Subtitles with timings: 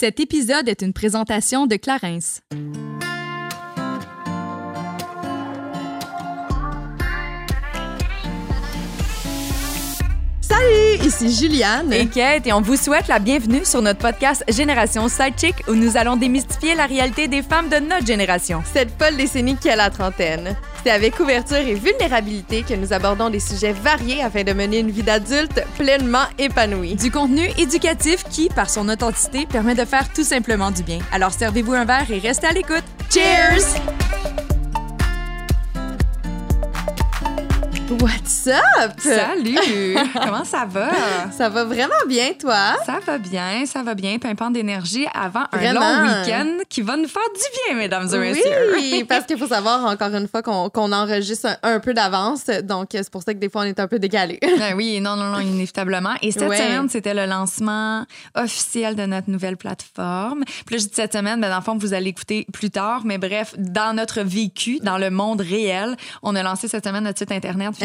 [0.00, 2.40] Cet épisode est une présentation de Clarence.
[10.40, 11.92] Salut, ici Juliane.
[11.92, 15.98] Et Kate, et on vous souhaite la bienvenue sur notre podcast Génération Sidechick où nous
[15.98, 18.62] allons démystifier la réalité des femmes de notre génération.
[18.72, 20.56] Cette folle décennie qui a la trentaine.
[20.82, 24.90] C'est avec ouverture et vulnérabilité que nous abordons des sujets variés afin de mener une
[24.90, 26.94] vie d'adulte pleinement épanouie.
[26.94, 31.00] Du contenu éducatif qui, par son authenticité, permet de faire tout simplement du bien.
[31.12, 32.84] Alors servez-vous un verre et restez à l'écoute.
[33.12, 33.80] Cheers!
[37.90, 39.00] What's up?
[39.00, 39.96] Salut!
[40.14, 40.90] Comment ça va?
[41.32, 42.76] Ça va vraiment bien, toi?
[42.86, 44.18] Ça va bien, ça va bien.
[44.20, 48.72] Pimpant d'énergie avant un long week-end qui va nous faire du bien, mesdames et messieurs.
[48.74, 52.46] Oui, parce qu'il faut savoir, encore une fois, qu'on enregistre un, peu d'avance.
[52.62, 54.38] Donc, c'est pour ça que des fois, on est un peu décalé.
[54.60, 56.14] Ben oui, non, non, non, inévitablement.
[56.20, 58.04] Et cette semaine, c'était le lancement
[58.34, 60.44] officiel de notre nouvelle plateforme.
[60.66, 63.02] Puis là, je dis cette semaine, ben, dans le fond, vous allez écouter plus tard.
[63.04, 67.18] Mais bref, dans notre vécu, dans le monde réel, on a lancé cette semaine notre
[67.18, 67.79] site Internet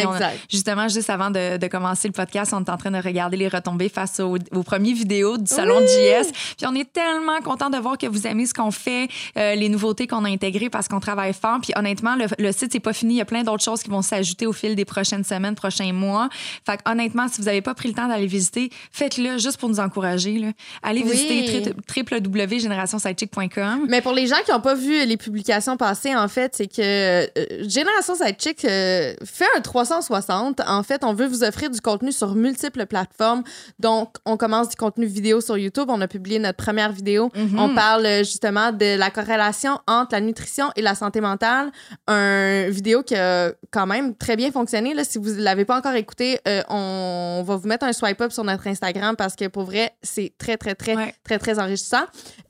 [0.49, 3.89] justement, juste avant de, commencer le podcast, on est en train de regarder les retombées
[3.89, 6.31] face aux, premières vidéos du salon de JS.
[6.57, 9.07] Puis on est tellement content de voir que vous aimez ce qu'on fait,
[9.37, 11.59] euh, les nouveautés qu'on a intégrées parce qu'on travaille fort.
[11.61, 13.15] Puis honnêtement, le, site n'est pas fini.
[13.15, 15.93] Il y a plein d'autres choses qui vont s'ajouter au fil des prochaines semaines, prochains
[15.93, 16.29] mois.
[16.65, 19.79] Fait honnêtement, si vous n'avez pas pris le temps d'aller visiter, faites-le juste pour nous
[19.79, 20.39] encourager.
[20.39, 20.47] Là.
[20.83, 23.85] Allez visiter www.generationsidechick.com.
[23.89, 26.81] Mais pour les gens qui n'ont pas vu les publications passées, en fait, c'est que
[26.81, 27.27] euh,
[27.67, 30.61] Génération Sidechick euh, fait un 3 360.
[30.67, 33.43] En fait, on veut vous offrir du contenu sur multiples plateformes.
[33.79, 35.85] Donc, on commence du contenu vidéo sur YouTube.
[35.89, 37.29] On a publié notre première vidéo.
[37.35, 37.59] Mhm.
[37.59, 41.71] On parle euh, justement de la corrélation entre la nutrition et la santé mentale.
[42.07, 44.93] Un vidéo qui a quand même très bien fonctionné.
[44.93, 48.21] Là, si vous ne l'avez pas encore écouté, euh, on va vous mettre un swipe
[48.21, 52.03] up sur notre Instagram parce que pour vrai, c'est très, très, très, très, très, enrichissant.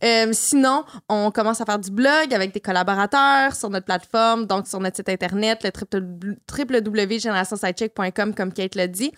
[0.03, 4.67] Euh, sinon, on commence à faire du blog avec des collaborateurs sur notre plateforme, donc
[4.67, 9.11] sur notre site internet, le www générationsidecheck.com, comme Kate l'a dit.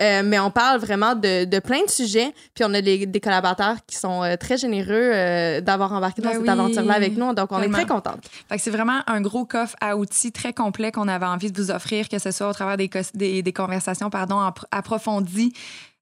[0.00, 2.32] Euh, mais on parle vraiment de, de, plein de sujets.
[2.54, 6.30] Puis on a des, des collaborateurs qui sont euh, très généreux euh, d'avoir embarqué dans
[6.30, 7.32] ben cette aventure-là avec nous.
[7.34, 8.20] Donc, on est très contente.
[8.48, 11.60] Fait que c'est vraiment un gros coffre à outils très complet qu'on avait envie de
[11.60, 15.52] vous offrir, que ce soit au travers des, des, des conversations pardon, approfondies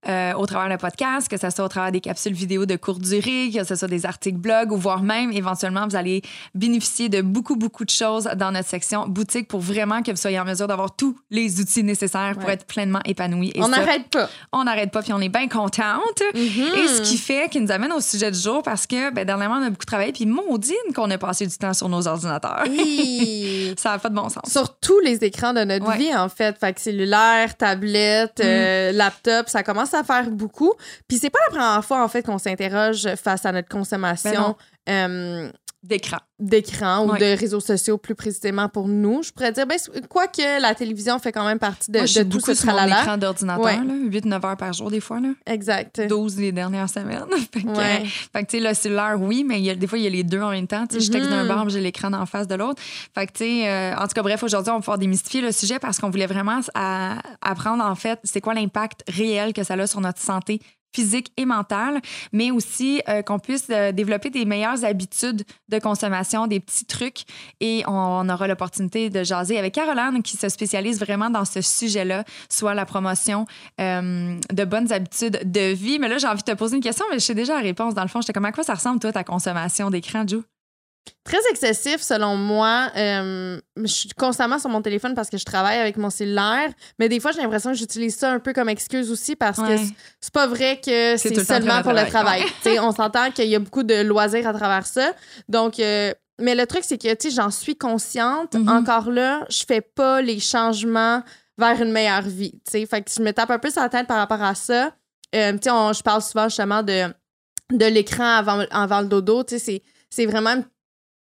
[0.09, 3.03] euh, au travers de podcast, que ce soit au travers des capsules vidéo de courte
[3.03, 6.23] durée, que ce soit des articles blog ou voire même éventuellement vous allez
[6.55, 10.41] bénéficier de beaucoup beaucoup de choses dans notre section boutique pour vraiment que vous soyez
[10.41, 13.53] en mesure d'avoir tous les outils nécessaires pour être pleinement épanoui.
[13.57, 14.31] on n'arrête pas.
[14.53, 16.23] On n'arrête pas puis on est bien contente.
[16.35, 16.79] Mm-hmm.
[16.79, 19.57] Et ce qui fait qu'il nous amène au sujet du jour parce que ben, dernièrement
[19.57, 22.65] on a beaucoup travaillé puis maudine qu'on a passé du temps sur nos ordinateurs.
[23.77, 24.51] Ça n'a pas de bon sens.
[24.51, 28.45] Sur tous les écrans de notre vie en fait, fait que cellulaire, tablette, mm.
[28.45, 30.73] euh, laptop, ça commence à faire beaucoup.
[31.09, 34.57] Puis c'est pas la première fois, en fait, qu'on s'interroge face à notre consommation.
[34.87, 35.53] Ben euh,
[35.83, 36.19] d'écran.
[36.39, 39.23] D'écran ou de réseaux sociaux, plus précisément pour nous.
[39.23, 42.41] Je pourrais dire, ben, quoique la télévision fait quand même partie de, Moi, de tout
[42.41, 45.21] ce sur mon écran d'ordinateur, 8-9 heures par jour, des fois.
[45.21, 45.31] Là.
[45.47, 46.01] Exact.
[46.07, 47.25] 12 les dernières semaines.
[47.53, 50.05] fait que, fait que tu sais, le cellulaire, oui, mais y a, des fois, il
[50.05, 50.87] y a les deux en même temps.
[50.87, 51.49] Tu sais, Je texte d'un mm-hmm.
[51.49, 52.83] bar, j'ai l'écran en face de l'autre.
[53.15, 55.53] Fait que, tu sais, euh, en tout cas, bref, aujourd'hui, on va pouvoir démystifier le
[55.53, 56.61] sujet parce qu'on voulait vraiment
[57.41, 60.61] apprendre, en fait, c'est quoi l'impact réel que ça a sur notre santé
[60.95, 62.01] physique et mentale,
[62.33, 67.23] mais aussi euh, qu'on puisse euh, développer des meilleures habitudes de consommation, des petits trucs.
[67.61, 72.25] Et on, aura l'opportunité de jaser avec Caroline qui se spécialise vraiment dans ce sujet-là,
[72.49, 73.47] soit la promotion
[73.81, 75.99] euh, de bonnes habitudes de vie.
[75.99, 77.95] Mais là, j'ai envie de te poser une question, mais je sais déjà la réponse.
[77.95, 80.43] Dans le fond, j'étais comme à quoi ça ressemble, toi, ta consommation d'écran, Joe?
[81.25, 82.91] Très excessif, selon moi.
[82.97, 87.09] Euh, je suis constamment sur mon téléphone parce que je travaille avec mon cellulaire, mais
[87.09, 89.77] des fois, j'ai l'impression que j'utilise ça un peu comme excuse aussi parce que
[90.21, 92.43] c'est pas vrai que c'est seulement pour le travail.
[92.81, 95.13] on s'entend qu'il y a beaucoup de loisirs à travers ça.
[95.49, 98.55] Donc, euh, mais le truc, c'est que j'en suis consciente.
[98.55, 98.71] Mm-hmm.
[98.71, 101.23] Encore là, je fais pas les changements
[101.59, 102.55] vers une meilleure vie.
[102.69, 104.93] Fait que je me tape un peu sur la tête par rapport à ça.
[105.35, 107.13] Euh, je parle souvent justement de,
[107.71, 109.45] de l'écran avant, avant le dodo.
[109.47, 110.57] C'est vraiment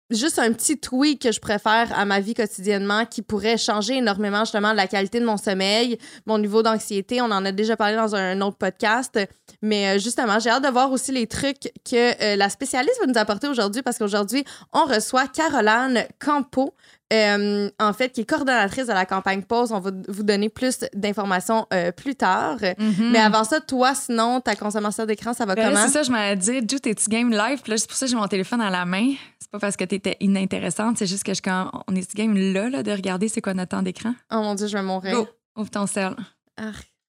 [0.10, 4.42] juste un petit tweak que je préfère à ma vie quotidiennement qui pourrait changer énormément
[4.42, 7.22] justement la qualité de mon sommeil, mon niveau d'anxiété.
[7.22, 9.20] On en a déjà parlé dans un autre podcast.
[9.62, 13.08] Mais euh, justement, j'ai hâte de voir aussi les trucs que euh, la spécialiste va
[13.08, 14.44] nous apporter aujourd'hui parce qu'aujourd'hui,
[14.74, 16.74] on reçoit Caroline Campo.
[17.14, 19.72] Euh, en fait, qui est coordonnatrice de la campagne Pause.
[19.72, 22.58] On va vous donner plus d'informations plus tard.
[22.58, 23.12] Mm-hmm.
[23.12, 25.86] Mais avant ça, toi, sinon, ta consommation d'écran, ça va ben comment?
[25.86, 27.62] C'est ça, je m'avais dit, Jude, t'es-tu game live?
[27.62, 29.14] Puis là, c'est pour ça que j'ai mon téléphone à la main.
[29.40, 32.70] C'est pas parce que t'étais inintéressante, c'est juste que je, quand on est game là,
[32.70, 34.14] là, de regarder c'est quoi notre temps d'écran?
[34.32, 35.14] Oh mon Dieu, je vais mourir.
[35.14, 36.16] Go, ouvre ton sel.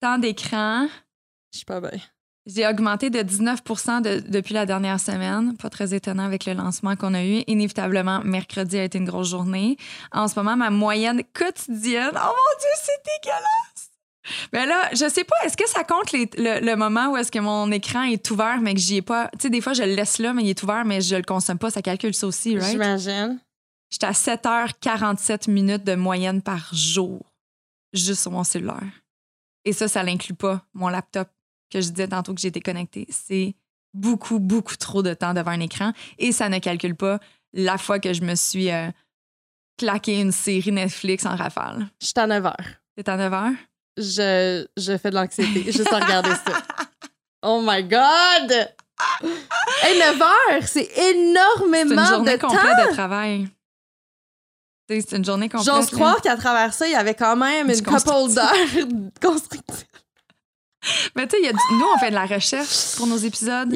[0.00, 0.86] Temps d'écran.
[1.52, 1.98] Je suis pas bien.
[2.46, 5.56] J'ai augmenté de 19% depuis la dernière semaine.
[5.56, 7.42] Pas très étonnant avec le lancement qu'on a eu.
[7.48, 9.76] Inévitablement, mercredi a été une grosse journée.
[10.12, 13.90] En ce moment, ma moyenne quotidienne, oh mon Dieu, c'est dégueulasse!
[14.52, 17.70] Mais là, je sais pas, est-ce que ça compte le, moment où est-ce que mon
[17.70, 19.28] écran est ouvert, mais que j'y ai pas?
[19.32, 21.22] Tu sais, des fois, je le laisse là, mais il est ouvert, mais je le
[21.22, 21.70] consomme pas.
[21.70, 22.72] Ça calcule ça aussi, right?
[22.72, 23.40] J'imagine.
[23.90, 27.20] J'étais à 7h47 minutes de moyenne par jour,
[27.92, 28.82] juste sur mon cellulaire.
[29.64, 31.28] Et ça, ça l'inclut pas mon laptop
[31.70, 33.06] que je disais tantôt que j'étais connectée.
[33.10, 33.54] C'est
[33.94, 37.18] beaucoup, beaucoup trop de temps devant un écran et ça ne calcule pas
[37.52, 38.88] la fois que je me suis euh,
[39.78, 41.88] claqué une série Netflix en rafale.
[42.00, 42.54] Je suis à 9 h.
[42.96, 43.56] T'es à 9 h?
[43.98, 46.62] Je, je fais de l'anxiété juste en regarder ça.
[47.48, 48.50] Oh my God!
[49.82, 53.48] Hey, 9 heures, c'est énormément une journée de complète de travail.
[54.88, 55.66] C'est une journée complète.
[55.66, 58.88] J'ose croire qu'à travers ça, il y avait quand même une couple d'heures
[59.22, 59.84] constructives.
[61.14, 63.74] Mais tu sais, nous, on fait de la recherche pour nos épisodes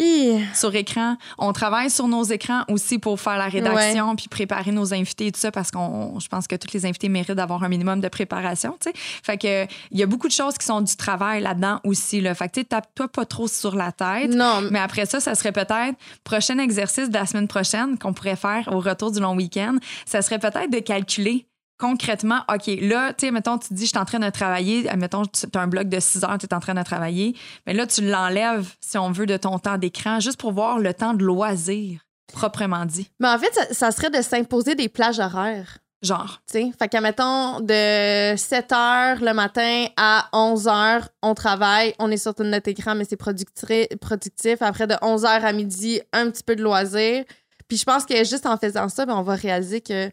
[0.54, 1.16] sur écran.
[1.38, 5.32] On travaille sur nos écrans aussi pour faire la rédaction puis préparer nos invités et
[5.32, 8.08] tout ça parce qu'on, je pense que tous les invités méritent d'avoir un minimum de
[8.08, 8.96] préparation, tu sais.
[9.22, 12.34] Fait que il y a beaucoup de choses qui sont du travail là-dedans aussi, là.
[12.34, 14.30] Fait que tu tape-toi pas trop sur la tête.
[14.30, 14.62] Non.
[14.70, 18.68] Mais après ça, ça serait peut-être prochain exercice de la semaine prochaine qu'on pourrait faire
[18.72, 19.76] au retour du long week-end.
[20.06, 21.46] Ça serait peut-être de calculer
[21.80, 25.22] concrètement, OK, là, tu sais, mettons, tu dis, je suis en train de travailler, mettons,
[25.24, 27.34] tu as un bloc de 6 heures, tu es en train de travailler,
[27.66, 30.92] mais là, tu l'enlèves, si on veut, de ton temps d'écran, juste pour voir le
[30.92, 32.00] temps de loisir,
[32.32, 33.10] proprement dit.
[33.18, 35.78] Mais en fait, ça, serait de s'imposer des plages horaires.
[36.02, 36.40] Genre.
[36.50, 41.94] Tu sais, fait qu'à mettons, de 7 heures le matin à 11 heures, on travaille,
[41.98, 44.62] on est sur notre écran, mais c'est productif.
[44.62, 47.24] Après, de 11 heures à midi, un petit peu de loisir.
[47.68, 50.10] Puis je pense que juste en faisant ça, ben, on va réaliser que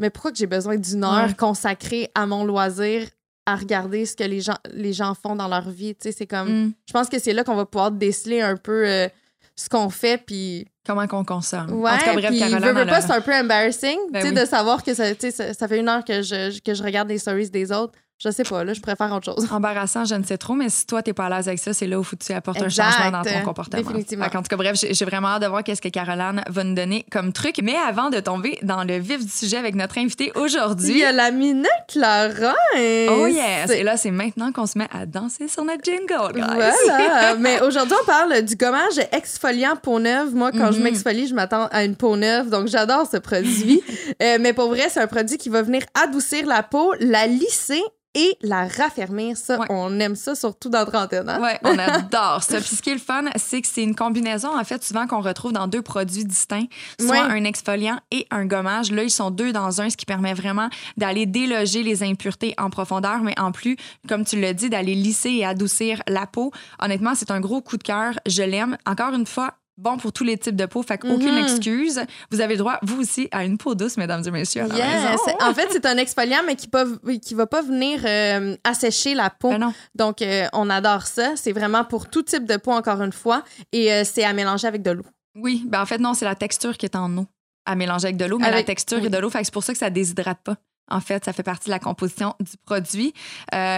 [0.00, 3.06] mais pourquoi que j'ai besoin d'une heure consacrée à mon loisir
[3.46, 5.94] à regarder ce que les gens, les gens font dans leur vie?
[5.94, 6.48] Tu sais, c'est comme.
[6.48, 6.72] Mm.
[6.88, 9.08] Je pense que c'est là qu'on va pouvoir déceler un peu euh,
[9.54, 10.66] ce qu'on fait, puis.
[10.86, 11.70] Comment qu'on consomme.
[11.72, 14.48] Ouais, en tout cas, bref, Caroline, pas, c'est un peu embarrassing, ben tu sais, de
[14.48, 17.50] savoir que ça, ça, ça fait une heure que je, que je regarde les stories
[17.50, 17.92] des autres.
[18.22, 19.48] Je sais pas, là, je préfère autre chose.
[19.50, 21.86] Embarrassant, je ne sais trop, mais si toi, t'es pas à l'aise avec ça, c'est
[21.86, 23.82] là où faut tu apportes un changement dans ton comportement.
[23.82, 24.26] Définitivement.
[24.26, 27.06] En tout cas, bref, j'ai vraiment hâte de voir qu'est-ce que Caroline va nous donner
[27.10, 27.60] comme truc.
[27.62, 30.90] Mais avant de tomber dans le vif du sujet avec notre invité aujourd'hui.
[30.90, 32.54] Il y a la minute Laurent.
[32.74, 33.70] Oh yes!
[33.70, 36.44] Et là, c'est maintenant qu'on se met à danser sur notre jingle, guys.
[36.86, 37.34] Voilà.
[37.38, 40.34] mais aujourd'hui, on parle du gommage exfoliant peau neuve.
[40.34, 40.84] Moi, quand je mhm.
[40.84, 43.82] m'exfolie, je m'attends à une peau neuve, donc j'adore ce produit.
[44.22, 47.82] Euh, mais pour vrai, c'est un produit qui va venir adoucir la peau, la lisser
[48.14, 49.36] et la raffermir.
[49.36, 51.28] Ça, on aime ça, surtout dans trentaine.
[51.28, 51.38] Hein?
[51.42, 52.58] Oui, on adore ça.
[52.58, 55.20] Puis ce qui est le fun, c'est que c'est une combinaison, en fait, souvent qu'on
[55.20, 56.66] retrouve dans deux produits distincts,
[57.00, 58.90] soit un exfoliant et un gommage.
[58.90, 62.70] Là, ils sont deux dans un, ce qui permet vraiment d'aller déloger les impuretés en
[62.70, 63.76] profondeur, mais en plus,
[64.08, 66.52] comme tu l'as dit, d'aller lisser et adoucir la peau.
[66.80, 68.14] Honnêtement, c'est un gros coup de cœur.
[68.26, 68.76] Je l'aime.
[68.86, 71.44] Encore une fois, bon pour tous les types de peau, fait qu'aucune mhm.
[71.44, 72.00] excuse.
[72.30, 74.64] Vous avez le droit, vous aussi, à une peau douce, mesdames et messieurs.
[74.64, 79.30] En fait, c'est un exfoliant, mais qui ne qui va pas venir euh, assécher la
[79.30, 79.50] peau.
[79.50, 81.34] Ben Donc, euh, on adore ça.
[81.36, 83.42] C'est vraiment pour tout type de peau, encore une fois.
[83.72, 85.06] Et euh, c'est à mélanger avec de l'eau.
[85.36, 87.26] Oui, ben en fait, non, c'est la texture qui est en eau
[87.66, 89.72] à mélanger avec de l'eau, mais la texture est de l'eau, fait c'est pour ça
[89.72, 90.56] que ça déshydrate pas.
[90.90, 93.12] En fait, ça fait partie de la composition du produit.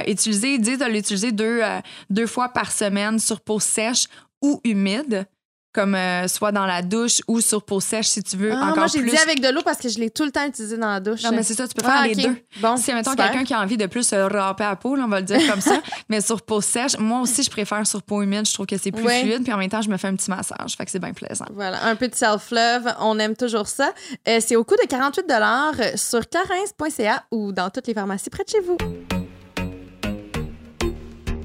[0.06, 1.60] utiliser, ils disent de l'utiliser deux,
[2.08, 4.06] deux fois par semaine sur peau sèche
[4.40, 5.26] ou humide
[5.72, 8.76] comme euh, soit dans la douche ou sur peau sèche si tu veux ah, encore
[8.76, 10.90] moi j'ai dit avec de l'eau parce que je l'ai tout le temps utilisé dans
[10.90, 11.22] la douche.
[11.22, 12.36] Non mais c'est ça, tu peux faire ah, les deux.
[12.60, 15.20] Bon, si mettons quelqu'un qui a envie de plus se râper à peau, on va
[15.20, 18.46] le dire comme ça, mais sur peau sèche, moi aussi je préfère sur peau humide,
[18.46, 20.30] je trouve que c'est plus fluide puis en même temps je me fais un petit
[20.30, 21.46] massage, fait que c'est bien plaisant.
[21.54, 23.92] Voilà, un peu de self-love, on aime toujours ça.
[24.28, 28.44] Euh, c'est au coût de 48 dollars sur clarins.ca ou dans toutes les pharmacies près
[28.44, 29.21] de chez vous.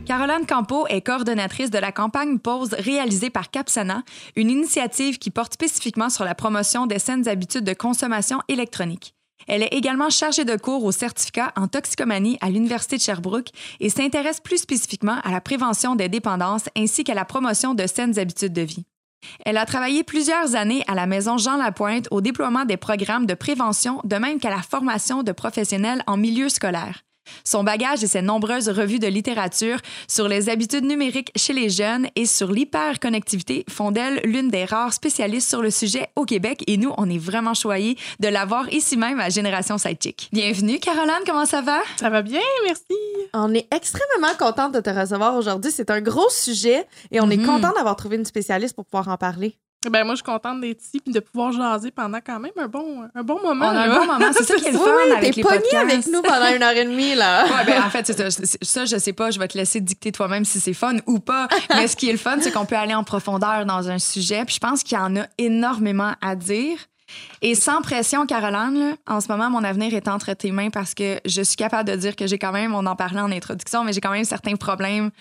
[0.07, 4.03] Caroline Campo est coordonnatrice de la campagne Pause réalisée par Capsana,
[4.37, 9.15] une initiative qui porte spécifiquement sur la promotion des saines habitudes de consommation électronique.
[9.49, 13.49] Elle est également chargée de cours au certificat en toxicomanie à l'Université de Sherbrooke
[13.81, 18.17] et s'intéresse plus spécifiquement à la prévention des dépendances ainsi qu'à la promotion de saines
[18.17, 18.85] habitudes de vie.
[19.45, 23.33] Elle a travaillé plusieurs années à la Maison Jean Lapointe au déploiement des programmes de
[23.33, 27.03] prévention, de même qu'à la formation de professionnels en milieu scolaire.
[27.43, 32.07] Son bagage et ses nombreuses revues de littérature sur les habitudes numériques chez les jeunes
[32.15, 36.77] et sur l'hyperconnectivité font d'elle l'une des rares spécialistes sur le sujet au Québec et
[36.77, 40.29] nous, on est vraiment choyés de l'avoir ici même à Génération Sidechick.
[40.31, 41.79] Bienvenue, Caroline, comment ça va?
[41.99, 42.83] Ça va bien, merci.
[43.33, 45.71] On est extrêmement contente de te recevoir aujourd'hui.
[45.71, 47.45] C'est un gros sujet et on est mhm.
[47.45, 49.57] content d'avoir trouvé une spécialiste pour pouvoir en parler.
[49.85, 52.67] Ben moi, je suis contente d'être ici puis de pouvoir jaser pendant quand même un
[52.67, 53.65] bon, un bon moment.
[53.65, 54.25] On a un bon moment.
[54.33, 55.73] C'est ça qui est le fun oui, avec les podcasts.
[55.75, 57.45] avec nous pendant une heure et demie, là.
[57.57, 58.29] ouais, ben, en fait, ça,
[58.61, 59.29] ça, je sais pas.
[59.29, 61.47] Je vais te laisser dicter toi-même si c'est fun ou pas.
[61.69, 64.43] Mais ce qui est le fun, c'est qu'on peut aller en profondeur dans un sujet.
[64.45, 66.79] Puis je pense qu'il y en a énormément à dire.
[67.41, 71.19] Et sans pression, Caroline, en ce moment, mon avenir est entre tes mains parce que
[71.23, 73.93] je suis capable de dire que j'ai quand même, on en parlait en introduction, mais
[73.93, 75.11] j'ai quand même certains problèmes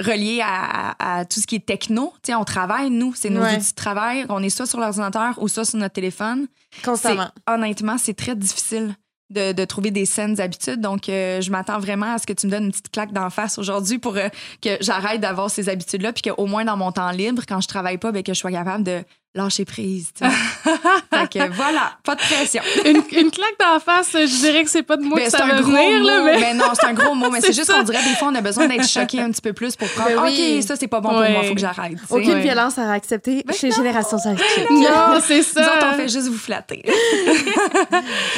[0.00, 2.12] reliés à, tout ce qui est techno.
[2.22, 4.26] Tu on travaille, nous, c'est nos outils de travail.
[4.28, 6.46] On est soit sur l'ordinateur ou soit sur notre téléphone.
[6.84, 7.30] Constamment.
[7.46, 8.94] Honnêtement, c'est très difficile
[9.30, 10.80] de, trouver des saines habitudes.
[10.80, 13.30] Donc, euh, je m'attends vraiment à ce que tu me donnes une petite claque d'en
[13.30, 14.28] face aujourd'hui pour euh,
[14.60, 17.98] que j'arrête d'avoir ces habitudes-là, puis qu'au moins dans mon temps libre, quand je travaille
[17.98, 19.02] pas, ben, que je sois capable de
[19.34, 20.10] lâcher prise.
[20.20, 22.62] fait que voilà, pas de pression.
[22.84, 25.60] une, claque d'en face, je dirais que c'est pas de moi ben, que ça va
[25.60, 26.02] venir.
[26.02, 26.40] Là, mais...
[26.40, 26.54] mais...
[26.54, 27.30] non, c'est un gros mot.
[27.30, 29.52] Mais c'est juste qu'on dirait des fois, on a besoin d'être choqué un petit peu
[29.52, 31.96] plus pour prendre ben OK, ça, c'est pas bon pour moi, faut que j'arrête.
[32.08, 34.38] Aucune violence à accepter chez Génération 5.
[34.70, 35.60] Non, c'est ça.
[35.60, 36.82] Nous autres, on fait juste vous flatter.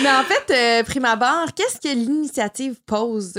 [0.03, 3.35] mais en fait, euh, prime abord, qu'est-ce que l'initiative pose?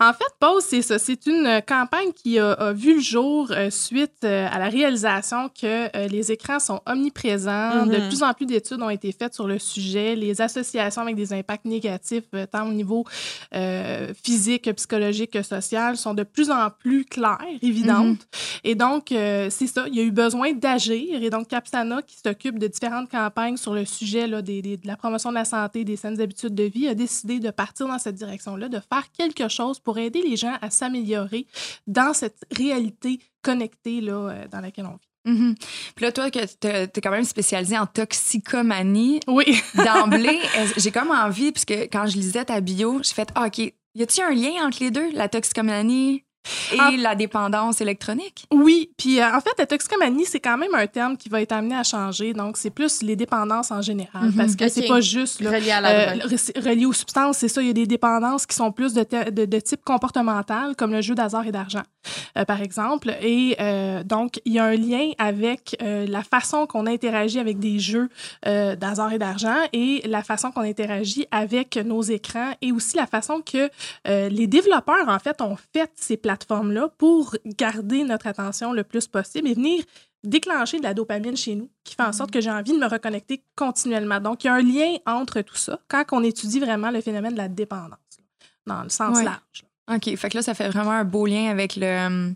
[0.00, 0.98] En fait, Pause, c'est ça.
[0.98, 5.86] C'est une campagne qui a, vu le jour euh, suite euh, à la réalisation que
[5.96, 7.86] euh, les écrans sont omniprésents.
[7.86, 8.08] De mm-hmm.
[8.08, 10.14] plus en plus d'études ont été faites sur le sujet.
[10.14, 13.04] Les associations avec des impacts négatifs, tant au niveau
[14.22, 18.18] physique, psychologique que social, sont de plus en plus claires, évidentes.
[18.18, 18.60] Mm-hmm.
[18.64, 19.84] Et donc, c'est ça.
[19.88, 21.22] Il y a eu besoin d'agir.
[21.22, 24.96] Et donc, Capsana, qui s'occupe de différentes campagnes sur le sujet là, des, de la
[24.96, 28.16] promotion de la santé, des saines habitudes de vie, a décidé de partir dans cette
[28.16, 31.46] direction-là, de faire quelque chose pour aider les gens à s'améliorer
[31.86, 35.32] dans cette réalité connectée là, euh, dans laquelle on vit.
[35.32, 35.54] Mm-hmm.
[35.96, 39.20] Puis là, toi, tu es, quand même spécialisé en toxicomanie.
[39.26, 39.60] Oui.
[39.74, 40.38] D'emblée,
[40.76, 44.22] j'ai comme envie, puisque quand je lisais ta bio, j'ai fait ah, OK, y a-t-il
[44.22, 46.22] un lien entre les deux, la toxicomanie
[46.72, 48.46] et la dépendance électronique?
[48.52, 51.52] Oui, puis euh, en fait, la toxicomanie, c'est quand même un terme qui va être
[51.52, 52.32] amené à changer.
[52.32, 54.34] Donc, c'est plus les dépendances en général, mhm.
[54.34, 56.14] parce que c'est pas juste relié, à la euh,
[56.64, 57.38] relié aux substances.
[57.38, 60.92] C'est ça, il y a des dépendances qui sont plus de, de, type comportemental, comme
[60.92, 61.82] le jeu d'hasard et d'argent,
[62.38, 63.14] euh, par exemple.
[63.22, 63.56] Et
[64.04, 68.08] donc, il y a un lien avec la façon qu'on interagit avec des jeux
[68.44, 73.40] d'hasard et d'argent et la façon qu'on interagit avec nos écrans et aussi la façon
[73.40, 73.70] que
[74.04, 79.06] les développeurs, en fait, ont fait ces plateformes plateforme-là pour garder notre attention le plus
[79.06, 79.82] possible et venir
[80.22, 82.32] déclencher de la dopamine chez nous, qui fait en sorte mm.
[82.32, 84.20] que j'ai envie de me reconnecter continuellement.
[84.20, 87.32] Donc, il y a un lien entre tout ça quand on étudie vraiment le phénomène
[87.32, 87.98] de la dépendance,
[88.66, 89.64] dans le sens large.
[89.88, 92.34] OK, fait que là, ça fait vraiment un beau lien avec le hum,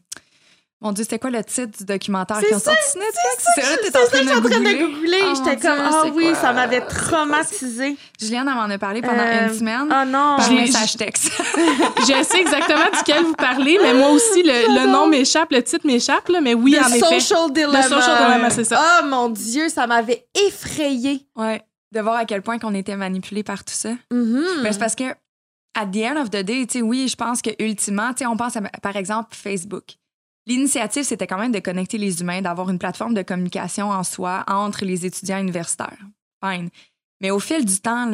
[0.83, 3.47] mon Dieu, c'était quoi le titre du documentaire qui ont sorti sur Netflix?
[3.55, 5.25] C'est ça, t'es en, train de googler.
[5.27, 7.99] Oh J'étais comme, ah oh, oui, ça m'avait traumatisé.
[8.19, 9.89] Juliane m'en a parlé pendant une euh, semaine.
[9.91, 10.37] Oh non.
[10.39, 11.31] Par message texte.
[11.99, 16.31] je sais exactement duquel vous parlez, mais moi aussi, le, nom m'échappe, le titre m'échappe,
[16.43, 17.21] mais oui, en effet.
[17.21, 17.77] Social Dilemma.
[17.77, 18.81] Le Social Dilemma, c'est ça.
[18.81, 21.27] Oh mon Dieu, ça m'avait effrayé.
[21.37, 23.91] Ouais, de voir à quel point qu'on était manipulé par tout ça.
[24.11, 24.63] Mm-hmm.
[24.63, 25.13] Mais c'est parce que,
[25.75, 28.27] at the end of the day, tu sais, oui, je pense que ultimement, tu sais,
[28.27, 29.97] on pense à, par exemple, Facebook.
[30.47, 34.45] L'initiative, c'était quand même de connecter les humains, d'avoir une plateforme de communication en soi
[34.49, 35.99] entre les étudiants universitaires.
[36.45, 36.71] Fine.
[37.21, 38.11] Mais au fil du temps,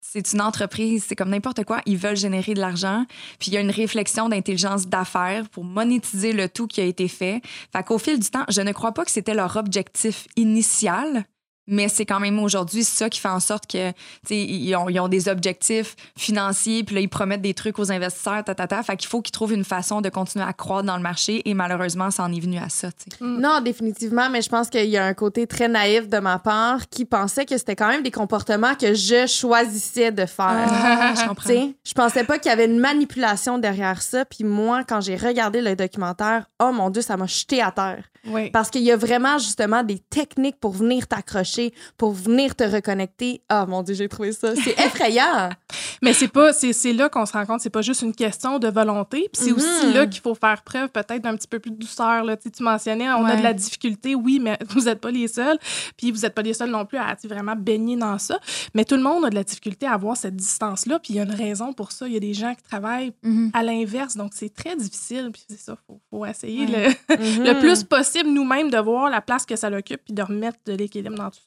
[0.00, 3.06] c'est une entreprise, c'est comme n'importe quoi, ils veulent générer de l'argent,
[3.38, 7.08] puis il y a une réflexion d'intelligence d'affaires pour monétiser le tout qui a été
[7.08, 7.40] fait.
[7.72, 11.24] Fait qu'au fil du temps, je ne crois pas que c'était leur objectif initial,
[11.66, 13.92] mais c'est quand même aujourd'hui ça qui fait en sorte que
[14.30, 18.44] ils ont, ils ont des objectifs financiers puis là ils promettent des trucs aux investisseurs
[18.44, 18.82] ta, ta, ta.
[18.82, 21.54] fait qu'il faut qu'ils trouvent une façon de continuer à croître dans le marché et
[21.54, 22.88] malheureusement ça en est venu à ça
[23.20, 23.40] mm.
[23.40, 26.88] non définitivement mais je pense qu'il y a un côté très naïf de ma part
[26.88, 30.68] qui pensait que c'était quand même des comportements que je choisissais de faire
[31.16, 35.00] je comprends je pensais pas qu'il y avait une manipulation derrière ça puis moi quand
[35.00, 38.50] j'ai regardé le documentaire oh mon dieu ça m'a jeté à terre oui.
[38.50, 41.53] parce qu'il y a vraiment justement des techniques pour venir t'accrocher
[41.96, 43.42] pour venir te reconnecter.
[43.48, 44.54] Ah, mon Dieu, j'ai trouvé ça.
[44.56, 45.50] C'est effrayant.
[46.02, 48.68] Mais c'est pas, c'est là qu'on se rend compte, c'est pas juste une question de
[48.68, 49.28] volonté.
[49.32, 49.92] Puis c'est aussi mm-hmm.
[49.94, 52.24] là qu'il faut faire preuve peut-être d'un petit peu plus de douceur.
[52.24, 52.36] Là.
[52.36, 55.58] Tu, tu mentionnais, on a de la difficulté, oui, mais vous n'êtes pas les seuls.
[55.96, 58.38] Puis vous n'êtes pas les seuls non plus à vraiment baigner dans ça.
[58.74, 60.98] Mais tout le monde a de la difficulté à avoir cette distance-là.
[60.98, 62.06] Puis il y a une raison pour ça.
[62.06, 63.50] Il y a des gens qui travaillent mm-hmm.
[63.52, 64.16] à l'inverse.
[64.16, 65.30] Donc c'est très difficile.
[65.32, 67.60] Puis c'est ça, il faut, essayer le, le, mm-hmm.
[67.60, 71.16] plus possible nous-mêmes de voir la place que ça occupe puis de remettre de l'équilibre
[71.16, 71.40] dans tout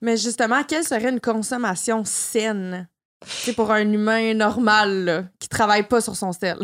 [0.00, 2.88] mais justement, quelle serait une consommation saine
[3.26, 6.58] c'est pour un humain normal là, qui travaille pas sur son sel?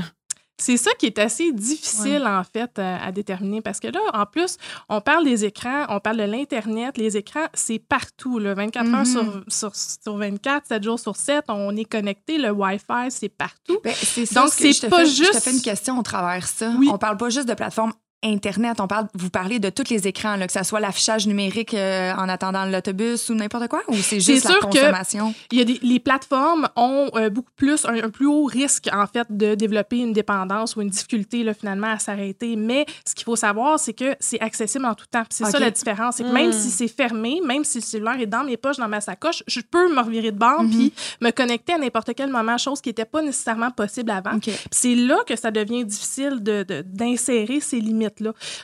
[0.59, 4.57] C'est ça qui est assez difficile, en fait, à, déterminer parce que là, en plus,
[4.89, 6.97] on parle des écrans, on parle de l'Internet.
[6.97, 11.45] Les écrans, c'est partout, là, 24 heures sur, sur, sur, 24, 7 jours sur 7,
[11.49, 12.39] on est connecté.
[12.39, 13.79] Le Wi-Fi, c'est partout.
[13.85, 13.93] Ben,
[14.35, 15.35] Donc, c'est pas juste.
[15.35, 16.73] Je te fais une question au travers ça.
[16.91, 18.81] On parle pas juste de plateforme Internet.
[18.81, 22.13] On parle, vous parlez de tous les écrans, là, que ce soit l'affichage numérique euh,
[22.15, 25.35] en attendant l'autobus ou n'importe quoi, ou c'est juste la consommation?
[25.53, 29.07] il y a des, les plateformes ont euh, beaucoup plus, un, plus haut risque, en
[29.07, 32.57] fait, de développer une dépendance ou une difficulté, là, finalement, à s'arrêter.
[32.57, 35.25] Mais ce qu'il faut savoir, c'est que c'est accessible en tout temps.
[35.31, 36.17] C'est ça la différence.
[36.17, 36.53] C'est que même hmm.
[36.53, 39.61] si c'est fermé, même si le cellulaire est dans mes poches, dans ma sacoche, je
[39.61, 43.05] peux me revirer de bord puis me connecter à n'importe quel moment, chose qui n'était
[43.05, 44.39] pas nécessairement possible avant.
[44.71, 48.06] C'est là que ça devient difficile d'insérer de, ces limites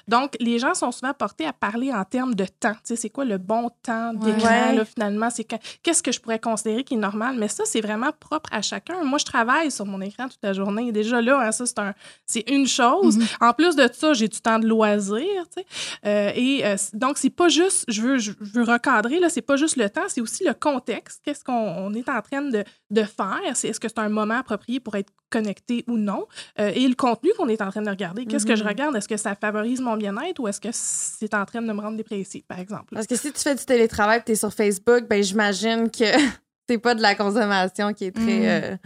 [0.08, 2.74] donc, les gens sont souvent portés à parler en termes de temps.
[2.74, 5.30] Tu sais, c'est quoi le bon temps d'écran, finalement?
[5.30, 5.46] C'est
[5.82, 7.36] qu'est-ce que je pourrais considérer qui est normal?
[7.38, 9.02] Mais ça, c'est vraiment propre à chacun.
[9.04, 10.92] Moi, je travaille sur mon écran toute la journée.
[10.92, 11.94] Déjà là, hein, ça, c'est un,
[12.46, 13.18] une chose.
[13.18, 13.36] Mm-hmm.
[13.40, 15.66] En plus de ça, j'ai du temps de loisir, tu sais.
[16.06, 19.56] Euh, et euh, donc, c'est pas juste, je veux, je veux recadrer, là, c'est pas
[19.56, 21.20] juste le temps, c'est aussi le contexte.
[21.24, 23.40] Qu'est-ce qu'on est en train de, de faire?
[23.46, 26.26] Est-ce que c'est un moment approprié pour être connecté ou non?
[26.58, 28.26] Euh, et le contenu qu'on est en train de regarder.
[28.26, 28.68] Qu'est-ce que je mm-hmm.
[28.68, 28.96] regarde?
[28.96, 31.96] Est-ce que ça favorise mon bien-être ou est-ce que c'est en train de me rendre
[31.96, 32.94] dépressif, par exemple?
[32.94, 36.04] Parce que si tu fais du télétravail et tu es sur Facebook, ben j'imagine que
[36.68, 38.22] c'est pas de la consommation qui est très.
[38.22, 38.44] Mm.
[38.44, 38.76] Euh,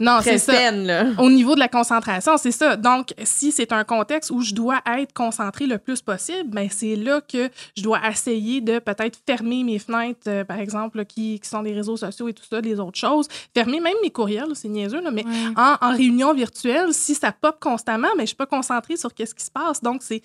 [0.00, 0.72] non, c'est ça.
[1.18, 2.76] Au niveau de la concentration, c'est ça.
[2.76, 6.96] Donc, si c'est un contexte où je dois être concentré le plus possible, ben c'est
[6.96, 11.48] là que je dois essayer de peut-être fermer mes fenêtres, euh, par exemple, qui, qui,
[11.48, 13.28] sont des réseaux sociaux et tout ça, les autres choses.
[13.54, 15.24] Fermer même mes courriels, c'est niaiseux, là, mais
[15.56, 19.14] en, en, réunion virtuelle, si ça pop constamment, mais ben, je suis pas concentrée sur
[19.14, 19.80] qu'est-ce qui se passe.
[19.80, 20.22] Donc, c'est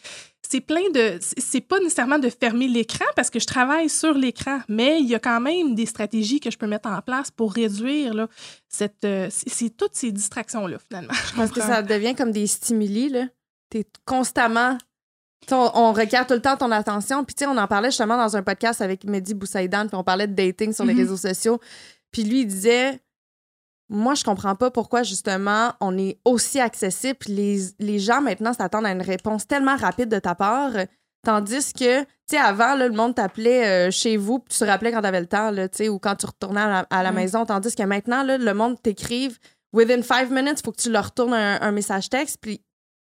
[0.47, 1.19] c'est plein de.
[1.21, 5.15] C'est pas nécessairement de fermer l'écran parce que je travaille sur l'écran, mais il y
[5.15, 8.27] a quand même des stratégies que je peux mettre en place pour réduire là,
[8.67, 9.03] cette.
[9.05, 11.13] Euh, c'est toutes ces distractions-là, finalement.
[11.35, 13.25] Parce que ça devient comme des stimuli, là.
[13.69, 14.77] T'es constamment.
[15.51, 17.23] On, regarde tout le temps ton attention.
[17.23, 20.03] Puis, tu sais, on en parlait justement dans un podcast avec Mehdi Boussaïdan, puis on
[20.03, 20.97] parlait de dating sur les mm-hmm.
[20.97, 21.59] réseaux sociaux.
[22.11, 22.99] Puis lui, il disait
[23.89, 27.17] moi, je comprends pas pourquoi, justement, on est aussi accessible.
[27.27, 30.73] Les, les gens, maintenant, s'attendent à une réponse tellement rapide de ta part.
[31.23, 35.01] Tandis que, tu sais, avant, le monde t'appelait euh, chez vous, tu te rappelais quand
[35.01, 37.45] t'avais le temps, tu sais, ou quand tu retournais à la, maison.
[37.45, 39.37] Tandis que maintenant, le monde t'écrive
[39.73, 42.37] within five minutes, il faut que tu leur retournes un, un message texte.
[42.41, 42.61] Puis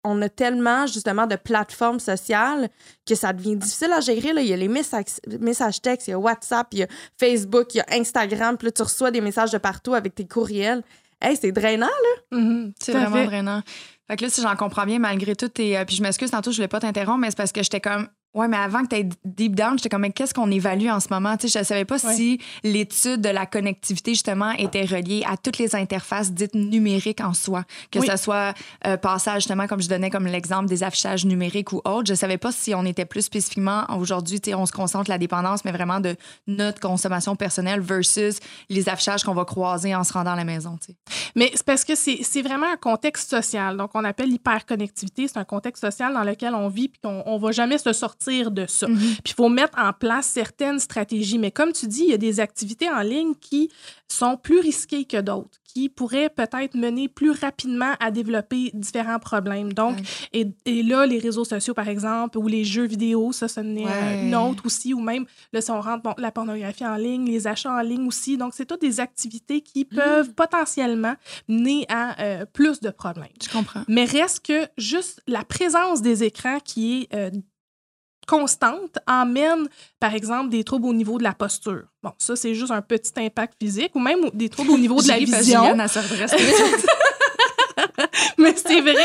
[0.06, 2.70] on a tellement justement de plateformes sociales
[3.06, 4.34] que ça devient difficile à gérer.
[4.34, 4.42] Là.
[4.42, 6.88] Il y a les messages, textes, il y a WhatsApp, il y a
[7.20, 8.58] Facebook, il y a Instagram.
[8.58, 10.84] Puis là, tu reçois des messages de partout avec tes courriels.
[11.20, 12.38] Hey, c'est drainant, là.
[12.38, 12.74] Mm-hmm.
[12.80, 13.62] c'est vraiment drainant.
[14.08, 16.52] Fait que là, si j'en comprends bien, malgré tout, et euh, puis je m'excuse, tantôt,
[16.52, 18.95] je voulais pas t'interrompre, mais c'est parce que j'étais comme Ouais, mais avant que tu
[18.98, 21.38] aies deep down, j'étais comme, mais qu'est-ce qu'on évalue en ce moment?
[21.38, 25.58] Tu sais, je savais pas si l'étude de la connectivité, justement, était reliée à toutes
[25.58, 27.63] les interfaces dites numériques en soi.
[27.91, 28.54] Que ce soit
[28.86, 32.10] euh, passage, justement, comme je donnais comme l'exemple des affichages numériques ou autres.
[32.10, 35.17] Je savais pas si on était plus spécifiquement, aujourd'hui, tu sais, on se concentre la
[35.17, 40.12] dépendance, mais vraiment de notre consommation personnelle versus les affichages qu'on va croiser en se
[40.12, 40.95] rendant à la maison, tu sais.
[41.36, 43.78] Mais c'est parce que c'est vraiment un contexte social.
[43.78, 45.30] Donc, on appelle l'hyperconnectivité.
[45.30, 48.25] C'est un contexte social dans lequel on vit puis qu'on on va jamais se sortir
[48.26, 48.88] de ça.
[48.88, 48.98] Mhm.
[48.98, 51.38] Puis il faut mettre en place certaines stratégies.
[51.38, 53.70] Mais comme tu dis, il y a des activités en ligne qui
[54.08, 59.74] sont plus risquées que d'autres, qui pourraient peut-être mener plus rapidement à développer différents problèmes.
[59.74, 59.98] Donc,
[60.32, 63.86] et, et, là, les réseaux sociaux, par exemple, ou les jeux vidéo, ça, ça n'est
[64.24, 67.48] une autre aussi, ou même, là, si on rentre bon, la pornographie en ligne, les
[67.48, 68.38] achats en ligne aussi.
[68.38, 69.98] Donc, c'est toutes des activités qui mhm.
[69.98, 71.16] peuvent potentiellement
[71.48, 73.28] mener à euh, plus de problèmes.
[73.44, 73.84] Je comprends.
[73.88, 77.32] Mais reste que juste la présence des écrans qui est euh,
[78.26, 79.68] constante amène,
[80.00, 81.84] par exemple, des troubles au niveau de la posture.
[82.04, 85.08] Bon, ça, c'est juste un petit impact physique ou même des troubles au niveau de
[85.08, 85.76] la vision.
[88.38, 88.96] Mais c'est vrai.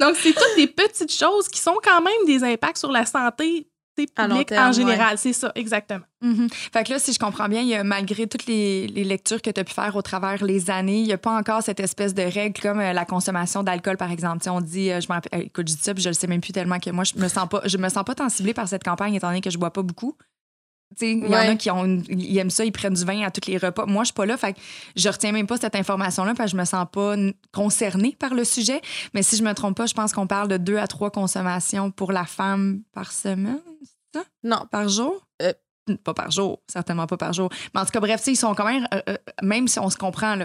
[0.00, 3.66] Donc, c'est toutes des petites choses qui sont quand même des impacts sur la santé
[4.06, 5.18] publique en général.
[5.18, 6.04] C'est ça, exactement.
[6.22, 6.52] Mm-hmm.
[6.72, 9.50] Fait que là, si je comprends bien, il y a, malgré toutes les, lectures que
[9.50, 12.14] tu as pu faire au travers les années, il n'y a pas encore cette espèce
[12.14, 14.48] de règle comme euh, la consommation d'alcool, par exemple.
[14.50, 16.52] on dit, euh, je euh, écoute, je dis ça, puis je le sais même plus
[16.52, 18.84] tellement que moi, je me sens pas, je me sens pas tant ciblée par cette
[18.84, 20.16] campagne, étant donné que je bois pas beaucoup.
[21.00, 23.48] Il y en a qui ont, ils aiment ça, ils prennent du vin à tous
[23.48, 23.86] les repas.
[23.86, 24.60] Moi, je suis pas là, fait que
[24.96, 27.14] je retiens même pas cette information-là parce que je me sens pas
[27.52, 28.80] concernée par le sujet.
[29.14, 31.92] Mais si je me trompe pas, je pense qu'on parle de deux à trois consommations
[31.92, 33.60] pour la femme par semaine?
[34.42, 34.66] Non.
[34.70, 35.26] Par jour?
[35.42, 35.52] Euh,
[36.04, 37.48] pas par jour, certainement pas par jour.
[37.74, 39.96] Mais en tout cas, bref, ils sont quand même, euh, euh, même si on se
[39.96, 40.36] comprend,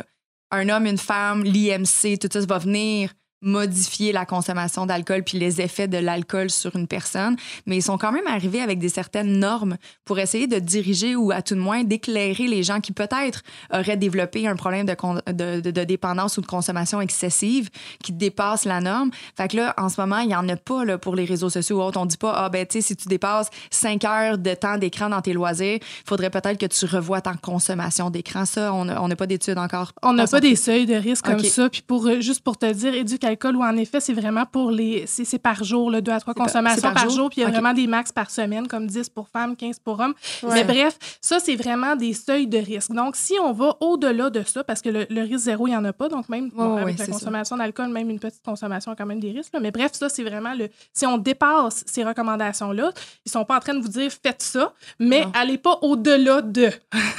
[0.52, 3.12] un homme, une femme, l'IMC, tout ça, ça va venir
[3.46, 7.98] modifier la consommation d'alcool puis les effets de l'alcool sur une personne, mais ils sont
[7.98, 11.60] quand même arrivés avec des certaines normes pour essayer de diriger ou à tout de
[11.60, 16.48] moins d'éclairer les gens qui peut-être auraient développé un problème de, de, dépendance ou de
[16.48, 17.70] consommation excessive
[18.04, 19.12] qui dépasse la norme.
[19.38, 21.50] Fait que là, en ce moment, il n'y en a pas là, pour les réseaux
[21.50, 22.00] sociaux ou autres.
[22.00, 25.10] On dit pas, ah ben tu sais, si tu dépasses 5 heures de temps d'écran
[25.10, 28.46] dans tes loisirs, il faudrait peut-être que tu revoies ta consommation d'écran.
[28.46, 29.94] Ça, on n'a pas d'études encore.
[30.02, 31.70] On n'a pas des seuils de risque comme ça.
[31.70, 35.06] Puis pour, juste pour te dire, éduquer d'alcool où, en effet, c'est vraiment pour les.
[35.08, 37.30] C'est par jour, le 2 à 3 consommations par, jour?
[37.30, 40.00] Puis il y a vraiment des max par semaine, comme 10 pour femmes, 15 pour
[40.00, 40.14] hommes.
[40.44, 42.92] Mais bref, ça, c'est vraiment des seuils de risque.
[42.92, 45.86] Donc, si on va au-delà de ça, parce que le, risque zéro, il n'y en
[45.86, 46.10] a pas.
[46.10, 49.54] Donc, même avec la consommation d'alcool, même une petite consommation a quand même des risques.
[49.62, 50.70] Mais bref, ça, c'est vraiment le.
[50.94, 52.92] Si on dépasse ces recommandations-là,
[53.26, 56.42] ils ne sont pas en train de vous dire faites ça, mais allez pas au-delà
[56.42, 56.70] de.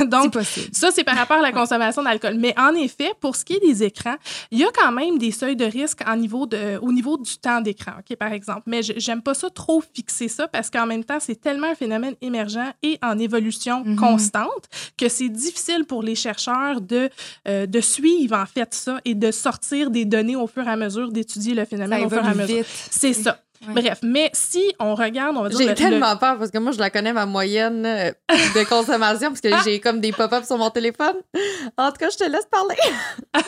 [0.06, 0.34] Donc,
[0.72, 2.36] ça, c'est par rapport à la consommation d'alcool.
[2.38, 4.16] Mais en effet, pour ce qui est des écrans,
[4.50, 7.36] il y a quand même des seuils de risque en niveau de, au niveau du
[7.38, 8.62] temps d'écran, OK, par exemple.
[8.66, 12.14] Mais j'aime pas ça trop fixer ça parce qu'en même temps, c'est tellement un phénomène
[12.20, 13.96] émergent et en évolution mm-hmm.
[13.96, 17.10] constante que c'est difficile pour les chercheurs de,
[17.48, 20.76] euh, de suivre, en fait, ça et de sortir des données au fur et à
[20.76, 22.64] mesure, d'étudier le phénomène au fur et à mesure.
[22.90, 23.38] C'est ça.
[23.68, 25.68] Bref, mais si on regarde, on va dire.
[25.68, 28.12] J'ai tellement peur parce que moi, je la connais, ma moyenne euh,
[28.54, 31.16] de consommation, parce que j'ai comme des pop-ups sur mon téléphone.
[31.76, 32.76] En tout cas, je te laisse parler.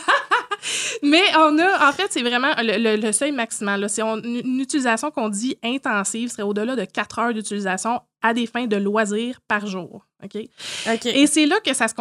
[1.02, 3.88] mais on a, en fait, c'est vraiment le, seuil maximal.
[3.88, 8.66] C'est une utilisation qu'on dit intensive serait au-delà de 4 heures d'utilisation à des fins
[8.66, 10.04] de loisirs par jour.
[10.24, 10.34] OK?
[10.34, 11.94] Et c'est là que ça se,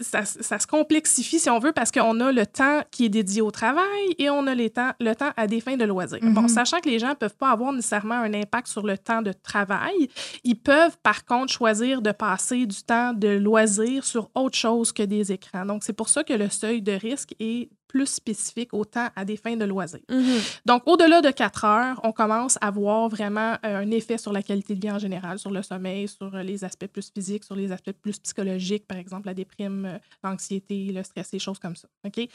[0.00, 0.24] ça,
[0.58, 4.14] se, complexifie, si on veut, parce qu'on a le temps qui est dédié au travail
[4.18, 6.20] et on a les temps, le temps à des fins de loisirs.
[6.22, 6.48] Bon, mm-hmm.
[6.48, 9.32] sachant que les gens ne peuvent pas avoir nécessairement un impact sur le temps de
[9.32, 10.08] travail,
[10.44, 15.02] ils peuvent par contre choisir de passer du temps de loisirs sur autre chose que
[15.02, 15.66] des écrans.
[15.66, 19.24] Donc, c'est pour ça que le seuil de risque est plus spécifique au temps à
[19.24, 20.00] des fins de loisirs.
[20.08, 20.60] Mm-hmm.
[20.66, 24.42] Donc, au-delà de 4 heures, on commence à voir vraiment euh, un effet sur la
[24.42, 27.56] qualité de vie en général, sur le sommeil, sur euh, les aspects plus physiques, sur
[27.56, 31.76] les aspects plus psychologiques, par exemple la déprime, euh, l'anxiété, le stress, des choses comme
[31.76, 31.88] ça.
[32.04, 32.28] OK?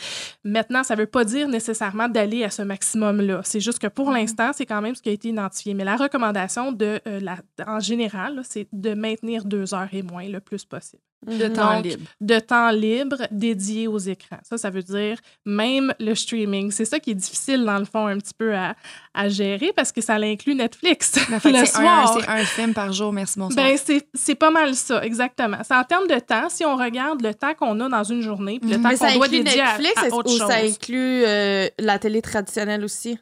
[0.43, 3.41] Maintenant, ça ne veut pas dire nécessairement d'aller à ce maximum-là.
[3.43, 4.13] C'est juste que pour mm-hmm.
[4.13, 5.73] l'instant, c'est quand même ce qui a été identifié.
[5.73, 7.37] Mais la recommandation de, la,
[7.67, 11.01] en général, c'est de maintenir deux heures et moins le plus possible.
[11.25, 12.03] De temps libre.
[12.21, 14.39] De temps libre dédié aux écrans.
[14.43, 16.71] Ça, ça veut dire même le streaming.
[16.71, 18.75] C'est ça qui est difficile, dans le fond, un petit peu à,
[19.13, 21.13] à gérer parce que ça l'inclut Netflix.
[21.29, 22.19] le soir.
[22.19, 23.65] C'est un film par jour, merci, bonsoir.
[23.65, 23.77] Ben,
[24.13, 25.57] c'est pas mal ça, exactement.
[25.63, 28.59] C'est en termes de temps, si on regarde le temps qu'on a dans une journée,
[28.59, 28.83] puis le mhm.
[28.83, 33.17] temps qu'on doit dédier Netflix, à, autre ou ça inclut euh, la télé traditionnelle aussi?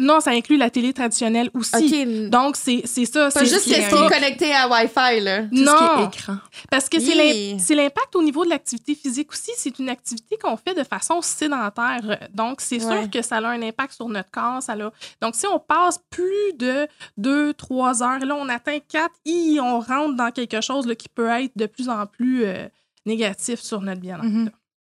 [0.00, 2.28] Non, ça inclut la télé traditionnelle aussi.
[2.28, 3.30] Donc, c'est ça.
[3.30, 5.42] C'est juste ce qui est connecté à Wi-Fi, là.
[5.42, 5.48] non.
[5.50, 6.36] Ce qui est écran.
[6.70, 9.50] Parce que c'est l'impact au niveau de l'activité physique aussi.
[9.56, 12.28] C'est une activité qu'on fait de façon sédentaire.
[12.34, 14.62] Donc, c'est sûr que ça a un impact sur notre corps.
[14.62, 19.58] Ça Donc, si on passe plus de deux, trois heures, là, on atteint quatre, et
[19.60, 22.68] on rentre dans quelque chose là, qui peut être de plus en plus euh,
[23.06, 24.50] négatif sur notre bien-être.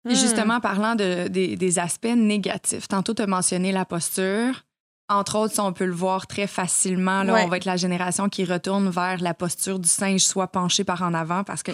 [0.09, 4.63] Et justement, parlant de, des, aspects négatifs, tantôt tu as mentionné la posture.
[5.09, 8.45] Entre autres, on peut le voir très facilement, là, on va être la génération qui
[8.45, 11.73] retourne vers la posture du singe, soit penché par en avant, parce que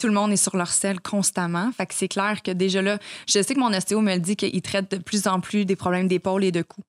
[0.00, 1.70] tout le monde est sur leur selle constamment.
[1.72, 4.34] Fait que c'est clair que déjà là, je sais que mon ostéo me le dit
[4.34, 6.80] qu'il traite de plus en plus des problèmes d'épaule et de cou.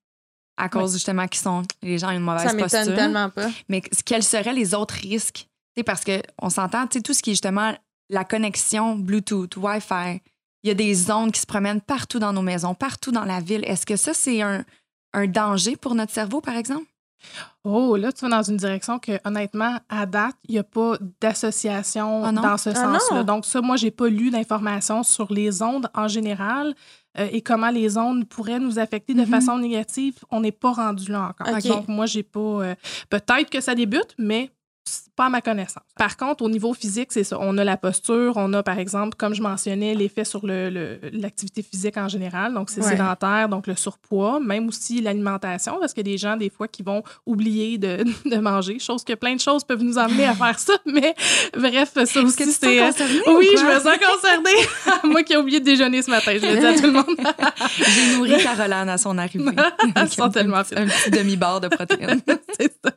[0.58, 2.70] À cause justement qu'ils sont les gens ont une mauvaise posture.
[2.70, 3.50] Ça tellement pas.
[3.68, 5.48] Mais quels seraient les autres risques?
[5.76, 7.74] sais, parce qu'on s'entend, tout ce qui est justement
[8.10, 10.22] la connexion Bluetooth, Wi-Fi,
[10.64, 13.40] il y a des ondes qui se promènent partout dans nos maisons, partout dans la
[13.40, 13.64] ville.
[13.66, 14.64] Est-ce que ça, c'est un,
[15.28, 16.86] danger pour notre cerveau, par exemple?
[17.64, 20.98] Oh, là, tu vas dans une direction que, honnêtement, à date, il n'y a pas
[21.20, 23.24] d'association ah dans ce ah sens-là.
[23.24, 26.74] Donc, ça, moi, j'ai pas lu d'informations sur les ondes en général
[27.20, 29.28] euh, et comment les ondes pourraient nous affecter de mm-hmm.
[29.28, 30.16] façon négative.
[30.32, 31.62] On n'est pas rendu là encore.
[31.62, 32.40] Donc, moi, j'ai pas.
[32.40, 32.76] Euh,
[33.10, 34.50] peut-être que ça débute, mais
[35.16, 35.84] pas à ma connaissance.
[35.98, 37.38] Par contre, au niveau physique, c'est ça.
[37.40, 41.68] On a la posture, on a, par exemple, comme je mentionnais, l'effet sur l'activité le,
[41.70, 42.54] physique en général.
[42.54, 46.38] Donc, c'est sédentaire, donc le surpoids, même aussi l'alimentation, parce qu'il y a des gens,
[46.38, 49.98] des fois, qui vont oublier de, de, manger, chose que plein de choses peuvent nous
[49.98, 50.74] amener à faire ça.
[50.86, 51.14] Mais
[51.54, 52.82] bref, ça aussi, c'est.
[52.82, 52.92] Euh,
[53.28, 54.68] oui, je me sens concernée.
[55.12, 57.06] Moi qui ai oublié de déjeuner ce matin, je l'ai dit à tout le monde.
[57.78, 59.56] J'ai nourri Caroline à son arrivée.
[60.34, 62.22] tellement un, un petit demi-bar de protéines.
[62.58, 62.92] c'est ça.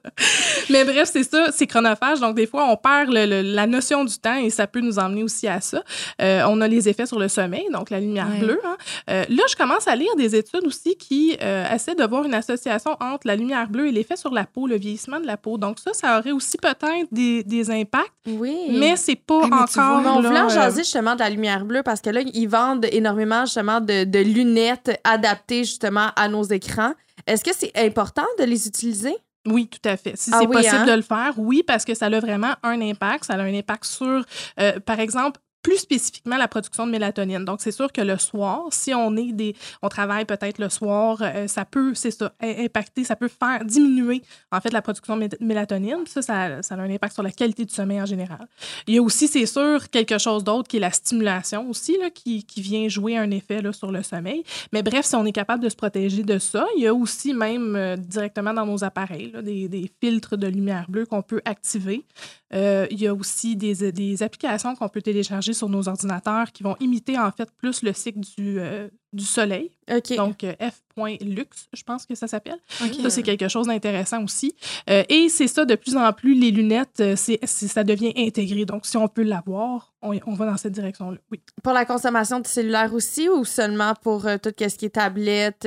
[0.70, 2.20] Mais bref, c'est ça, c'est chronophage.
[2.20, 5.48] Donc, des fois, on perd la notion du temps et ça peut nous emmener aussi
[5.48, 5.82] à ça.
[6.22, 8.60] Euh, on a les effets sur le sommeil, donc la lumière bleue.
[8.64, 8.76] Hein.
[9.10, 12.34] Euh, là, je commence à lire des études aussi qui euh, essaient de voir une
[12.34, 15.58] association entre la lumière bleue et l'effet sur la peau, le vieillissement de la peau.
[15.58, 18.12] Donc, ça, ça aurait aussi peut-être des, impacts.
[18.26, 18.56] Oui.
[18.70, 20.02] Mais c'est pas encore.
[20.04, 23.80] on voulait jaser justement de la lumière bleue parce que là, ils vendent énormément justement
[23.80, 26.92] de, de lunettes adaptées justement à nos écrans.
[27.26, 29.16] Est-ce que c'est important de les utiliser?
[29.46, 30.16] Oui, tout à fait.
[30.16, 30.86] Si ah c'est possible hein?
[30.86, 33.24] de le faire, oui, parce que ça a vraiment un impact.
[33.24, 34.24] Ça a un impact sur,
[34.60, 37.44] euh, par exemple, plus spécifiquement la production de mélatonine.
[37.44, 41.18] Donc, c'est sûr que le soir, si on est des, on travaille peut-être le soir,
[41.22, 44.22] euh, ça peut, c'est ça, impacter, ça peut faire diminuer
[44.52, 46.04] en fait la production de mélatonine.
[46.06, 48.46] Ça, ça, a un impact sur la qualité du sommeil en général.
[48.86, 52.10] Il y a aussi, c'est sûr, quelque chose d'autre qui est la stimulation aussi, là,
[52.10, 54.44] qui, qui vient jouer un effet là, sur le sommeil.
[54.70, 57.32] Mais bref, si on est capable de se protéger de ça, il y a aussi
[57.32, 61.40] même euh, directement dans nos appareils là, des, des, filtres de lumière bleue qu'on peut
[61.46, 62.04] activer.
[62.52, 66.62] Euh, il y a aussi des, des applications qu'on peut télécharger sur nos ordinateurs qui
[66.62, 69.70] vont imiter en fait plus le cycle du, euh, du soleil.
[70.16, 72.58] Donc, euh, F.lux, je pense que ça s'appelle.
[72.68, 74.54] Ça, c'est quelque chose d'intéressant aussi.
[74.90, 78.64] Euh, et c'est ça, de plus en plus, les lunettes, c'est, ça devient intégré.
[78.64, 81.18] Donc, si on peut l'avoir, on, on va dans cette direction-là.
[81.30, 81.40] Oui.
[81.62, 85.66] Pour la consommation de cellulaire aussi ou seulement pour tout ce qui est tablette,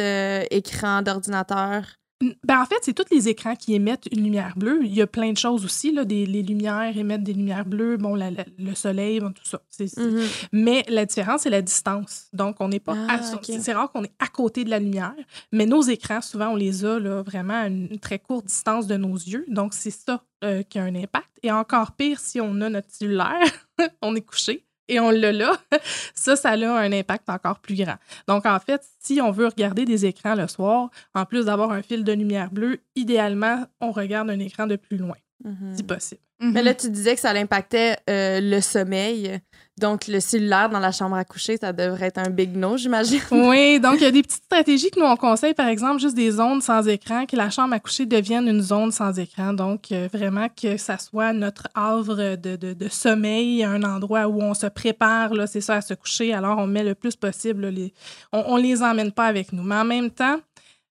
[0.51, 1.83] écran d'ordinateur?
[2.19, 4.79] Ben, en fait, c'est tous les écrans qui émettent une lumière bleue.
[4.83, 5.91] Il y a plein de choses aussi.
[5.91, 9.61] Là, des, les lumières émettent des lumières bleues, bon, le soleil, tout ça.
[9.79, 10.47] Mm-hmm.
[10.51, 12.27] Mais la différence, c'est la distance.
[12.33, 12.95] Donc, on n'est pas.
[13.07, 15.13] Ah, c'est rare qu'on est à côté de la lumière.
[15.51, 18.97] Mais nos écrans, souvent, on les a là, vraiment à une très courte distance de
[18.97, 19.45] nos yeux.
[19.47, 21.29] Donc, c'est ça euh, qui a un impact.
[21.43, 23.67] Et encore pire, si on a notre cellulaire,
[24.01, 25.57] on est couché et on l'a là,
[26.13, 27.97] ça, ça a un impact encore plus grand.
[28.27, 31.81] Donc, en fait, si on veut regarder des écrans le soir, en plus d'avoir un
[31.81, 35.87] fil de lumière bleue, idéalement, on regarde un écran de plus loin, si mhm.
[35.87, 36.21] possible.
[36.39, 39.39] Mais là, tu disais que ça impactait euh, le sommeil.
[39.79, 43.21] Donc, le cellulaire dans la chambre à coucher, ça devrait être un big no, j'imagine.
[43.31, 46.15] Oui, donc il y a des petites stratégies que nous, on conseille, par exemple, juste
[46.15, 49.53] des zones sans écran, que la chambre à coucher devienne une zone sans écran.
[49.53, 54.53] Donc, euh, vraiment que ça soit notre havre de, de, sommeil, un endroit où on
[54.53, 56.33] se prépare, là, c'est ça, à se coucher.
[56.33, 57.93] Alors, on met le plus possible, les,
[58.31, 59.63] on ne les emmène pas avec nous.
[59.63, 60.39] Mais en même temps,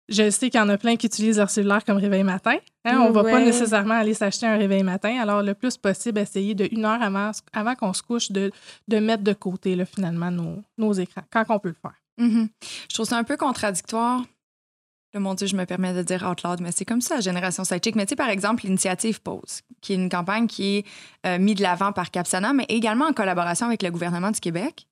[0.09, 2.57] je sais qu'il y en a plein qui utilisent leur cellulaire comme réveil matin.
[2.85, 2.99] Hein.
[2.99, 5.17] On ne va pas nécessairement aller s'acheter un réveil matin.
[5.21, 8.51] Alors, le plus possible, essayer de une heure avant, avant qu'on se couche, de,
[8.87, 11.95] de mettre de côté là, finalement nos, nos écrans, quand on peut le faire.
[12.19, 12.49] Mm-hmm.
[12.89, 14.23] Je trouve ça un peu contradictoire.
[15.13, 17.63] Le mon Dieu, je me permets de dire out loud, mais c'est comme ça, Génération
[17.63, 17.95] Sidechick.
[17.95, 20.85] Mais tu sais, par exemple, l'initiative Pause, qui est une campagne qui est
[21.27, 24.87] euh, mise de l'avant par Capsana, mais également en collaboration avec le gouvernement du Québec.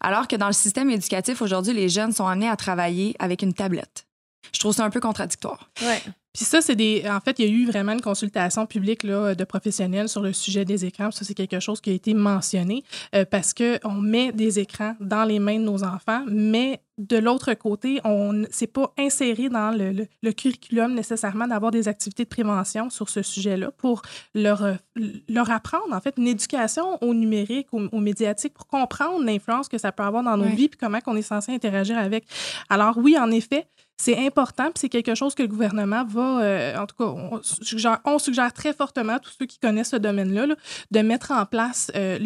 [0.00, 3.52] Alors que dans le système éducatif, aujourd'hui, les jeunes sont amenés à travailler avec une
[3.52, 4.05] tablette
[4.52, 5.70] je trouve ça un peu contradictoire.
[5.82, 6.02] Ouais.
[6.36, 7.02] Puis ça, c'est des.
[7.08, 10.34] En fait, il y a eu vraiment une consultation publique là, de professionnels sur le
[10.34, 11.10] sujet des écrans.
[11.10, 15.24] Ça, c'est quelque chose qui a été mentionné euh, parce qu'on met des écrans dans
[15.24, 20.06] les mains de nos enfants, mais de l'autre côté, on c'est pas inséré dans le,
[20.22, 24.02] le, curriculum nécessairement d'avoir des activités de prévention sur ce sujet-là pour
[24.34, 24.76] leur,
[25.28, 29.78] leur apprendre, en fait, une éducation au numérique, au, au médiatique, pour comprendre l'influence que
[29.78, 32.26] ça peut avoir dans nos vies puis comment on est censé interagir avec.
[32.68, 36.76] Alors oui, en effet, c'est important, puis c'est quelque chose que le gouvernement va, euh,
[36.76, 39.96] en tout cas, on suggère, on suggère, très fortement à tous ceux qui connaissent ce
[39.96, 40.54] domaine-là
[40.90, 42.18] de mettre en place euh,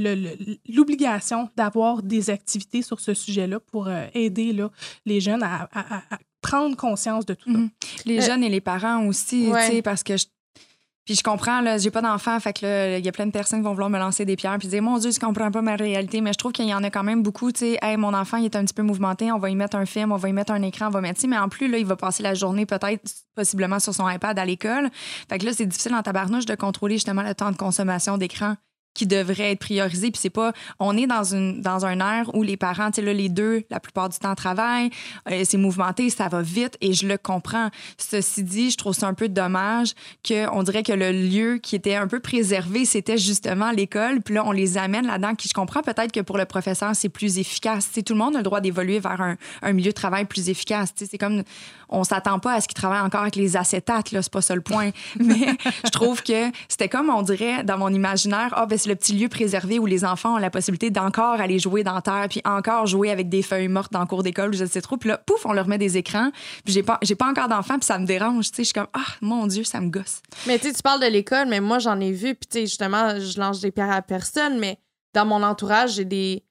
[0.68, 4.70] l'obligation d'avoir des activités sur ce sujet-là pour euh, aider là,
[5.06, 5.68] les jeunes à,
[6.42, 7.58] prendre conscience de tout ça.
[7.58, 7.70] Mm-hmm.
[8.06, 9.50] Les jeunes et les parents aussi,
[9.84, 10.26] parce que je
[11.04, 13.30] puis je comprends, là, j'ai pas d'enfant, fait que là, il y a plein de
[13.30, 15.62] personnes qui vont vouloir me lancer des pierres puis dire Mon Dieu, je comprends pas
[15.62, 17.96] ma réalité, mais je trouve qu'il y en a quand même beaucoup, tu sais, hey,
[17.96, 20.16] mon enfant, il est un petit peu mouvementé, on va y mettre un film, on
[20.16, 22.22] va y mettre un écran, on va mettre mais en plus, là, il va passer
[22.22, 23.02] la journée peut-être,
[23.34, 24.90] possiblement sur son iPad à l'école.
[25.28, 28.56] Fait que là, c'est difficile en tabarnouche de contrôler justement le temps de consommation d'écran
[28.94, 30.10] qui devrait être priorisé.
[30.10, 33.02] Puis c'est pas, on est dans une dans un air où les parents, tu sais
[33.02, 34.90] là, les deux, la plupart du temps travaillent,
[35.30, 37.70] euh, c'est mouvementé, ça va vite et je le comprends.
[37.98, 41.76] Ceci dit, je trouve ça un peu dommage que on dirait que le lieu qui
[41.76, 44.20] était un peu préservé, c'était justement l'école.
[44.22, 45.34] Puis là, on les amène là-dedans.
[45.34, 47.88] Qui je comprends peut-être que pour le professeur, c'est plus efficace.
[47.92, 50.48] c'est tout le monde a le droit d'évoluer vers un, un, milieu de travail plus
[50.48, 50.92] efficace.
[50.96, 51.42] C'est comme
[51.88, 54.12] on s'attend pas à ce qu'ils travaillent encore avec les acétates.
[54.12, 54.90] Là, c'est pas ça le point.
[55.20, 58.96] Mais je trouve que c'était comme on dirait dans mon imaginaire, ah ben c'est le
[58.96, 62.40] petit lieu préservé où les enfants ont la possibilité d'encore aller jouer dans terre, puis
[62.44, 64.96] encore jouer avec des feuilles mortes dans le cours d'école, je sais trop.
[64.96, 66.30] Puis là, pouf, on leur met des écrans.
[66.64, 68.50] Puis j'ai pas, encore d'enfants, puis ça me dérange.
[68.50, 70.22] Tu sais, je suis comme, ah, mon Dieu, ça me gosse.
[70.46, 73.20] Mais tu tu parles de l'école, mais moi, j'en ai vu, puis tu sais, justement,
[73.20, 74.78] je lance des pierres à personne, mais
[75.14, 76.44] dans mon entourage, j'ai des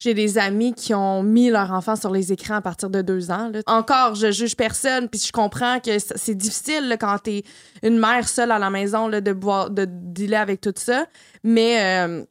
[0.00, 3.30] j'ai des amis qui ont mis leur enfant sur les écrans à partir de deux
[3.30, 3.52] ans.
[3.66, 7.44] Encore, je juge personne, puis je comprends que c'est difficile là, quand t'es
[7.82, 11.04] une mère seule à la maison là, de boire, de dealer avec tout ça.
[11.44, 12.24] Mais euh,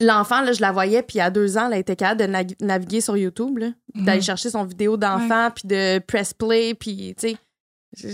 [0.00, 3.18] l'enfant, là, je la voyais, puis à deux ans, elle était capable de naviguer sur
[3.18, 3.58] YouTube,
[3.94, 4.04] mhm.
[4.06, 7.36] d'aller chercher son vidéo d'enfant, puis de press play, puis tu sais,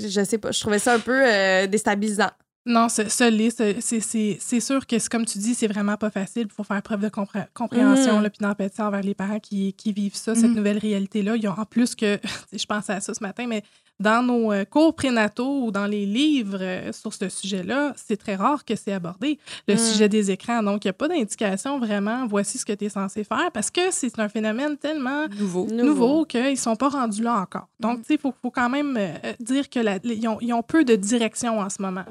[0.09, 2.31] je, sais pas, je trouvais ça un peu euh, déstabilisant.
[2.67, 6.47] Non, ça, c'est sûr que, comme tu dis, c'est vraiment pas facile.
[6.47, 8.31] Il faut faire preuve de compréhension mm.
[8.31, 10.55] puis d'empathie envers les parents qui, vivent ça, cette mm.
[10.55, 11.35] nouvelle réalité-là.
[11.57, 12.19] En plus que,
[12.53, 13.63] je pensais à ça ce matin, mais
[14.01, 18.35] dans nos euh, cours prénataux ou dans les livres euh, sur ce sujet-là, c'est très
[18.35, 19.79] rare que c'est abordé, le hmm.
[19.79, 20.63] sujet des écrans.
[20.63, 23.71] Donc, il n'y a pas d'indication vraiment, voici ce que tu es censé faire, parce
[23.71, 27.69] que c'est un phénomène tellement nouveau, nouveau qu'ils ne sont pas rendus là encore.
[27.79, 30.97] Donc, tu sais, il faut, faut, quand même euh, dire qu'ils ont, ont, peu de
[30.97, 32.05] direction en ce moment.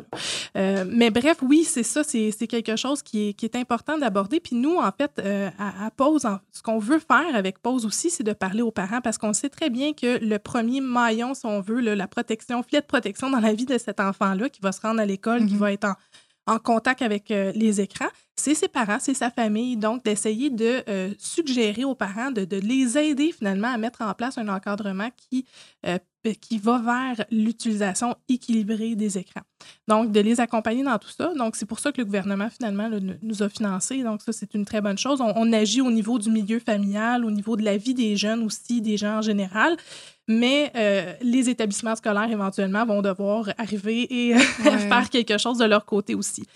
[0.56, 4.40] Mais bref, oui, c'est ça, c'est quelque chose qui est, qui est important d'aborder.
[4.40, 5.22] Puis nous, en fait,
[5.58, 9.02] à, à, Pause, ce qu'on veut faire avec Pause aussi, c'est de parler aux parents,
[9.02, 12.82] parce qu'on sait très bien que le premier maillon, si on veut, la protection, filet
[12.82, 15.56] de protection dans la vie de cet enfant-là qui va se rendre à l'école, qui
[15.56, 15.58] mm-hmm.
[15.58, 15.88] va être
[16.46, 19.78] en, contact avec euh, les écrans, c'est ses parents, c'est sa famille.
[19.78, 24.38] Donc, d'essayer de euh, suggérer aux parents, de, les aider finalement à mettre en place
[24.38, 25.46] un encadrement qui,
[25.86, 25.98] euh,
[26.32, 29.42] qui va vers l'utilisation équilibrée des écrans.
[29.88, 31.34] Donc, de les accompagner dans tout ça.
[31.36, 32.90] Donc, c'est pour ça que le gouvernement finalement
[33.22, 34.04] nous a financés.
[34.04, 35.22] Donc, ça, c'est une très bonne chose.
[35.22, 38.82] On, agit au niveau du milieu familial, au niveau de la vie des jeunes aussi,
[38.82, 39.78] des gens en général
[40.28, 45.86] mais euh, les établissements scolaires éventuellement vont devoir arriver et faire quelque chose de leur
[45.86, 46.48] côté aussi.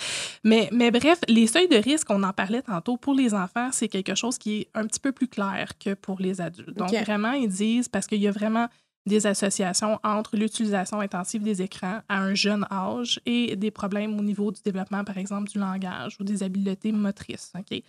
[0.44, 3.90] Mais, mais bref, les seuils de risque, on en parlait tantôt, pour les enfants, c'est
[3.90, 6.78] quelque chose qui est un petit peu plus clair que pour les adultes.
[6.78, 8.68] Donc, vraiment, ils disent, parce qu'il y a vraiment
[9.08, 14.24] des associations entre l'utilisation intensive des écrans à un jeune âge et des problèmes au
[14.24, 17.52] niveau du développement, par exemple, du langage ou des habiletés motrices.
[17.58, 17.82] OK?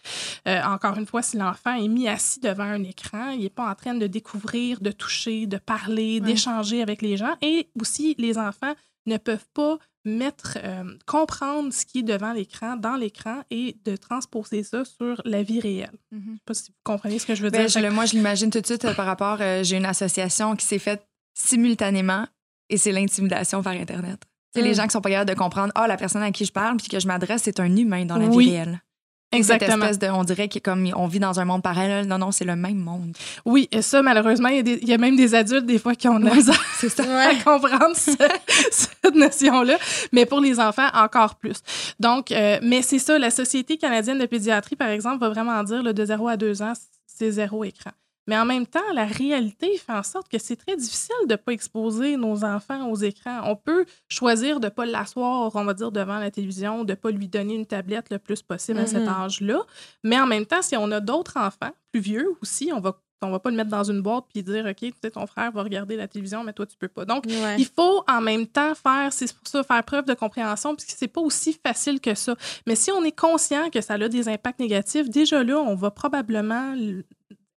[0.46, 3.68] Euh, encore une fois, si l'enfant est mis assis devant un écran, il n'est pas
[3.68, 7.34] en train de découvrir, de toucher, de parler, d'échanger avec les gens.
[7.42, 8.74] Et aussi, les enfants
[9.06, 13.96] ne peuvent pas mettre, euh, comprendre ce qui est devant l'écran, dans l'écran et de
[13.96, 15.90] transposer ça sur la vie réelle.
[16.12, 16.24] Mm-hmm.
[16.24, 17.92] Je ne sais pas si vous comprenez ce que je veux ben, dire.
[17.92, 20.78] moi, je l'imagine tout de suite euh, par rapport, euh, j'ai une association qui s'est
[20.78, 21.06] faite
[21.38, 22.26] simultanément
[22.68, 24.20] et c'est l'intimidation par Internet.
[24.54, 24.74] C'est les mm.
[24.74, 26.88] gens qui sont pas capables de comprendre, ah, la personne à qui je parle puis
[26.88, 28.82] que je m'adresse, c'est un humain dans la vie réelle.
[29.30, 29.72] Exactement.
[29.72, 32.06] Cette espèce de, on dirait qu'on vit dans un monde parallèle.
[32.06, 33.14] Non, non, c'est le même monde.
[33.44, 36.40] Oui, et ça, malheureusement, il y, a même des adultes, des fois, qui ont ouais,
[36.78, 37.04] c'est ça.
[37.04, 37.94] à comprendre
[38.70, 39.76] cette notion-là.
[40.12, 41.60] Mais pour les enfants, encore plus.
[42.00, 45.82] Donc, euh, mais c'est ça, la Société canadienne de pédiatrie, par exemple, va vraiment dire,
[45.82, 46.72] le de 0 à 2 ans,
[47.06, 47.90] c'est zéro écran.
[48.28, 51.36] Mais en même temps, la réalité fait en sorte que c'est très difficile de ne
[51.36, 53.40] pas exposer nos enfants aux écrans.
[53.44, 56.94] On peut choisir de ne pas l'asseoir, on va dire, devant la télévision, de ne
[56.94, 59.24] pas lui donner une tablette le plus possible à cet mm-hmm.
[59.24, 59.62] âge-là.
[60.04, 63.30] Mais en même temps, si on a d'autres enfants plus vieux aussi, on va on
[63.30, 65.96] va pas le mettre dans une boîte puis dire OK, peut-être ton frère va regarder
[65.96, 67.04] la télévision mais toi tu peux pas.
[67.04, 70.96] Donc il faut en même temps faire c'est pour ça faire preuve de compréhension puisque
[70.96, 72.36] c'est pas aussi facile que ça.
[72.66, 75.90] Mais si on est conscient que ça a des impacts négatifs, déjà là on va
[75.90, 76.74] probablement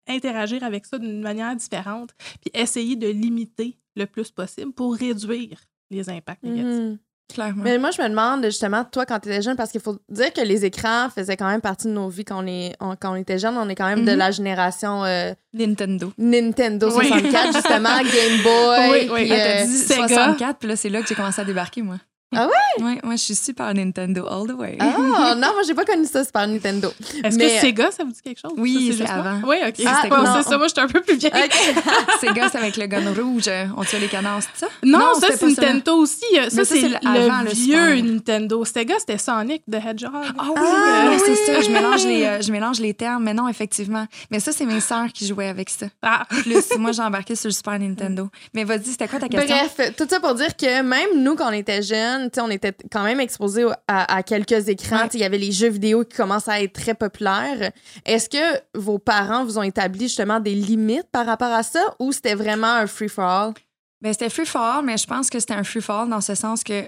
[0.08, 5.58] interagir avec ça d'une manière différente, puis essayer de limiter le plus possible pour réduire
[5.90, 6.80] les impacts négatifs.
[6.80, 6.98] Mhm.
[7.32, 7.62] Clairement.
[7.62, 10.32] Mais moi, je me demande, justement, toi, quand tu étais jeune, parce qu'il faut dire
[10.32, 13.16] que les écrans faisaient quand même partie de nos vies quand on, est, quand on
[13.16, 13.54] était jeune.
[13.58, 14.18] On est quand même de mhm.
[14.18, 15.04] la génération.
[15.04, 16.10] Euh, Nintendo.
[16.16, 18.90] Nintendo 64, justement, Game Boy.
[18.90, 19.28] Oui, oui.
[19.28, 21.96] Puis, dit 64, puis là, c'est là que j'ai commencé à débarquer, moi.
[22.34, 22.52] Ah ouais?
[22.80, 24.76] Oui, moi, je suis Super Nintendo all the way.
[24.78, 26.92] Ah, non, moi, j'ai pas connu ça, Super Nintendo.
[27.24, 28.52] Est-ce que Sega, ça vous dit quelque chose?
[28.56, 29.40] Oui, c'est avant.
[29.46, 29.74] Oui, OK.
[29.84, 31.32] Ah, c'est ça, moi, j'étais un peu plus vieille.
[32.20, 33.50] Sega, c'est avec le gun rouge.
[33.76, 34.72] On tire les canards, c'est ça?
[34.84, 36.24] Non, ça, c'est Nintendo aussi.
[36.50, 38.64] Ça, c'est le, vieux Nintendo.
[38.64, 40.12] Sega, c'était Sonic the Hedgehog.
[40.38, 41.20] Ah oui, ah, oui.
[41.24, 41.60] c'est ça.
[41.60, 44.06] Je mélange, les, euh, je mélange les termes, mais non, effectivement.
[44.30, 45.86] Mais ça, c'est mes sœurs qui jouaient avec ça.
[46.02, 46.26] Ah.
[46.28, 48.28] Plus, moi, j'ai embarqué sur le Super Nintendo.
[48.54, 49.56] Mais vas-y, c'était quoi ta question?
[49.56, 53.04] Bref, tout ça pour dire que même nous, quand on était jeunes, on était quand
[53.04, 55.08] même exposé à, quelques écrans.
[55.14, 57.72] Il y avait les jeux vidéo qui commencent à être très populaires.
[58.04, 62.12] Est-ce que vos parents vous ont établi justement des limites par rapport à ça ou
[62.12, 63.54] c'était vraiment un free-for-all?
[64.00, 66.84] Ben, c'était free-for-all, mais je pense que c'était un free-for-all dans ce sens que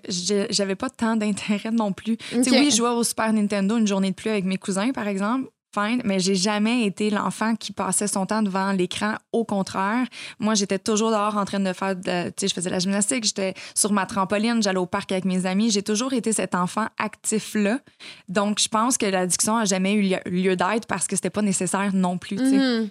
[0.50, 2.16] j'avais pas tant d'intérêt non plus.
[2.32, 5.48] Oui, je jouais au Super Nintendo une journée de plus avec mes cousins, par exemple,
[6.04, 9.14] mais j'ai jamais été l'enfant qui passait son temps devant l'écran.
[9.32, 10.06] Au contraire,
[10.38, 13.24] moi, j'étais toujours dehors en train de faire, de, tu sais, je faisais la gymnastique,
[13.24, 15.70] j'étais sur ma trampoline, j'allais au parc avec mes amis.
[15.70, 17.78] J'ai toujours été cet enfant actif-là.
[18.28, 21.90] Donc, je pense que l'addiction a jamais eu lieu, d'être parce que c'était pas nécessaire
[21.94, 22.90] non plus, tu sais.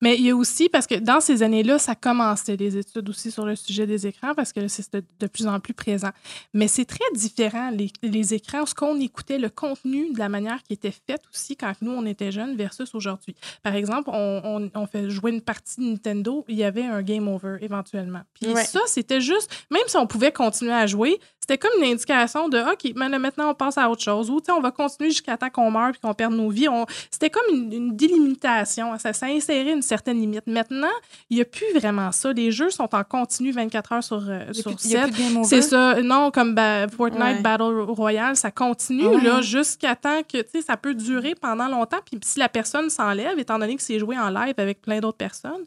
[0.00, 3.30] Mais il y a aussi, parce que dans ces années-là, ça commençait les études aussi
[3.30, 6.10] sur le sujet des écrans, parce que c'est de, plus en plus présent.
[6.54, 10.62] Mais c'est très différent, les, les écrans, ce qu'on écoutait, le contenu de la manière
[10.62, 13.34] qui était faite aussi quand nous, on était jeunes versus aujourd'hui.
[13.62, 17.28] Par exemple, on, on, fait jouer une partie de Nintendo, il y avait un game
[17.28, 18.22] over éventuellement.
[18.34, 22.48] Puis ça, c'était juste, même si on pouvait continuer à jouer, c'était comme une indication
[22.48, 25.70] de OK, maintenant on passe à autre chose ou on va continuer jusqu'à temps qu'on
[25.70, 26.68] meurt puis qu'on perde nos vies.
[27.10, 28.96] C'était comme une, délimitation.
[28.98, 30.46] Ça, ça insérait une certaine limite.
[30.46, 30.86] Maintenant,
[31.28, 32.32] il n'y a plus vraiment ça.
[32.32, 35.12] Les jeux sont en continu 24 heures sur, euh, sur 7.
[35.44, 36.00] C'est ça.
[36.02, 36.54] Non, comme
[36.96, 42.00] Fortnite Battle Royale, ça continue là jusqu'à temps que ça peut durer pendant longtemps.
[42.04, 45.18] Puis si la personne s'enlève, étant donné que c'est joué en live avec plein d'autres
[45.18, 45.64] personnes,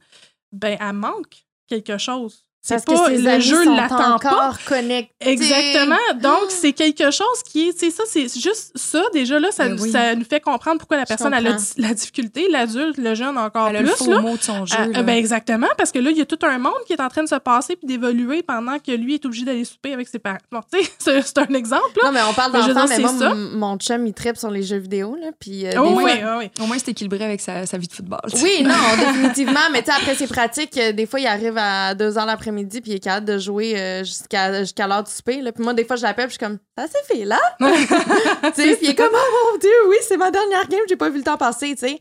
[0.52, 2.46] ben elle manque quelque chose.
[2.66, 4.54] C'est pas le jeu l'attend pas.
[4.66, 5.14] Connectés.
[5.20, 5.98] Exactement.
[6.22, 9.78] Donc c'est quelque chose qui est, c'est ça, c'est juste ça déjà là, ça, ben
[9.78, 13.84] ça, nous fait comprendre pourquoi la personne a la, difficulté, l'adulte, le jeune encore Elle
[13.84, 14.08] plus.
[14.08, 14.78] A le mot de son jeu.
[14.94, 17.24] ben exactement, parce que là il y a tout un monde qui est en train
[17.24, 20.38] de se passer puis d'évoluer pendant que lui est obligé d'aller souper avec ses parents.
[20.50, 22.00] Bon, tu sais, c'est un exemple.
[22.02, 22.08] Là.
[22.08, 25.18] Non mais on parle d'enfant, mais, moi mon chum il tripe sur les jeux vidéo
[25.20, 25.66] là, puis.
[25.66, 26.06] Euh, oh, oui,
[26.38, 26.50] oui.
[26.62, 28.22] Au moins c'est équilibré avec sa, vie de football.
[28.42, 31.94] Oui, non, définitivement, mais tu sais après c'est pratique, euh, des fois il arrive à
[31.94, 35.42] 2 heures l'après-midi puis il est capable de jouer euh, jusqu'à jusqu'à l'heure du souper.
[35.42, 35.52] Là.
[35.52, 37.40] Puis moi, des fois, je l'appelle, puis je suis comme, ça s'est fait là?
[37.60, 40.96] tu sais, puis il est comme, oh mon Dieu, oui, c'est ma dernière game, j'ai
[40.96, 42.00] pas vu le temps passer, tu sais.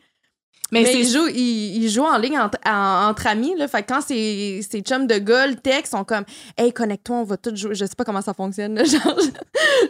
[0.70, 3.54] Mais, il, joue, il, joue en ligne entre, entre amis.
[3.58, 3.68] Là.
[3.68, 6.24] Fait que quand ses, ses chums de gars le texte sont comme
[6.56, 7.74] Hey, connecte-toi, on va tout jouer.
[7.74, 8.78] Je sais pas comment ça fonctionne.
[8.86, 9.18] Genre,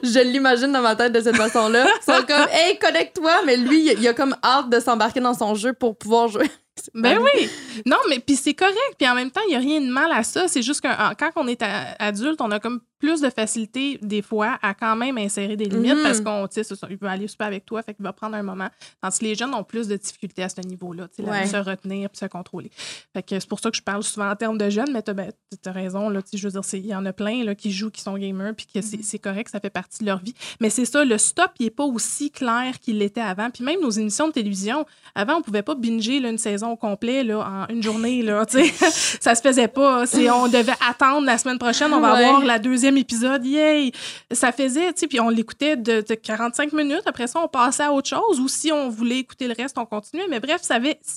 [0.03, 1.87] je, l'imagine dans ma tête de cette façon-là.
[1.87, 3.43] Ils sont comme Hey, connecte-toi.
[3.47, 6.51] Mais lui, il, il a comme hâte de s'embarquer dans son jeu pour pouvoir jouer.
[6.95, 7.49] Ben oui.
[7.87, 8.95] Non, mais puis c'est correct.
[8.99, 10.49] Puis en même temps, il n'y a rien de mal à ça.
[10.49, 11.63] C'est juste que quand on est
[11.99, 16.05] adulte, on a comme plus de facilité, des fois, à quand même insérer des limites
[16.05, 16.25] parce mhm.
[16.25, 18.69] qu'on, tu sais, il peut aller super avec toi, fait qu'il va prendre un moment.
[19.01, 22.09] Tandis que les jeunes ont plus de difficultés à ce niveau-là, tu sais, se retenir
[22.11, 22.71] puis se contrôler.
[23.13, 25.11] Fait que c'est pour ça que je parle souvent en termes de jeunes, mais tu
[25.11, 25.33] as, ben,
[25.67, 28.17] raison, là, je veux dire, il y en a plein là, qui jouent, qui sont
[28.17, 30.35] gamers, puis que c'est correct, ça fait partie de leur vie.
[30.61, 33.51] Mais c'est ça, le stop, il n'est pas aussi clair qu'il l'était avant.
[33.51, 36.77] Puis même nos émissions de télévision, avant, on pouvait pas binger là, une saison au
[36.77, 38.73] complet là, en une journée, là, tu sais.
[39.21, 40.05] ça se faisait pas.
[40.35, 43.93] On devait attendre la semaine prochaine, on va avoir la deuxième épisode, yay!
[44.31, 47.03] Ça faisait, tu sais, puis on l'écoutait de, 45 minutes.
[47.07, 48.41] Après ça, on passait à autre chose.
[48.41, 50.27] Ou si on voulait écouter le reste, on continuait.
[50.29, 50.63] Mais bref,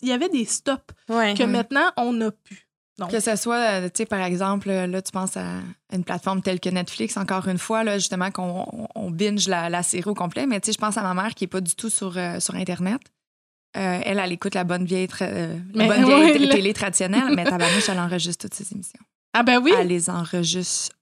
[0.01, 2.65] il y avait des stops que maintenant, on n'a plus.
[3.09, 5.59] Que ce soit, euh, tu sais, par exemple, là, tu penses à
[5.91, 10.09] une plateforme telle que Netflix, encore une fois, là, justement, qu'on on binge la, série
[10.09, 10.45] au complet.
[10.45, 12.39] Mais tu sais, je pense à ma mère qui n'est pas du tout sur, euh,
[12.39, 13.01] sur Internet.
[13.77, 15.07] Euh, elle, elle écoute la bonne vieille,
[15.73, 19.01] bonne vieille télé traditionnelle, mais tabarnouche, elle enregistre toutes ses émissions.
[19.33, 19.73] Ah ben oui?
[19.77, 20.95] Elle les enregistre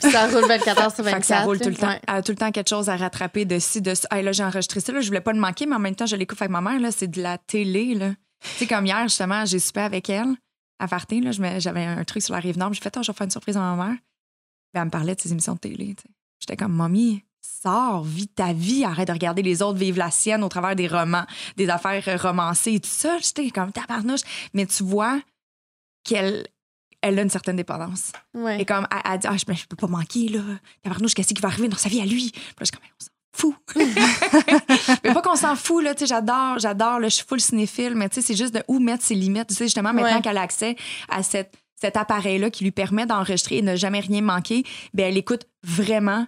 [0.00, 1.24] ça roule 24 heures sur 24.
[1.24, 1.90] ça roule tout le temps.
[1.90, 4.08] Elle a tout le temps quelque chose à rattraper de ci, de ça.
[4.22, 4.92] là, j'ai enregistré ça.
[4.92, 6.80] Là, je voulais pas le manquer, mais en même temps, je l'écoute avec ma mère.
[6.80, 7.94] Là, c'est de la télé.
[7.94, 8.10] Là.
[8.42, 10.34] Tu sais, comme hier, justement, j'ai soupé avec elle
[10.78, 11.20] à Farté.
[11.20, 12.72] Là, j'avais un truc sur la rive nord.
[12.72, 13.96] J'ai fait, oh, je vais faire une surprise à ma mère.
[14.74, 15.94] elle me parlait de ses émissions de télé.
[16.40, 20.42] J'étais comme, mamie, sors, vis ta vie, arrête de regarder les autres vivre la sienne
[20.42, 21.24] au travers des romans,
[21.56, 23.18] des affaires romancées et tout ça.
[23.18, 24.20] J'étais comme tabarnouche.
[24.54, 25.20] Mais tu vois
[26.04, 26.46] qu'elle
[27.02, 28.12] elle a une certaine dépendance.
[28.58, 30.40] Et comme, elle, dit, ah, je, je peux pas manquer, là.
[30.82, 31.68] Tabarnouche, qu'est-ce qui va arriver?
[31.68, 32.30] Dans sa vie à lui?
[32.30, 33.56] Puis là, je suis comme, on s'en fout.
[35.04, 35.94] mais pas qu'on s'en fout, là.
[35.94, 38.62] Tu sais, j'adore, j'adore, là, je suis full cinéphile, mais tu sais, c'est juste de
[38.68, 39.48] où mettre ses limites.
[39.48, 40.76] Tu sais, justement, maintenant qu'elle a accès
[41.08, 45.16] à cette, cet appareil-là qui lui permet d'enregistrer et ne jamais rien manquer, ben elle
[45.16, 46.26] écoute vraiment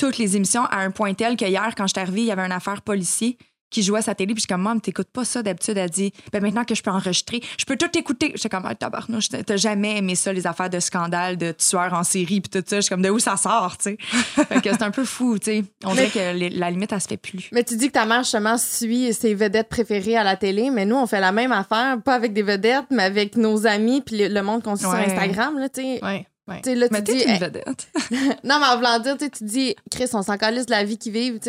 [0.00, 2.32] toutes les émissions à un point tel que hier, quand je suis arrivée, il y
[2.32, 3.36] avait une affaire policier
[3.68, 5.76] qui jouait à sa télé, puis je suis comme, maman, t'écoutes pas ça d'habitude?
[5.76, 8.32] Elle dit, ben maintenant que je peux enregistrer, je peux tout écouter.
[8.34, 12.02] J'étais comme, ah, tabarnouche, t'as jamais aimé ça, les affaires de scandale, de tueurs en
[12.02, 12.76] série, puis tout ça.
[12.76, 13.98] Je suis comme, de où ça sort, tu sais?
[14.48, 15.64] fait que c'est un peu fou, tu sais.
[15.84, 17.48] On dirait que la limite, elle se fait plus.
[17.52, 20.86] Mais tu dis que ta mère, justement, suit ses vedettes préférées à la télé, mais
[20.86, 24.26] nous, on fait la même affaire, pas avec des vedettes, mais avec nos amis, puis
[24.28, 26.04] le, monde qu'on suit sur Instagram, là, tu sais.
[26.04, 26.26] Ouais.
[26.50, 27.88] Là, mais tu dis, une vedette.
[28.44, 31.12] non, mais en voulant dire, tu dis, Chris, on s'en calisse de la vie qu'ils
[31.12, 31.40] vivent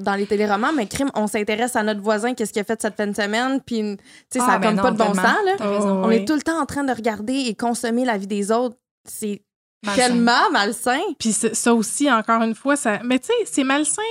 [0.00, 2.96] dans les téléromans, mais crime, on s'intéresse à notre voisin, qu'est-ce qu'il a fait cette
[2.96, 3.96] fin de semaine, puis
[4.30, 5.24] ça n'a ah, comme pas de bon sens.
[5.44, 5.56] Là.
[5.60, 8.76] on est tout le temps en train de regarder et consommer la vie des autres.
[9.04, 9.42] C'est
[9.94, 11.00] tellement malsain.
[11.18, 12.98] Puis ça aussi, encore une fois, ça.
[13.04, 14.02] Mais tu sais, c'est malsain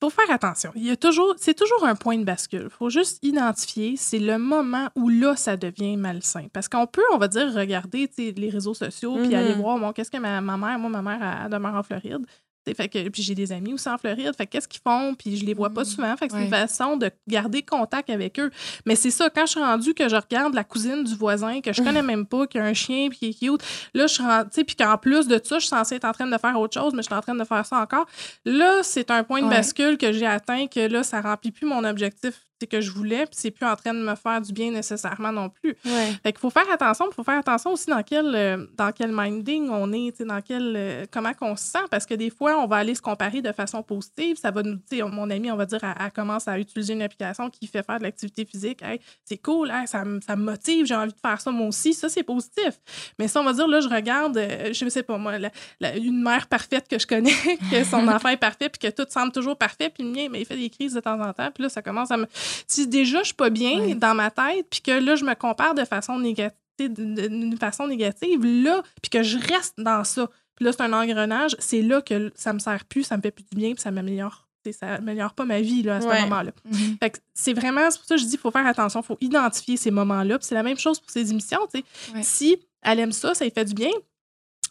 [0.00, 0.72] faut faire attention.
[0.74, 2.64] Il y a toujours, c'est toujours un point de bascule.
[2.64, 6.48] Il faut juste identifier, c'est le moment où là, ça devient malsain.
[6.52, 9.60] Parce qu'on peut, on va dire, regarder les réseaux sociaux, puis aller mm-hmm.
[9.60, 12.26] voir, bon, qu'est-ce que ma, ma, mère, moi, ma mère, elle demeure en Floride.
[12.74, 14.32] Fait que, puis j'ai des amis aussi en Floride.
[14.36, 15.14] Fait qu'est-ce qu'ils font?
[15.14, 15.86] Puis je les vois pas mm.
[15.86, 16.16] souvent.
[16.16, 18.50] Fait que c'est une façon de garder contact avec eux.
[18.84, 21.72] Mais c'est ça, quand je suis rendue que je regarde la cousine du voisin que
[21.72, 23.62] je connais même pas, qui a un chien puis qui est cute,
[23.94, 26.26] là, je suis rendue, puis qu'en plus de ça, je suis censée être en train
[26.26, 28.06] de faire autre chose, mais je suis en train de faire ça encore.
[28.44, 31.84] Là, c'est un point de bascule que j'ai atteint que là, ça remplit plus mon
[31.84, 35.32] objectif que je voulais, puis c'est plus en train de me faire du bien nécessairement
[35.32, 35.76] non plus.
[35.84, 36.12] Ouais.
[36.22, 39.10] Fait qu'il faut faire attention, il faut faire attention aussi dans quel, euh, dans quel
[39.12, 42.66] minding on est, dans quel, euh, comment qu'on se sent, parce que des fois, on
[42.66, 44.36] va aller se comparer de façon positive.
[44.38, 47.02] Ça va nous, tu sais, mon ami, on va dire, elle, commence à utiliser une
[47.02, 48.80] application qui fait faire de l'activité physique.
[48.82, 51.92] Hey, c'est cool, ça, me- ça me motive, j'ai envie de faire ça moi aussi.
[51.92, 52.80] Ça, c'est positif.
[53.18, 55.50] Mais ça, on va dire, là, je regarde, euh, je sais pas moi, la-
[55.80, 57.32] la- une mère parfaite que je connais,
[57.70, 60.40] que son enfant est parfait, puis que tout semble toujours parfait, puis le mien, mais
[60.40, 62.26] il fait des crises de temps en temps, puis là, ça commence à me.
[62.66, 63.94] Si déjà, je suis pas bien Ouais.
[63.94, 68.44] dans ma tête, puis que là, je me compare de façon négative, d'une façon négative,
[68.44, 72.32] là, puis que je reste dans ça, puis là, c'est un engrenage, c'est là que
[72.34, 74.42] ça me sert plus, ça me fait plus du bien, puis ça m'améliore.
[74.72, 76.22] Ça améliore pas ma vie là, à ce Ouais.
[76.22, 76.50] moment-là.
[76.64, 76.98] Mhm.
[76.98, 79.16] Que c'est vraiment, c'est pour ça que je dis, il faut faire attention, il faut
[79.20, 80.38] identifier ces moments-là.
[80.40, 81.60] C'est la même chose pour ces émissions.
[81.72, 81.84] Ouais.
[82.22, 83.90] Si elle aime ça, ça lui fait du bien,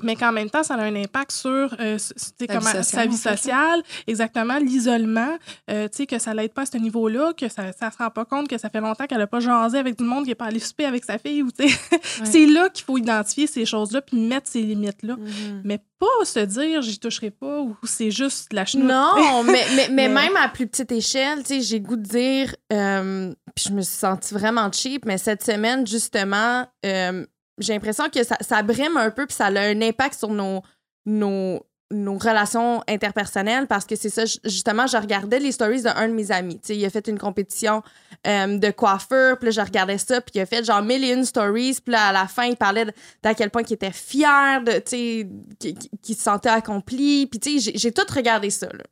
[0.01, 3.17] mais qu'en même temps, ça a un impact sur euh, Sa vie sociale, sa vie
[3.17, 5.37] sociale, exactement, l'isolement,
[5.69, 8.09] euh, tu sais, que ça l'aide pas à ce niveau-là, que ça ne se rend
[8.09, 10.31] pas compte que ça fait longtemps qu'elle n'a pas jasé avec tout le monde, qu'elle
[10.31, 11.43] n'est pas allée souper avec sa fille.
[11.43, 11.77] Ou, tu sais.
[12.23, 15.15] c'est là qu'il faut identifier ces choses-là puis mettre ces limites-là.
[15.15, 15.61] Mhm.
[15.63, 18.87] Mais pas se dire, j'y toucherai pas ou c'est juste de la chenoute.
[18.87, 22.03] Non, mais, mais, mais Mais- même à plus petite échelle, tu sais, j'ai goût de
[22.03, 27.25] dire, euh, puis je me suis sentie vraiment cheap, mais cette semaine, justement, euh,
[27.57, 30.61] j'ai l'impression que ça, ça brime un peu, puis ça a un impact sur nos,
[31.05, 36.07] nos, nos relations interpersonnelles, parce que c'est ça, ju- justement, je regardais les stories d'un
[36.07, 36.55] de mes amis.
[36.59, 37.83] Tu sais, il a fait une compétition
[38.27, 41.23] euh, de coiffeur, puis je regardais ça, puis il a fait genre mille et une
[41.25, 42.87] stories, puis à la fin, il parlait
[43.21, 44.61] d'à quel point il était fier,
[45.61, 48.83] qu'il se sentait accompli, puis j'ai- tout regardé ça, là.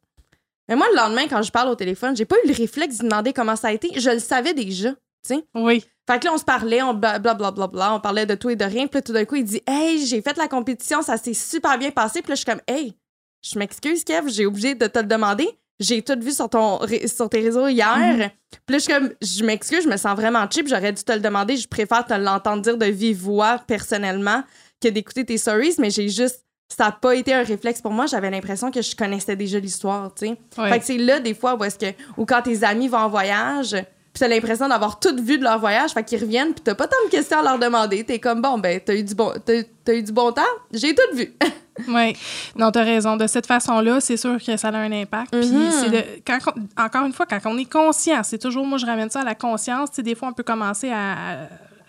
[0.70, 3.04] Mais moi, le lendemain, quand je parle au téléphone, j'ai pas eu le réflexe de
[3.04, 3.90] demander comment ça a été.
[4.00, 4.92] Je le savais déjà,
[5.28, 5.44] sais.
[5.56, 5.84] Oui.
[6.10, 8.50] Fait que là, on se parlait, on blablabla, bla, bla, bla, on parlait de tout
[8.50, 8.88] et de rien.
[8.88, 11.78] Puis là, tout d'un coup, il dit Hey, j'ai fait la compétition, ça s'est super
[11.78, 12.22] bien passé.
[12.22, 12.94] Puis là, je suis comme Hey,
[13.42, 15.48] je m'excuse, Kev, j'ai oublié de te le demander.
[15.80, 17.98] J'ai tout vu sur, ton, sur tes réseaux hier.
[17.98, 18.30] Mm-hmm.
[18.66, 21.12] Puis là, je suis comme Je m'excuse, je me sens vraiment cheap, j'aurais dû te
[21.12, 21.58] le demander.
[21.58, 24.44] Je préfère te l'entendre dire de vive voix personnellement
[24.82, 26.42] que d'écouter tes stories, mais j'ai juste.
[26.70, 28.08] Ça n'a pas été un réflexe pour moi.
[28.08, 30.38] J'avais l'impression que je connaissais déjà l'histoire, tu sais.
[30.56, 33.10] Fait que c'est là, des fois, où est-ce que, ou quand tes amis vont en
[33.10, 33.76] voyage,
[34.14, 36.88] puis t'as l'impression d'avoir tout vu de leur voyage, fait qu'ils reviennent, puis t'as pas
[36.88, 38.04] tant de questions à leur demander.
[38.04, 40.42] T'es comme, bon, ben, t'as eu du bon, t'as, t'as eu du bon temps,
[40.72, 41.34] j'ai tout vu.
[41.88, 42.16] Oui,
[42.56, 43.18] non, tu as raison.
[43.18, 45.32] De cette façon-là, c'est sûr que ça a un impact.
[45.32, 45.72] Puis Mhm.
[45.72, 48.86] c'est de- quand on- encore une fois, quand on est conscient, c'est toujours, moi, je
[48.86, 49.90] ramène ça à la conscience.
[49.90, 51.36] Tu sais, des fois, on peut commencer à, à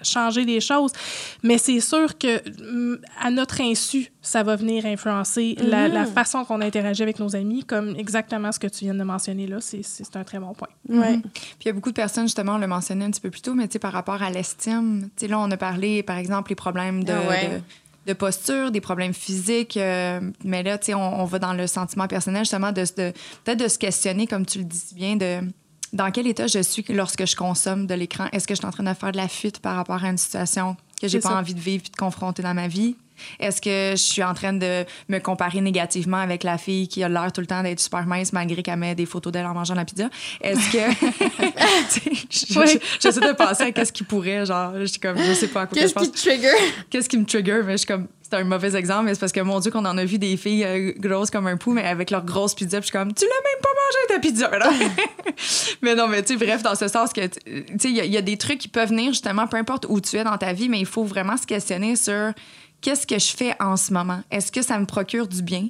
[0.04, 0.92] changer des choses,
[1.42, 2.40] mais c'est sûr que
[2.94, 5.94] mm, à notre insu, ça va venir influencer la, Mhm.
[5.94, 9.46] la façon qu'on interagit avec nos amis, comme exactement ce que tu viens de mentionner
[9.46, 9.58] là.
[9.60, 9.82] C'est-
[10.16, 10.68] un très bon point.
[10.88, 11.18] Ouais.
[11.32, 11.32] Puis
[11.64, 13.54] il y a beaucoup de personnes, justement, on l'a mentionné un petit peu plus tôt,
[13.54, 16.50] mais tu sais, par rapport à l'estime, tu sais, là, on a parlé, par exemple,
[16.50, 17.48] les problèmes de, Ah ouais.
[17.48, 17.60] de,
[18.06, 21.66] de posture, des problèmes physiques, euh, mais là, tu sais, on, on va dans le
[21.66, 23.12] sentiment personnel, justement, de, se- de
[23.44, 25.40] peut-être de se questionner, comme tu le dis bien, de
[25.94, 28.26] dans quel état je suis lorsque je consomme de l'écran?
[28.32, 30.18] Est-ce que je suis en train de faire de la fuite par rapport à une
[30.18, 31.36] situation que j'ai pas ça.
[31.38, 32.96] envie de vivre puis de confronter dans ma vie?
[33.38, 37.08] Est-ce que je suis en train de me comparer négativement avec la fille qui a
[37.08, 39.76] l'air tout le temps d'être super mince malgré qu'elle met des photos d'elle en mangeant
[39.76, 40.10] la pizza?
[40.40, 40.78] Est-ce que.
[42.30, 42.66] Je- Oui.
[42.68, 45.62] je- J'essaie de penser à qu'est-ce qui pourrait, genre, je suis comme, je sais pas
[45.62, 46.48] à quoi Qu'est-ce qui te trigger?
[46.90, 47.60] Qu'est-ce qui me trigger?
[47.64, 49.84] Mais je suis comme, c'est un mauvais exemple, mais c'est parce que mon Dieu, qu'on
[49.84, 52.78] en a vu des filles euh, grosses comme un pou, mais avec leur grosse pizza,
[52.80, 54.70] je suis comme, tu l'as même pas mangé ta pizza, là!
[55.82, 57.40] mais non, mais tu sais, bref, dans ce sens que, tu
[57.78, 60.24] sais, il y, a- des trucs qui peuvent venir justement, peu importe où tu es
[60.24, 62.32] dans ta vie, mais il faut vraiment se questionner sur
[62.80, 64.22] qu'est-ce que je fais en ce moment?
[64.30, 65.68] Est-ce que ça me procure du bien?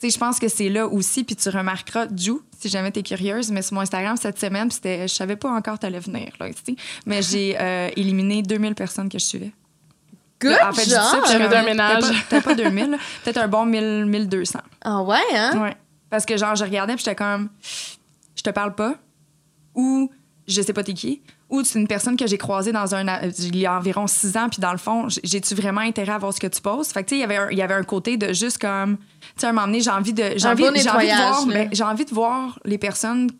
[0.00, 3.02] Tu sais, je pense que c'est là aussi, puis tu remarqueras, Ju, si jamais t'es
[3.02, 6.48] curieuse, mais sur mon Instagram cette semaine, c'était, je savais pas encore t'allais venir, là,
[6.48, 6.76] tu sais,
[7.06, 9.52] mais j'ai euh, éliminé 2000 personnes que je suivais.
[10.42, 10.88] Good En fait,
[11.30, 12.02] J'avais d'un ménage.
[12.02, 12.96] Peut-être pas, peut-être pas 2000, là.
[13.24, 14.58] peut-être un bon 1000, 1200.
[14.84, 15.60] Ah ouais, hein?
[15.62, 15.76] Ouais.
[16.10, 17.48] Parce que, genre, je regardais, puis j'étais comme,
[18.36, 18.94] je te parle pas,
[19.74, 20.10] ou
[20.46, 23.04] je sais pas t'es qui, ou c'est une personne que j'ai croisée dans un,
[23.38, 26.32] il y a environ six ans, puis dans le fond, j'ai-tu vraiment intérêt à voir
[26.32, 26.88] ce que tu poses?
[26.88, 28.58] Fait que, tu sais, il y avait un- il y avait un côté de juste
[28.58, 29.04] comme, tu
[29.36, 31.84] sais, à un moment donné, j'ai envie de, j'ai envie, envie de voir, ben, j'ai
[31.84, 33.30] envie de voir les personnes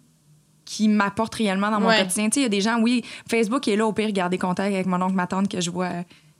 [0.64, 1.98] qui m'apportent réellement dans mon Ouais.
[2.02, 2.26] quotidien.
[2.28, 4.72] Tu sais, il y a des gens, oui, Facebook est là au pire, garder contact
[4.72, 5.90] avec mon oncle, ma tante que je vois,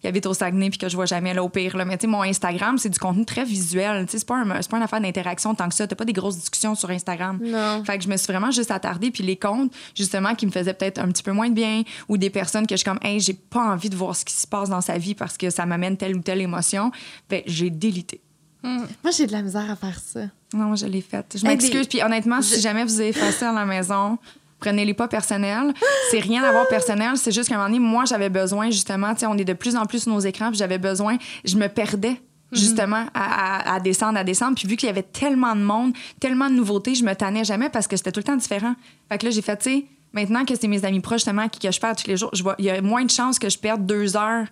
[0.02, 1.76] qui habite au Saguenay puis que je vois jamais là au pire.
[1.76, 1.84] Là.
[1.86, 4.04] Mais tu sais, mon Instagram, c'est du contenu très visuel.
[4.06, 5.86] Tu sais, c'est pas, un- c'est pas une affaire d'interaction tant que ça.
[5.86, 7.38] T'as pas des grosses discussions sur Instagram.
[7.42, 7.82] Non.
[7.84, 9.10] Fait que je me suis vraiment juste attardée.
[9.10, 12.16] Puis les comptes, justement, qui me faisaient peut-être un petit peu moins de bien ou
[12.18, 14.46] des personnes que je suis comme, hey, j'ai pas envie de voir ce qui se
[14.46, 16.90] passe dans sa vie parce que ça m'amène telle ou telle émotion,
[17.30, 18.20] ben, j'ai délité.
[18.64, 20.20] Moi, j'ai de la misère à faire ça.
[20.54, 21.36] Non, je l'ai faite.
[21.40, 21.86] Je m'excuse.
[21.88, 24.18] Puis honnêtement, si jamais vous avez fait ça à la maison,
[24.62, 25.72] prenez-les pas personnels.
[26.10, 27.16] C'est rien à voir personnel.
[27.16, 29.52] C'est juste qu'à un moment donné, moi, j'avais besoin, justement, tu sais, on est de
[29.52, 32.20] plus en plus sur nos écrans, puis j'avais besoin, je me perdais
[32.52, 34.54] justement à, à- à descendre, à descendre.
[34.56, 37.70] Puis vu qu'il y avait tellement de monde, tellement de nouveautés, je me tannais jamais
[37.70, 38.74] parce que c'était tout le temps différent.
[39.10, 39.84] Fait que là, j'ai fait, tu sais,
[40.14, 42.66] Maintenant que c'est mes amis proches, justement, qui que je perds tous les jours, il
[42.66, 44.44] y a moins de chances que je perde deux heures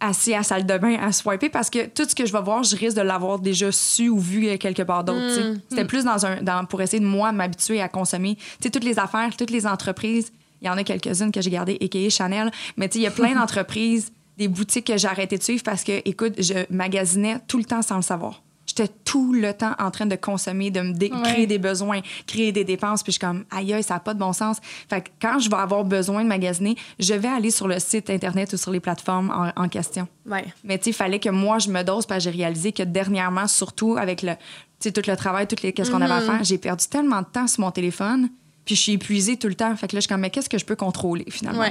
[0.00, 2.42] assis à la salle de bain à swiper parce que tout ce que je vais
[2.42, 5.52] voir, je risque de l'avoir déjà su ou vu quelque part d'autre.
[5.52, 5.60] Mm.
[5.68, 8.36] C'était plus dans un, dans, pour essayer de moi m'habituer à consommer.
[8.60, 11.78] sais toutes les affaires, toutes les entreprises, il y en a quelques-unes que j'ai gardées,
[11.80, 12.10] a.k.a.
[12.10, 15.82] Chanel, mais il y a plein d'entreprises, des boutiques que j'ai arrêté de suivre parce
[15.82, 18.42] que, écoute, je magasinais tout le temps sans le savoir
[18.76, 22.64] j'étais tout le temps en train de consommer, de me créer des besoins, créer des
[22.64, 23.02] dépenses.
[23.02, 24.58] Puis je suis comme, aïe, aïe, ça n'a pas de bon sens.
[24.88, 28.10] Fait que quand je vais avoir besoin de magasiner, je vais aller sur le site
[28.10, 30.06] Internet ou sur les plateformes en, question.
[30.26, 30.44] Ouais.
[30.62, 32.82] Mais tu sais, il fallait que moi, je me dose parce que j'ai réalisé que
[32.82, 34.34] dernièrement, surtout avec le,
[34.80, 36.26] tout le travail, tout les, qu'est-ce qu'on avait à mm-hmm.
[36.26, 38.28] faire, j'ai perdu tellement de temps sur mon téléphone.
[38.64, 39.74] Puis je suis épuisée tout le temps.
[39.76, 41.64] Fait que là, je suis comme, mais qu'est-ce que je peux contrôler finalement?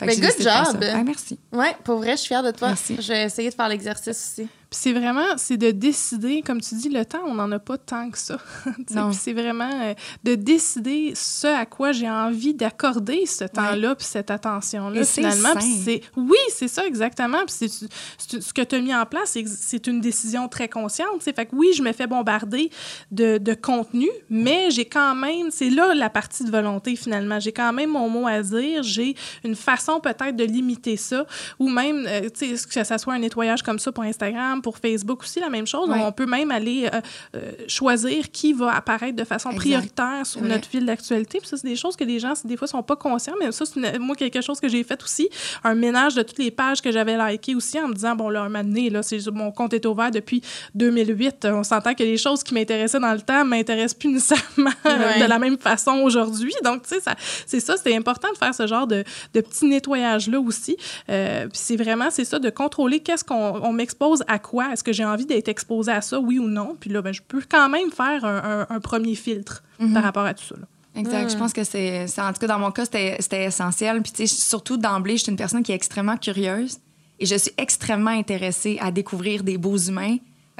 [0.00, 0.80] mais good job!
[0.82, 1.38] Ah, merci.
[1.52, 2.68] Ouais, pour vrai, je suis fière de toi.
[2.68, 2.96] Merci.
[3.00, 4.08] Je vais essayer de faire l'exercice
[4.38, 7.78] aussi c'est vraiment, c'est de décider, comme tu dis, le temps, on n'en a pas
[7.78, 8.38] tant que ça.
[9.12, 9.94] c'est vraiment euh,
[10.24, 15.58] de décider ce à quoi j'ai envie d'accorder ce temps-là, puis cette attention-là, finalement.
[15.60, 17.38] c'est, oui, c'est ça, exactement.
[17.46, 17.70] Puis
[18.18, 21.22] ce que tu as mis en place, c'est, une décision très consciente.
[21.22, 22.70] Fait que oui, je me fais bombarder
[23.10, 27.40] de, de contenu, mais j'ai quand même, c'est là la partie de volonté, finalement.
[27.40, 29.14] J'ai quand même mon mot à dire, j'ai
[29.44, 31.26] une façon peut-être de limiter ça,
[31.58, 34.78] ou même, euh, tu sais, que ça soit un nettoyage comme ça pour Instagram, pour
[34.78, 35.88] Facebook aussi, la même chose.
[35.90, 37.00] On peut même aller euh,
[37.36, 41.38] euh, choisir qui va apparaître de façon prioritaire sur notre fil d'actualité.
[41.38, 43.34] Puis ça, c'est des choses que les gens, des fois, sont pas conscients.
[43.40, 45.28] Mais ça, c'est moi quelque chose que j'ai fait aussi.
[45.64, 48.42] Un ménage de toutes les pages que j'avais likées aussi en me disant, bon, là,
[48.42, 49.00] un moment donné, là,
[49.32, 50.42] mon compte est ouvert depuis
[50.74, 51.46] 2008.
[51.52, 55.38] On s'entend que les choses qui m'intéressaient dans le temps m'intéressent plus nécessairement de la
[55.38, 56.52] même façon aujourd'hui.
[56.64, 57.00] Donc, tu sais,
[57.46, 59.04] c'est ça, c'est important de faire ce genre de,
[59.34, 60.76] de petit nettoyage-là aussi.
[61.08, 64.72] Euh, puis c'est vraiment, c'est ça, de contrôler qu'est-ce qu'on m'expose à quoi?
[64.72, 66.76] Est-ce que j'ai envie d'être exposé à ça, oui ou non?
[66.80, 69.92] Puis là, ben, je peux quand même faire un, premier filtre mhm.
[69.92, 70.54] par rapport à tout ça.
[70.96, 71.30] Exact.
[71.30, 74.02] Je pense que c'est, en tout cas, dans mon cas, c'était essentiel.
[74.02, 76.78] Puis, tu sais, surtout d'emblée, je suis une personne qui est extrêmement curieuse
[77.20, 80.16] et je suis extrêmement intéressée à découvrir des beaux humains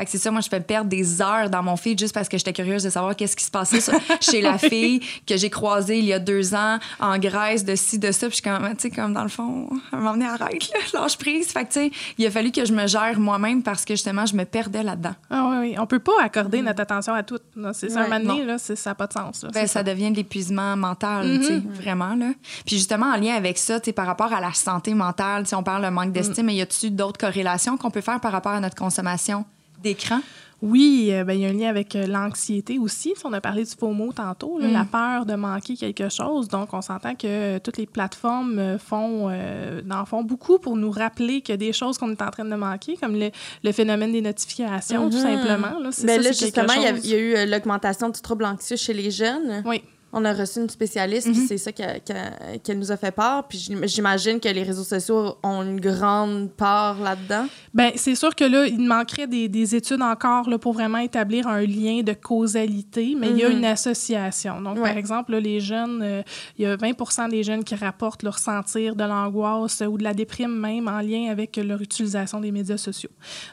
[0.07, 2.53] c'est ça, moi, je fais perdre des heures dans mon feed juste parce que j'étais
[2.53, 3.80] curieuse de savoir qu'est-ce qui se passait
[4.20, 7.99] chez la fille que j'ai croisée il y a deux ans en Grèce, de ci,
[7.99, 8.28] de ça.
[8.28, 11.18] Puis je suis comme, tu sais, comme dans le fond, elle m'a arrête, là, lâche
[11.18, 11.49] prise.
[11.49, 14.26] Fait que, tu sais, il a fallu que je me gère moi-même parce que justement,
[14.26, 15.14] je me perdais là-dedans.
[15.30, 15.74] Ah oui, oui.
[15.78, 17.38] On peut pas accorder notre attention à tout.
[17.72, 19.44] C'est ça, un moment là, ça n'a pas de sens.
[19.53, 21.72] Ben, ça, devient de l'épuisement mental, tu sais, mm-hmm.
[21.72, 22.32] vraiment, là.
[22.66, 25.55] Puis justement, en lien avec ça, tu sais, par rapport à la santé mentale, si
[25.55, 26.57] on parle de manque d'estime, mais mm.
[26.57, 29.44] y a-tu d'autres corrélations qu'on peut faire par rapport à notre consommation?
[29.83, 30.20] D'écran?
[30.61, 33.14] Oui, euh, ben, il y a un lien avec euh, l'anxiété aussi.
[33.24, 34.89] On a parlé du faux mot tantôt, la mm.
[34.89, 36.49] peur de manquer quelque chose.
[36.49, 41.43] Donc, on s'entend que euh, toutes les plateformes font, en font beaucoup pour nous rappeler
[41.43, 44.20] qu'il y a des choses qu'on est en train de manquer, comme le, phénomène des
[44.20, 45.22] notifications, tout mm-hmm.
[45.22, 45.79] simplement.
[45.79, 49.62] Là, ben là justement, il y, a eu l'augmentation du trouble anxieux chez les jeunes.
[49.64, 49.83] Oui.
[50.18, 51.46] On a reçu une spécialiste, puis mhm.
[51.46, 53.46] c'est ça qu'elle nous a fait part.
[53.46, 57.46] Puis j'imagine que les réseaux sociaux ont une grande part là-dedans.
[57.72, 61.46] Bien, c'est sûr que là, il manquerait des, des, études encore là, pour vraiment établir
[61.46, 63.58] un lien de causalité, mais il y a mhm.
[63.58, 64.60] une association.
[64.60, 66.22] Donc, par exemple, là, les jeunes, euh,
[66.58, 70.14] il y a 20 des jeunes qui rapportent leur sentir de l'angoisse ou de la
[70.14, 73.10] déprime même en lien avec leur utilisation des médias sociaux.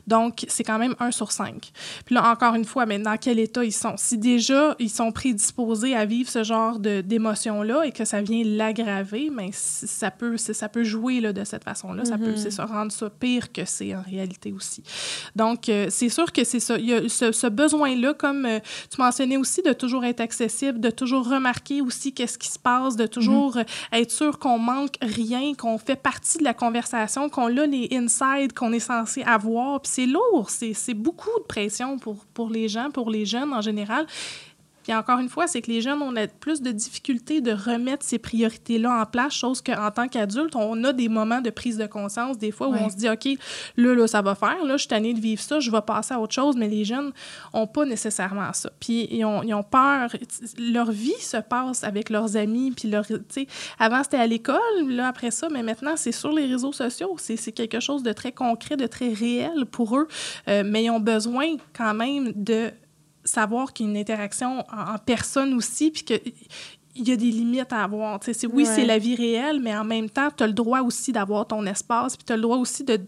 [0.07, 1.71] Donc, c'est quand même un sur cinq.
[2.05, 3.95] Puis là, encore une fois, mais dans quel état ils sont?
[3.97, 9.29] Si déjà, ils sont prédisposés à vivre ce genre d'émotion-là et que ça vient l'aggraver,
[9.31, 12.05] mais ça peut, ça peut jouer là, de cette façon-là.
[12.05, 12.51] Ça peut mm-hmm.
[12.51, 14.83] se rendre ça pire que c'est en réalité aussi.
[15.35, 16.77] Donc, euh, c'est sûr que c'est ça.
[16.77, 20.89] Il y a ce, besoin-là, comme euh, tu mentionnais aussi, de toujours être accessible, de
[20.89, 23.65] toujours remarquer aussi qu'est-ce qui se passe, de toujours mm-hmm.
[23.93, 27.89] euh, être sûr qu'on manque rien, qu'on fait partie de la conversation, qu'on a les
[27.91, 29.81] insides qu'on est censé avoir.
[29.81, 33.61] Puis c'est lourd, c'est beaucoup de pression pour, pour les gens, pour les jeunes en
[33.61, 34.05] général.
[34.85, 38.19] Puis encore une fois, c'est que les jeunes ont plus de difficultés de remettre ces
[38.19, 42.37] priorités-là en place, chose qu'en tant qu'adulte, on a des moments de prise de conscience,
[42.37, 43.27] des fois où on se dit, OK,
[43.77, 46.13] là, là, ça va faire, là, je suis tannée de vivre ça, je vais passer
[46.13, 47.11] à autre chose, mais les jeunes
[47.51, 48.69] n'ont pas nécessairement ça.
[48.79, 50.15] Puis ils ont, ils ont, peur,
[50.59, 53.47] leur vie se passe avec leurs amis, puis leur, tu sais,
[53.79, 57.51] avant c'était à l'école, là, après ça, mais maintenant c'est sur les réseaux sociaux, c'est
[57.53, 60.07] quelque chose de très concret, de très réel pour eux,
[60.47, 62.71] euh, mais ils ont besoin quand même de
[63.25, 66.21] savoir qu'il y a une interaction en, personne aussi, puis qu'il
[66.95, 68.19] y a des limites à avoir.
[68.53, 71.47] oui, c'est la vie réelle, mais en même temps, tu as le droit aussi d'avoir
[71.47, 72.99] ton espace, puis tu as le droit aussi de,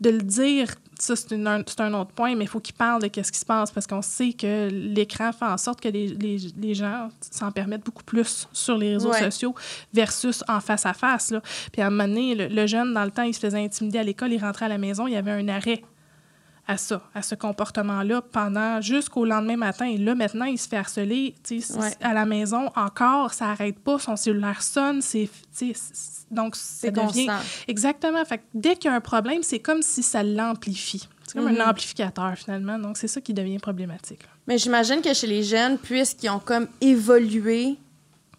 [0.00, 0.74] de le dire.
[0.98, 3.44] Ça, c'est un, un, autre point, mais il faut qu'il parle de ce qui se
[3.44, 7.52] passe parce qu'on sait que l'écran fait en sorte que les, les, les gens s'en
[7.52, 9.54] permettent beaucoup plus sur les réseaux sociaux
[9.92, 11.34] versus en face à face.
[11.70, 13.98] Puis à un moment donné, le, le, jeune, dans le temps, il se faisait intimider
[13.98, 15.82] à l'école, il rentrait à la maison, il y avait un arrêt
[16.68, 19.86] à ça, à ce comportement-là pendant jusqu'au lendemain matin.
[19.86, 21.34] Et là, maintenant, il se fait harceler
[22.00, 25.28] à la maison encore, ça n'arrête pas, son cellulaire sonne, c'est.
[26.30, 27.30] Donc, ça devient.
[27.68, 28.24] Exactement.
[28.24, 31.08] Fait dès qu'il y a un problème, c'est comme si ça l'amplifie.
[31.26, 31.70] C'est comme un mm-hmm.
[31.70, 32.78] amplificateur, finalement.
[32.78, 34.20] Donc, c'est ça qui devient problématique.
[34.46, 37.76] Mais j'imagine que chez les jeunes, puisqu'ils ont comme évolué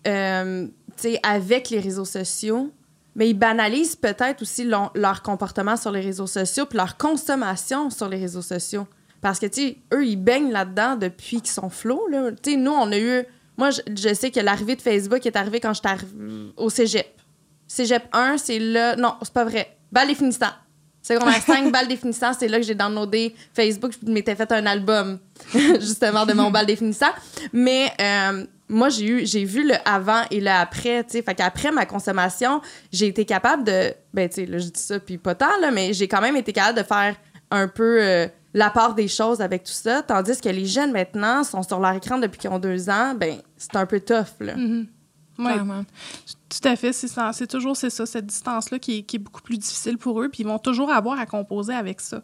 [0.05, 0.67] euh,
[1.23, 2.71] avec les réseaux sociaux,
[3.17, 8.07] mais ils banalisent peut-être aussi leur comportement sur les réseaux sociaux puis leur consommation sur
[8.07, 8.87] les réseaux sociaux.
[9.21, 12.31] Parce que, tu sais, eux, ils baignent là-dedans depuis qu'ils sont flots, là.
[12.31, 13.25] Tu sais, nous, on a eu...
[13.57, 15.89] Moi, je, sais que l'arrivée de Facebook est arrivée quand j'étais
[16.55, 17.07] au cégep.
[17.65, 18.95] Cégep 1, c'est là...
[18.95, 19.75] Non, c'est pas vrai.
[19.91, 20.51] Balle définissant.
[21.01, 23.93] Secondaire 5, balle définissant, c'est là que j'ai downloadé Facebook.
[24.05, 25.17] Je m'étais fait un album,
[25.53, 27.11] justement, de mon balle définissant.
[27.51, 27.91] Mais...
[27.99, 31.21] Euh, moi, j'ai eu, j'ai vu le avant et le après, tu sais.
[31.21, 32.61] Fait qu'après ma consommation,
[32.91, 35.71] j'ai été capable de, ben, tu sais, là, je dis ça, puis pas tant, là,
[35.71, 37.15] mais j'ai quand même été capable de faire
[37.49, 40.01] un peu euh, la part des choses avec tout ça.
[40.01, 43.37] Tandis que les jeunes, maintenant, sont sur leur écran depuis qu'ils ont deux ans, ben,
[43.57, 44.55] c'est un peu tough, là.
[44.55, 44.85] Mm-hmm.
[45.39, 45.51] Oui.
[46.49, 49.97] Tout à fait, c'est toujours c'est ça, cette distance-là qui, qui, est beaucoup plus difficile
[49.97, 52.21] pour eux, puis ils vont toujours avoir à composer avec ça.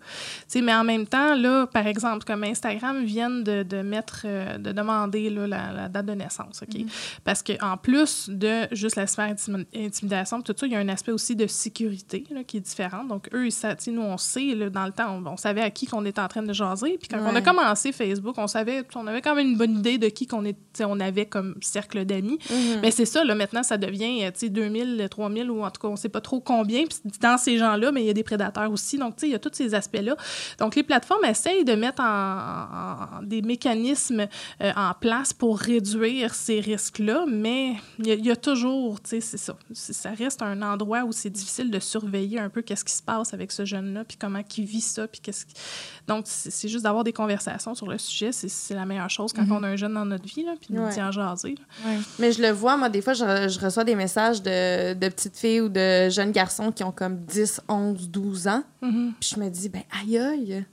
[0.48, 4.58] sais, mais en même temps, là, par exemple, comme Instagram viennent de, de mettre, euh,
[4.58, 6.74] de demander là, la, date de naissance, OK?
[6.74, 7.20] Mm-hmm.
[7.26, 9.34] Parce qu'en plus de juste la sphère
[9.76, 13.04] intimidation, tout ça, il y a un aspect aussi de sécurité là, qui est différent.
[13.04, 16.06] Donc, eux, ça, nous, on sait, là, dans le temps, on, savait à qui qu'on
[16.06, 16.98] était en train de jaser.
[16.98, 19.98] Puis quand on a commencé Facebook, on savait, on avait quand même une bonne idée
[19.98, 20.44] de qui qu'on
[20.80, 22.40] on avait comme cercle d'amis.
[22.50, 22.80] Mm-hmm.
[22.82, 24.13] Mais c'est ça, là, maintenant, ça devient
[24.50, 26.86] 2000, 3000 ou en tout cas, on ne sait pas trop combien.
[26.86, 28.98] Puis dans ces gens-là, mais il y a des prédateurs aussi.
[28.98, 30.16] Donc, il y a tous ces aspects-là.
[30.60, 34.28] Donc, les plateformes essayent de mettre en, des mécanismes
[34.62, 39.38] euh, en place pour réduire ces risques-là, mais il y, a toujours, tu sais, c'est
[39.38, 39.56] ça.
[39.74, 43.34] Ça reste un endroit où c'est difficile de surveiller un peu qu'est-ce qui se passe
[43.34, 45.46] avec ce jeune-là, puis comment il vit ça, puis qu'est-ce
[46.08, 49.54] Donc, c'est juste d'avoir des conversations sur le sujet, c'est la meilleure chose quand mm-hmm.
[49.54, 51.56] on a un jeune dans notre vie, là, puis nous tient à jaser.
[52.20, 55.38] Mais je le vois, moi, des fois, je, je reçois des messages de, de, petites
[55.38, 58.64] filles ou de jeunes garçons qui ont comme 10, 11, 12 ans.
[58.82, 59.12] Mm-hmm.
[59.20, 60.66] Puis je me dis, ben aïe aïe,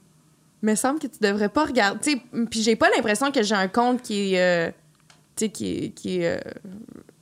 [0.61, 2.21] me semble que tu devrais pas regarder.
[2.49, 4.71] Puis j'ai pas l'impression que j'ai un compte qui est, euh,
[5.35, 6.39] qui qui est euh,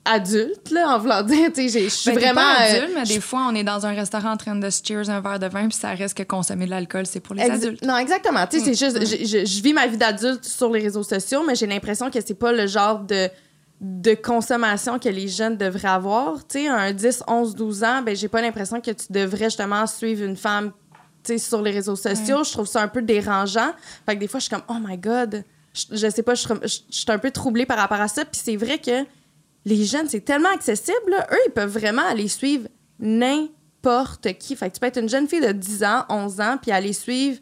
[0.04, 1.50] adulte, là, en voulant dire.
[1.54, 2.40] Je suis ben, vraiment.
[2.40, 4.82] Pas euh, adulte, mais des fois, on est dans un restaurant en train de se
[4.84, 7.42] cheers un verre de vin, puis ça reste que consommer de l'alcool, c'est pour les
[7.42, 7.84] adultes.
[7.84, 8.46] Non, exactement.
[8.46, 9.00] Tu sais, c'est mm.
[9.00, 9.26] juste.
[9.26, 12.34] Je, je vis ma vie d'adulte sur les réseaux sociaux, mais j'ai l'impression que c'est
[12.34, 13.28] pas le genre de
[13.80, 16.46] de consommation que les jeunes devraient avoir.
[16.46, 19.86] Tu sais, un 10, 11, 12 ans, ben j'ai pas l'impression que tu devrais justement
[19.86, 20.72] suivre une femme
[21.24, 22.44] tu sais, sur les réseaux sociaux.
[22.44, 23.72] Je trouve ça un peu dérangeant.
[24.06, 27.04] Fait que des fois, je suis comme, oh my God, je, sais pas, je, suis
[27.08, 28.24] un peu troublée par rapport à ça.
[28.24, 29.06] Puis c'est vrai que
[29.64, 31.14] les jeunes, c'est tellement accessible.
[31.32, 32.68] Eux, ils peuvent vraiment aller suivre
[32.98, 34.56] n'importe qui.
[34.56, 36.92] Fait que tu peux être une jeune fille de 10 ans, 11 ans, puis aller
[36.92, 37.38] suivre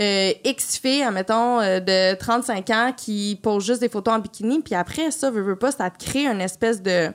[0.00, 4.60] euh, X fille, admettons, euh, de 35 ans qui pose juste des photos en bikini,
[4.60, 7.10] puis après, ça, veut, veut pas, ça te crée une espèce de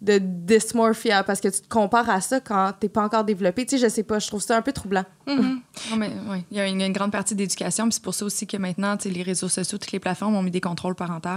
[0.00, 3.66] de dysmorphia parce que tu te compares à ça quand t'es pas encore développé.
[3.66, 5.04] Tu sais, je sais pas, je trouve ça un peu troublant.
[5.26, 5.60] Mm-hmm.
[5.98, 6.44] mais, oui.
[6.50, 8.96] Il y a une, une grande partie d'éducation, puis c'est pour ça aussi que maintenant,
[8.96, 11.28] tu sais, les réseaux sociaux, toutes les plateformes ont mis des contrôles parentaux.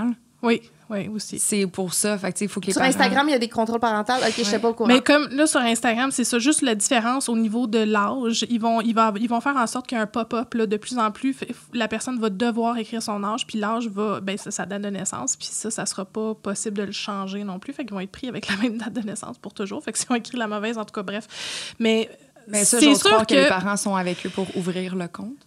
[0.42, 1.40] Oui, oui, aussi.
[1.40, 2.18] C'est pour ça.
[2.18, 4.14] Fait il faut que les sur Instagram, il y a des contrôles parentaux.
[4.14, 4.88] OK, je sais pas au courant.
[4.88, 8.46] Mais comme là, sur Instagram, c'est ça, juste la différence au niveau de l'âge.
[8.50, 10.56] Ils vont, ils, vont, ils vont faire en sorte qu'il y ait un pop-up.
[10.56, 11.36] De plus en plus,
[11.74, 14.90] la personne va devoir écrire son âge, puis l'âge va, ben, ça, ça date de
[14.90, 17.74] naissance, puis ça, ça sera pas possible de le changer non plus.
[17.74, 19.84] Fait qu'ils vont être pris avec la même date de naissance pour toujours.
[19.84, 21.76] Fait que si on écrit la mauvaise, en tout cas, bref.
[21.80, 22.10] Mais.
[22.46, 23.34] Mais ça, c'est sûr que...
[23.34, 25.38] que les parents sont avec eux pour ouvrir le compte.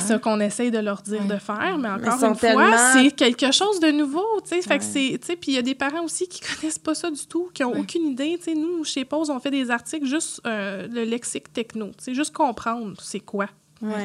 [0.00, 3.50] C'est ça qu'on essaye de leur dire de faire, mais encore une fois, c'est quelque
[3.52, 4.62] chose de nouveau, tu sais.
[4.62, 6.94] Fait que c'est, tu sais, puis il y a des parents aussi qui connaissent pas
[6.94, 8.54] ça du tout, qui ont aucune idée, tu sais.
[8.54, 12.32] Nous, chez Pause, on fait des articles juste euh, le lexique techno, tu sais, juste
[12.32, 13.46] comprendre c'est quoi.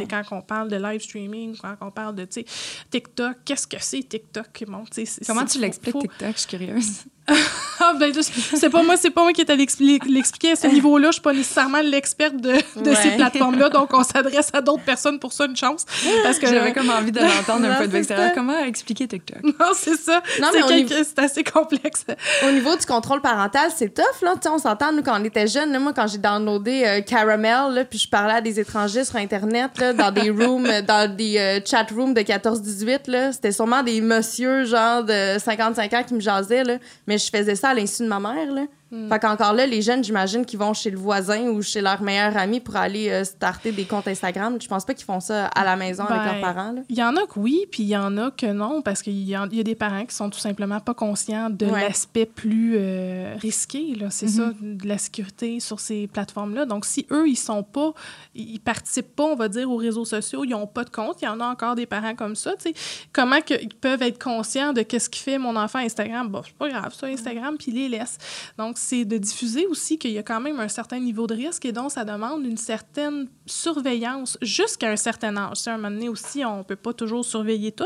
[0.09, 4.63] Quand on parle de live streaming, quand on parle de TikTok, qu'est-ce que c'est TikTok?
[4.67, 4.83] Bon,
[5.27, 6.31] Comment tu l'expliques, TikTok?
[6.33, 6.91] Je suis curieuse.
[7.79, 11.07] ah, ben, c'est pas moi, c'est pas moi qui est à l'expliquer à ce niveau-là.
[11.07, 15.17] Je suis pas nécessairement l'experte de, de ces plateformes-là, donc on s'adresse à d'autres personnes
[15.17, 15.85] pour ça, une chance.
[16.23, 18.31] Parce que j'avais comme envie de l'entendre un peu de l'extérieur.
[18.35, 19.39] Comment expliquer TikTok?
[19.57, 20.21] Non, c'est ça.
[20.41, 22.05] Non, mais c'est assez complexe.
[22.45, 24.35] Au niveau du contrôle parental, c'est tough, là.
[24.51, 27.99] on s'entend, nous, quand on était jeunes, moi, quand j'ai downloadé euh, Caramel, là, puis
[27.99, 31.87] je parlais à des étrangers sur Internet, là, dans des rooms, dans des euh, chat
[31.95, 36.63] rooms de 14-18, là, c'était sûrement des messieurs, genre, de 55 ans qui me jasaient,
[36.63, 36.77] là.
[37.07, 38.65] Mais je faisais ça à l'insu de ma mère, là.
[38.95, 39.09] Mm.
[39.09, 42.37] Fait qu'encore là, les jeunes, j'imagine qu'ils vont chez le voisin ou chez leur meilleur
[42.37, 44.57] ami pour aller euh, starter des comptes Instagram.
[44.61, 46.75] Je pense pas qu'ils font ça à la maison avec leurs ben, parents.
[46.87, 49.13] Il y en a que oui, puis il y en a que non, parce qu'il
[49.13, 53.35] y, y, a des parents qui sont tout simplement pas conscients de l'aspect plus euh,
[53.37, 54.77] risqué, c'est ça, mm-hmm.
[54.77, 56.65] de la sécurité sur ces plateformes-là.
[56.65, 57.93] Donc, si eux, ils sont pas,
[58.33, 61.25] ils participent pas, on va dire, aux réseaux sociaux, ils ont pas de compte, il
[61.25, 62.73] y en a encore des parents comme ça, tu sais.
[63.11, 66.29] Comment que, ils peuvent être conscients de qu'est-ce qui fait mon enfant Instagram?
[66.29, 68.17] Bon, c'est pas grave, ça, Instagram, puis les laisse.
[68.57, 71.65] Donc, c'est de diffuser aussi qu'il y a quand même un certain niveau de risque
[71.65, 75.67] et donc ça demande une certaine surveillance jusqu'à un certain âge.
[75.67, 77.85] À un moment donné aussi, on peut pas toujours surveiller tout.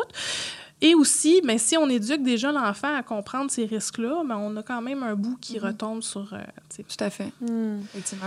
[0.82, 4.64] Et aussi, mais si on éduque déjà l'enfant à comprendre ces risques-là, mais on a
[4.64, 5.66] quand même un bout qui mm-hmm.
[5.66, 6.34] retombe sur.
[6.34, 6.42] Euh,
[6.78, 7.32] Tout à fait.
[7.42, 7.80] Mm.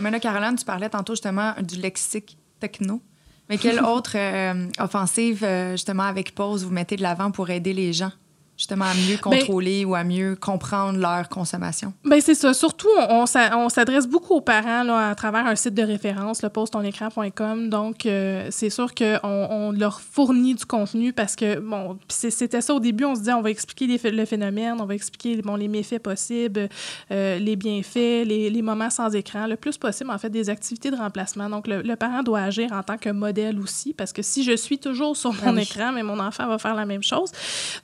[0.03, 3.01] Mais là, Caroline, tu parlais tantôt justement du lexique techno.
[3.49, 7.73] Mais quelle autre euh, offensive, euh, justement, avec Pause, vous mettez de l'avant pour aider
[7.73, 8.13] les gens?
[8.63, 11.93] Justement à mieux ben, contrôler ou à mieux comprendre leur consommation?
[12.05, 12.55] Bien, c'est ça.
[12.55, 16.49] Surtout, on, on s'adresse beaucoup aux parents là, à travers un site de référence, le
[16.49, 17.69] postonécran.com.
[17.69, 22.73] Donc, euh, c'est sûr qu'on on leur fournit du contenu parce que, bon, c'était ça
[22.73, 25.57] au début, on se disait, on va expliquer les, le phénomène, on va expliquer bon,
[25.57, 26.69] les méfaits possibles,
[27.11, 30.93] euh, les bienfaits, les, les, moments sans écran, le plus possible, en fait, des activités
[30.93, 31.51] de remplacement.
[31.51, 34.79] Donc, le, parent doit agir en tant que modèle aussi parce que si je suis
[34.79, 37.33] toujours sur mon ah écran, mais mon enfant va faire la même chose.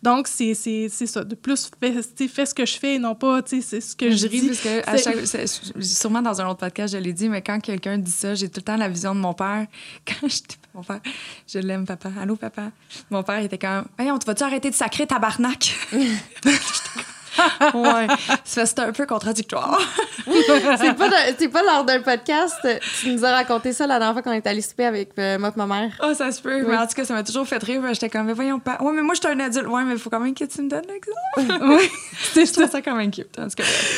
[0.03, 0.55] Donc, c'est
[0.89, 1.25] c'est ça.
[1.25, 4.27] De plus, fais, fais, ce que je fais et non pas, c'est ce que je,
[4.27, 4.47] dis.
[4.47, 5.47] Parce que à chaque,
[5.81, 8.61] sûrement dans un autre podcast, je l'ai dit, mais quand quelqu'un dit ça, j'ai tout
[8.61, 9.67] le temps la vision de mon père.
[10.07, 10.39] Quand je
[10.75, 11.01] mon père,
[11.47, 12.11] je l'aime, papa.
[12.21, 12.71] Allô, papa?
[13.11, 15.75] Mon père était quand même, on vas-tu arrêter de sacrer tabarnak?
[17.75, 18.07] ouais.
[18.45, 19.81] C'est un peu contradictoire.
[20.27, 21.11] c'est pas,
[21.53, 22.67] pas lors d'un podcast.
[23.01, 25.67] Tu nous as raconté ça la dernière fois qu'on est allé souper avec euh, ma
[25.67, 25.93] mère.
[26.03, 26.65] Oh, ça se peut.
[26.67, 27.83] Mais en tout cas, ça m'a toujours fait rire.
[27.93, 28.79] J'étais comme, mais voyons pas.
[28.81, 29.67] Ouais, mais moi, je suis un adulte.
[29.67, 31.65] Ouais, mais il faut quand même que tu me donnes l'exemple.
[31.79, 31.89] oui.
[32.33, 32.67] C'est ça.
[32.69, 33.39] ça quand même cute.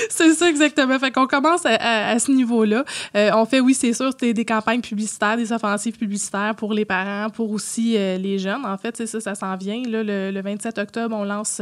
[0.09, 0.99] C'est ça, exactement.
[0.99, 2.85] Fait qu'on commence à, ce niveau-là.
[3.17, 7.31] Euh, on fait, oui, c'est sûr, des campagnes publicitaires, des offensives publicitaires pour les parents,
[7.31, 8.65] pour aussi euh, les jeunes.
[8.65, 9.83] En fait, c'est ça, ça s'en vient.
[9.87, 11.61] Là, le, 27 octobre, on lance,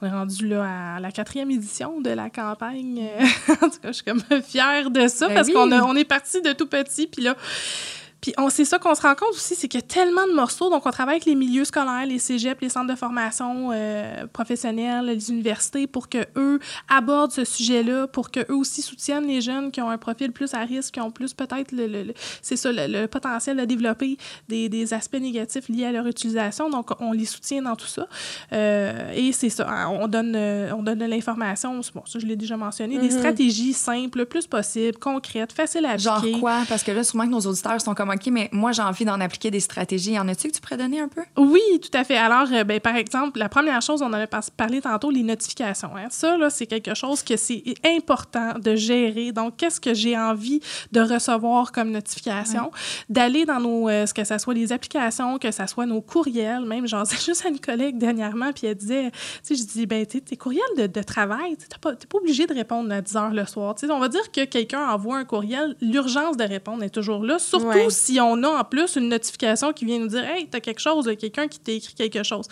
[0.00, 3.02] on est rendu là à la quatrième édition de la campagne.
[3.60, 6.40] en tout cas, je suis comme fière de ça ben parce qu'on on est parti
[6.40, 7.06] de tout petit.
[7.08, 7.36] Puis là,
[8.20, 10.34] puis on c'est ça qu'on se rend compte aussi, c'est qu'il y a tellement de
[10.34, 10.68] morceaux.
[10.68, 15.06] Donc, on travaille avec les milieux scolaires, les cégeps, les centres de formation euh, professionnels,
[15.06, 16.58] les universités, pour que eux
[16.88, 20.52] abordent ce sujet-là, pour que eux aussi soutiennent les jeunes qui ont un profil plus
[20.52, 22.12] à risque, qui ont plus peut-être le,
[22.42, 24.18] c'est ça, le, potentiel de développer
[24.48, 26.68] des, des, aspects négatifs liés à leur utilisation.
[26.68, 28.06] Donc, on les soutient dans tout ça.
[28.52, 32.26] Euh, et c'est ça, hein, on donne, euh, on donne de l'information, bon, ça je
[32.26, 33.18] l'ai déjà mentionné, des mm-hmm.
[33.18, 36.32] stratégies simples, le plus possible, concrètes, faciles à appliquer.
[36.32, 36.62] Genre quoi?
[36.68, 39.20] Parce que là, souvent que nos auditeurs sont comme OK, mais moi, j'ai envie d'en
[39.20, 40.12] appliquer des stratégies.
[40.12, 41.22] Y en a-tu que tu pourrais donner un peu?
[41.36, 42.16] Oui, tout à fait.
[42.16, 45.90] Alors, euh, ben, par exemple, la première chose, on avait parlé tantôt, les notifications.
[45.96, 46.06] Hein.
[46.10, 49.32] Ça, là, c'est quelque chose que c'est important de gérer.
[49.32, 50.60] Donc, qu'est-ce que j'ai envie
[50.92, 52.70] de recevoir comme notification?
[53.08, 56.64] D'aller dans nos, euh, ce que ce soit les applications, que ce soit nos courriels,
[56.64, 59.86] même, genre, c'est juste à une collègue dernièrement, puis elle disait, tu sais, je dis,
[59.86, 63.00] ben, tu tes courriels de, de travail, tu n'es pas, pas, obligé de répondre à
[63.00, 63.74] 10 heures le soir.
[63.88, 67.90] On va dire que quelqu'un envoie un courriel, l'urgence de répondre est toujours là, surtout
[68.00, 71.10] si on a en plus une notification qui vient nous dire Hey, t'as quelque chose,
[71.18, 72.46] quelqu'un qui t'a écrit quelque chose.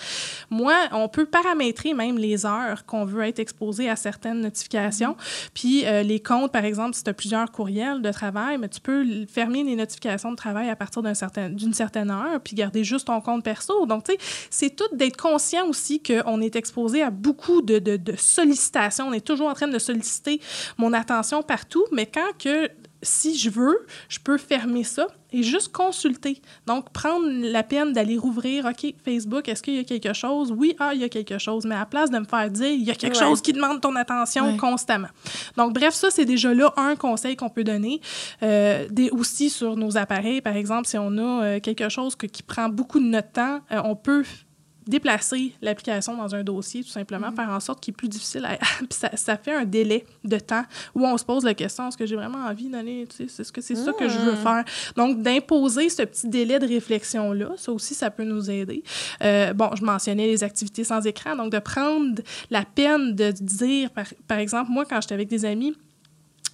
[0.51, 5.17] Moi, on peut paramétrer même les heures qu'on veut être exposé à certaines notifications.
[5.55, 8.81] Puis euh, les comptes, par exemple, si tu as plusieurs courriels de travail, mais tu
[8.81, 13.07] peux fermer les notifications de travail à partir d'une certain, certaine heure, puis garder juste
[13.07, 13.87] ton compte perso.
[13.87, 14.19] Donc, tu sais,
[14.51, 19.09] c'est tout d'être conscient aussi qu'on est exposé à beaucoup de, de, de sollicitations.
[19.09, 20.41] On est toujours en train de solliciter
[20.77, 22.71] mon attention partout, mais quand que
[23.03, 26.41] si je veux, je peux fermer ça et juste consulter.
[26.67, 30.53] Donc, prendre la peine d'aller rouvrir, OK, Facebook, est-ce qu'il y a quelque chose?
[30.57, 31.67] Oui, ah, il y a quelque chose.
[31.67, 33.81] Mais à la place de me faire dire, il y a quelque chose qui demande
[33.81, 35.09] ton attention constamment.
[35.57, 38.01] Donc, bref, ça, c'est déjà là un conseil qu'on peut donner.
[38.43, 42.43] Euh, des, aussi sur nos appareils, par exemple, si on a euh, quelque chose qui
[42.43, 44.25] prend beaucoup de notre temps, euh, on peut
[44.89, 47.37] déplacer l'application dans un dossier, tout simplement, mm-hmm.
[47.37, 48.57] faire en sorte qu'il est plus difficile à...
[48.57, 50.65] puis ça, ça, fait un délai de temps
[50.95, 53.75] où on se pose la question, est-ce que j'ai vraiment envie d'aller, est-ce que c'est
[53.75, 54.37] ça que je veux mm.
[54.37, 54.65] faire?
[54.97, 58.83] Donc, d'imposer ce petit délai de réflexion-là, ça aussi, ça peut nous aider.
[59.23, 62.21] Euh, bon, je mentionnais les activités sans écran, donc de prendre
[62.51, 65.75] la peine de dire, par, par exemple, moi, quand j'étais avec des amis,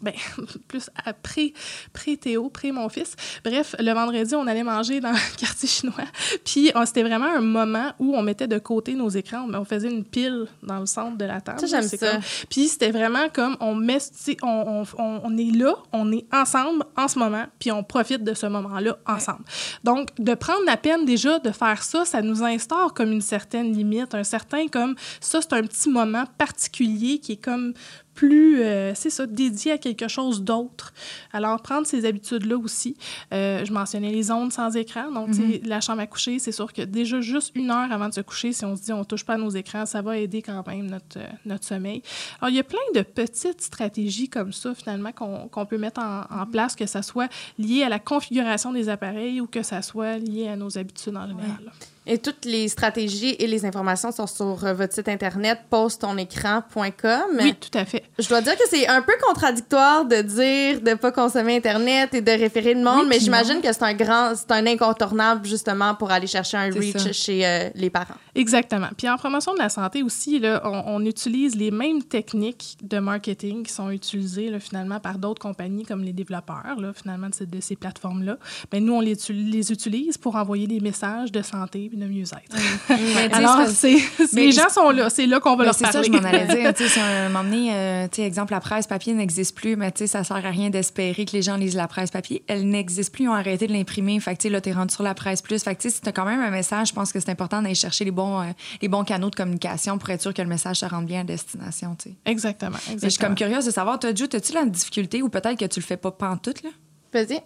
[0.05, 0.14] ben,
[0.68, 1.52] plus après,
[1.92, 3.16] pré-Théo, pré mon fils.
[3.44, 6.05] Bref, le vendredi, on allait manger dans le quartier chinois.
[6.44, 9.90] Puis, c'était vraiment un moment où on mettait de côté nos écrans, mais on faisait
[9.90, 11.61] une pile dans le centre de la table.
[11.61, 12.18] Ça, j'aime ça.
[12.50, 13.98] Puis, c'était vraiment comme on met,
[14.42, 18.34] on, on, on, est là, on est ensemble en ce moment, puis on profite de
[18.34, 19.44] ce moment-là ensemble.
[19.82, 23.72] Donc, de prendre la peine déjà de faire ça, ça nous instaure comme une certaine
[23.72, 27.72] limite, un certain comme ça, c'est un petit moment particulier qui est comme
[28.14, 30.92] plus, euh, c'est ça, dédié à quelque chose d'autre.
[31.32, 32.96] Alors, prendre ces habitudes-là aussi.
[33.32, 35.10] Euh, je mentionnais les ondes sans écran.
[35.10, 35.66] Donc, mm-hmm.
[35.66, 38.52] la chambre à coucher, c'est sûr que déjà juste une heure avant de se coucher,
[38.52, 40.86] si on se dit on touche pas à nos écrans, ça va aider quand même
[40.86, 42.02] notre, euh, notre sommeil.
[42.40, 46.22] Alors, il y a plein de petites stratégies comme ça, finalement, qu'on peut mettre en,
[46.30, 50.18] en, place, que ça soit lié à la configuration des appareils ou que ça soit
[50.18, 51.72] lié à nos habitudes en général.
[52.07, 57.22] Et toutes les stratégies et les informations sont sur euh, votre site internet postonécran.com.
[57.40, 58.05] Oui, tout à fait.
[58.18, 62.20] Je dois dire que c'est un peu contradictoire de dire de pas consommer internet et
[62.20, 66.11] de référer le monde, mais j'imagine que c'est un grand c'est un incontournable justement pour
[66.11, 68.16] aller chercher un reach chez euh, les parents.
[68.34, 68.88] Exactement.
[68.98, 73.62] Puis en promotion de la santé aussi là, on, utilise les mêmes techniques de marketing
[73.62, 77.61] qui sont utilisées là, finalement par d'autres compagnies comme les développeurs là, finalement de, de
[77.61, 78.36] ces plateformes là.
[78.72, 83.32] Mais nous on les, les utilise pour envoyer des messages de santé de mieux-être.
[83.32, 83.97] Alors, c'est,
[84.32, 85.92] les gens sont là, c'est là qu'on va leur parler.
[85.92, 86.72] C'est ça, je m'en allais dire.
[86.76, 90.36] Si à un moment donné, euh, exemple, la presse papier n'existe plus, mais ça sert
[90.36, 92.42] à rien d'espérer que les gens lisent la presse papier.
[92.47, 94.18] Elle n'existe plus, ils ont arrêté de l'imprimer.
[94.20, 95.62] Fait que là, tu es rendu sur la presse plus.
[95.62, 97.74] Fait que si tu as quand même un message, je pense que c'est important d'aller
[97.74, 98.45] chercher les bons, euh,
[98.82, 101.24] les bons canaux de communication pour être sûr que le message se rende bien à
[101.24, 101.97] destination.
[102.26, 102.76] Exactement.
[102.76, 102.99] exactement.
[103.03, 105.84] je suis comme curieuse de savoir, toi, as-tu la difficulté ou peut-être que tu le
[105.84, 106.70] fais pas pantoute, là?
[107.12, 107.40] Vas-y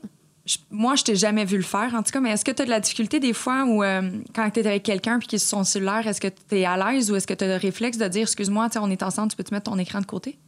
[0.71, 2.65] moi, je t'ai jamais vu le faire, en tout cas, mais est-ce que tu as
[2.65, 5.65] de la difficulté des fois où, euh, quand tu es avec quelqu'un puis qu'il son
[5.65, 8.09] cellulaire, est-ce que tu es à l'aise ou est-ce que tu as le réflexe de
[8.09, 10.39] dire, excuse-moi, on est ensemble, tu peux te mettre ton écran de côté?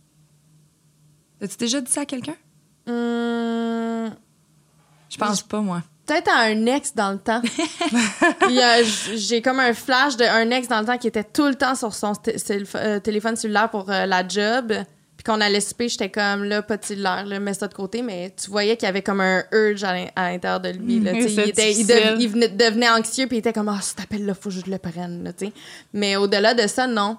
[1.42, 2.36] As-tu déjà dit ça à quelqu'un?
[2.86, 4.14] Hum...
[5.10, 5.82] Je pense pas, moi.
[6.06, 7.42] Peut-être à un ex dans le temps.
[9.14, 11.94] J'ai comme un flash d'un ex dans le temps qui était tout le temps sur
[11.94, 12.12] son
[12.74, 14.72] euh, téléphone cellulaire pour euh, la job.
[15.30, 18.02] Puis qu'on allait souper, j'étais comme là, pas de cellulaire, là, mets ça de côté,
[18.02, 20.98] mais tu voyais qu'il y avait comme un urge à l'intérieur de lui.
[20.98, 24.34] Là, il, était, il, devenait anxieux, puis il était comme Ah, oh, si t'appelles là,
[24.34, 25.22] faut que je le prenne.
[25.22, 25.32] Là,
[25.92, 27.18] mais au-delà de ça, non.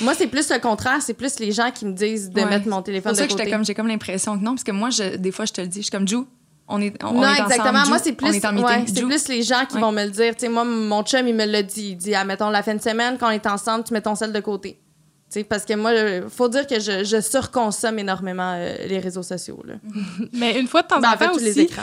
[0.00, 2.80] Moi, c'est plus le contraire, c'est plus les gens qui me disent de mettre mon
[2.80, 3.30] téléphone de côté.
[3.30, 5.52] C'est ça que j'ai comme l'impression que non, parce que moi, je, des fois, je
[5.52, 6.26] te le dis, je suis comme Jou.
[6.66, 7.86] On est, on, non, est exactement.
[7.86, 8.40] moi, c'est plus, ouais,
[8.86, 10.32] c'est plus les gens qui vont me le dire.
[10.38, 11.90] sais moi, mon chum, il me l'a dit.
[11.90, 14.14] Il dit, ah, mettons, la fin de semaine, quand on est ensemble, tu mets ton
[14.14, 14.80] sel de côté
[15.42, 19.60] parce que moi, il faut dire que je, je surconsomme énormément euh, les réseaux sociaux.
[19.64, 19.74] Là.
[20.32, 21.82] Mais une fois de temps ben, en temps aussi, les écrans.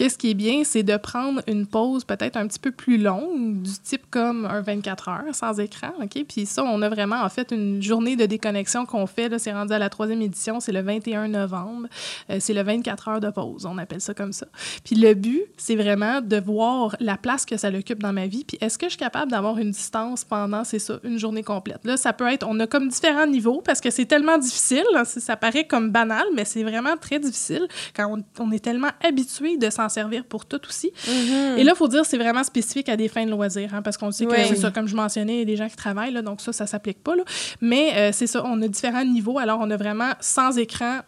[0.00, 3.60] Qu'est-ce qui est bien, c'est de prendre une pause peut-être un petit peu plus longue,
[3.60, 6.24] du type comme un 24 heures sans écran, OK?
[6.26, 9.52] Puis ça, on a vraiment en fait une journée de déconnexion qu'on fait, là, c'est
[9.52, 11.86] rendu à la troisième édition, c'est le 21 novembre,
[12.30, 14.46] euh, c'est le 24 heures de pause, on appelle ça comme ça.
[14.84, 18.44] Puis le but, c'est vraiment de voir la place que ça occupe dans ma vie,
[18.44, 21.84] puis est-ce que je suis capable d'avoir une distance pendant, c'est ça, une journée complète?
[21.84, 25.36] Là, ça peut être, on a comme différents niveaux, parce que c'est tellement difficile, ça
[25.36, 29.89] paraît comme banal, mais c'est vraiment très difficile quand on est tellement habitué de s'en
[29.90, 30.92] servir pour tout aussi.
[31.06, 31.58] Mm-hmm.
[31.58, 33.96] Et là, il faut dire, c'est vraiment spécifique à des fins de loisirs, hein, parce
[33.96, 36.12] qu'on sait que c'est ça, comme je mentionnais, il y a des gens qui travaillent,
[36.12, 37.16] là, donc ça, ça s'applique pas.
[37.16, 37.24] Là.
[37.60, 39.38] Mais euh, c'est ça, on a différents niveaux.
[39.38, 41.00] Alors, on a vraiment sans écran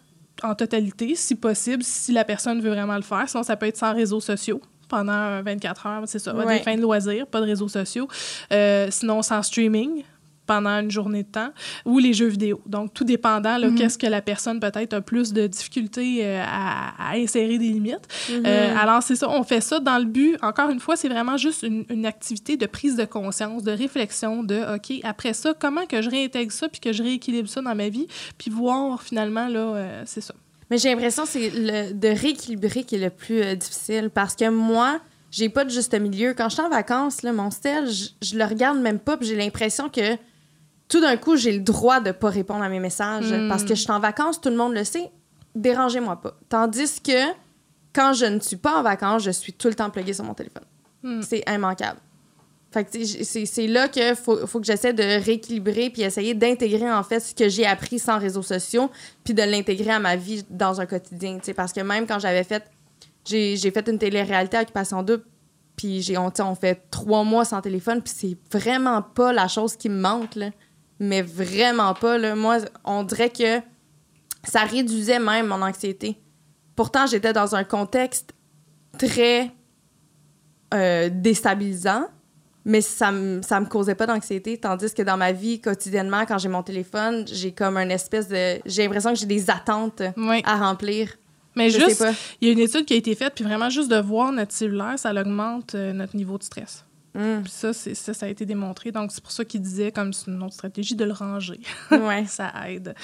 [0.43, 3.29] en totalité, si possible, si la personne veut vraiment le faire.
[3.29, 6.83] Sinon, ça peut être sans réseaux sociaux pendant 24 heures, c'est ça, des fins de
[6.83, 8.07] loisirs, pas de réseaux sociaux.
[8.53, 10.05] Euh, sinon, sans streaming,
[10.53, 11.51] pendant une journée de temps,
[11.87, 12.61] ou les jeux vidéo.
[12.67, 13.75] Donc, tout dépendant, mm-hmm.
[13.75, 18.07] qu'est-ce que la personne peut-être a plus de difficultés euh, à, insérer des limites.
[18.29, 18.43] Mm-hmm.
[18.47, 21.39] Euh, alors, c'est ça, on fait ça dans le but, encore une fois, c'est vraiment
[21.39, 25.87] juste une, une, activité de prise de conscience, de réflexion, de, OK, après ça, comment
[25.87, 29.49] que je réintègre ça, puis que je rééquilibre ça dans ma vie, puis voir finalement,
[29.49, 30.35] là, euh, c'est ça.
[30.71, 35.01] Mais j'ai l'impression que c'est de rééquilibrer qui est le plus difficile, parce que moi,
[35.31, 36.35] j'ai pas de juste milieu.
[36.35, 39.27] Quand je suis en vacances, là, mon style, je, je le regarde même pas, puis
[39.27, 40.17] j'ai l'impression que
[40.89, 43.49] tout d'un coup, j'ai le droit de pas répondre à mes messages hmm.
[43.49, 45.11] parce que je suis en vacances, tout le monde le sait.
[45.55, 46.35] Dérangez-moi pas.
[46.49, 47.33] Tandis que
[47.95, 50.35] quand je ne suis pas en vacances, je suis tout le temps pluguée sur mon
[50.35, 50.65] téléphone.
[51.03, 51.23] Hmm.
[51.23, 52.01] C'est immanquable.
[52.71, 57.21] Fait c'est là qu'il faut, faut, que j'essaie de rééquilibrer puis essayer d'intégrer en fait
[57.21, 58.91] ce que j'ai appris sans réseaux sociaux
[59.25, 61.39] puis de l'intégrer à ma vie dans un quotidien.
[61.55, 62.65] Parce que même quand j'avais fait.
[63.25, 65.25] J'ai fait une télé-réalité Occupation Double
[65.77, 69.89] puis on, on fait trois mois sans téléphone puis c'est vraiment pas la chose qui
[69.89, 70.35] me manque.
[70.35, 70.51] Là
[71.03, 72.17] mais vraiment pas.
[72.17, 72.35] Là.
[72.35, 73.61] Moi, on dirait que
[74.45, 76.17] ça réduisait même mon anxiété.
[76.77, 78.33] Pourtant, j'étais dans un contexte
[78.99, 79.51] très
[80.73, 82.07] euh, déstabilisant,
[82.65, 84.57] mais ça me, ça me causait pas d'anxiété.
[84.59, 88.61] Tandis que dans ma vie, quotidiennement, quand j'ai mon téléphone, j'ai comme une espèce de.
[88.65, 90.03] J'ai l'impression que j'ai des attentes
[90.45, 91.17] à remplir.
[91.57, 92.03] Mais juste,
[92.41, 94.53] il y a une étude qui a été faite, puis vraiment juste de voir notre
[94.53, 96.87] cellulaire, ça augmente euh, notre niveau de stress.
[97.15, 97.43] Mm.
[97.43, 98.91] Puis ça, ça, ça a été démontré.
[98.91, 101.61] Donc, c'est pour ça qu'il disait, comme c'est une autre stratégie, de le ranger.
[102.03, 102.27] Ouais.
[102.27, 102.95] ça aide.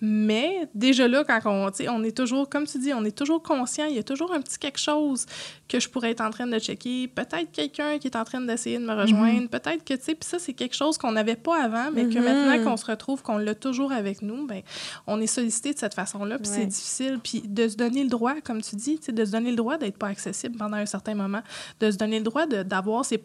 [0.00, 3.86] Mais déjà là, quand on, on est toujours, comme tu dis, on est toujours conscient,
[3.86, 5.26] il y a toujours un petit quelque chose
[5.68, 7.08] que je pourrais être en train de checker.
[7.08, 9.42] Peut-être quelqu'un qui est en train d'essayer de me rejoindre.
[9.42, 9.48] Mm-hmm.
[9.48, 12.14] Peut-être que, tu sais, puis ça, c'est quelque chose qu'on n'avait pas avant, mais que
[12.14, 12.22] mm-hmm.
[12.22, 14.62] maintenant qu'on se retrouve, qu'on l'a toujours avec nous, ben
[15.06, 17.18] on est sollicité de cette façon-là, puis c'est difficile.
[17.22, 19.98] Puis de se donner le droit, comme tu dis, de se donner le droit d'être
[19.98, 21.42] pas accessible pendant un certain moment,
[21.80, 23.18] de se donner le droit d'avoir ces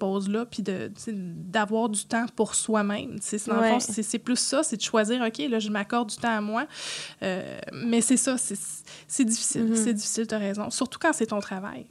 [0.50, 3.18] puis d'avoir du temps pour soi-même.
[3.22, 6.66] C'est plus ça, c'est de choisir, OK, là, je m'accorde du temps à moi.
[7.24, 9.70] Euh, mais c'est ça, c'est difficile.
[9.70, 9.76] Mm-hmm.
[9.76, 10.70] C'est difficile, tu as raison.
[10.70, 11.86] Surtout quand c'est ton travail.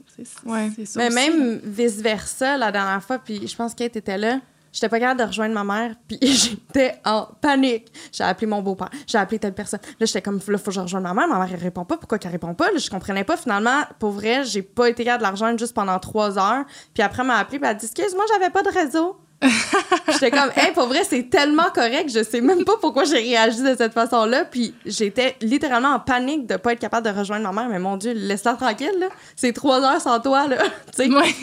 [0.45, 0.69] Ouais.
[0.95, 4.39] Mais même vice-versa, la dernière fois, puis je pense qu'elle était là.
[4.71, 7.91] J'étais pas capable de rejoindre ma mère, puis j'étais en panique.
[8.11, 9.79] J'ai appelé mon beau-père, j'ai appelé telle personne.
[9.99, 11.27] Là, j'étais comme, là, faut que je rejoigne ma mère.
[11.27, 11.97] Ma mère, elle répond pas.
[11.97, 12.71] Pourquoi qu'elle répond pas?
[12.71, 13.37] Là, je comprenais pas.
[13.37, 16.63] Finalement, pour vrai, j'ai pas été capable de la rejoindre juste pendant trois heures.
[16.93, 19.17] Puis après, elle m'a appelé, puis elle a dit, excuse-moi, j'avais pas de réseau.
[20.13, 22.11] j'étais comme, hey, pour vrai, c'est tellement correct.
[22.13, 24.45] Je sais même pas pourquoi j'ai réagi de cette façon-là.
[24.45, 27.69] Puis j'étais littéralement en panique de pas être capable de rejoindre ma mère.
[27.69, 29.07] Mais mon Dieu, laisse-la tranquille, là.
[29.35, 30.57] C'est trois heures sans toi, là.
[30.95, 31.09] tu sais.
[31.09, 31.33] Ouais.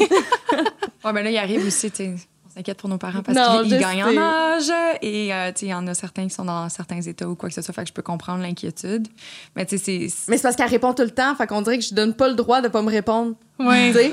[1.05, 2.15] ouais, mais là, il arrive aussi, tu
[2.59, 4.71] inquiète pour nos parents parce qu'ils gagnent en âge
[5.03, 7.55] et euh, il y en a certains qui sont dans certains états ou quoi que
[7.55, 9.09] ce soit, fait que je peux comprendre l'inquiétude.
[9.57, 10.31] Mais tu sais, c'est.
[10.31, 12.29] Mais c'est parce qu'elle répond tout le temps, fait qu'on dirait que je donne pas
[12.29, 13.35] le droit de pas me répondre.
[13.59, 13.93] Oui.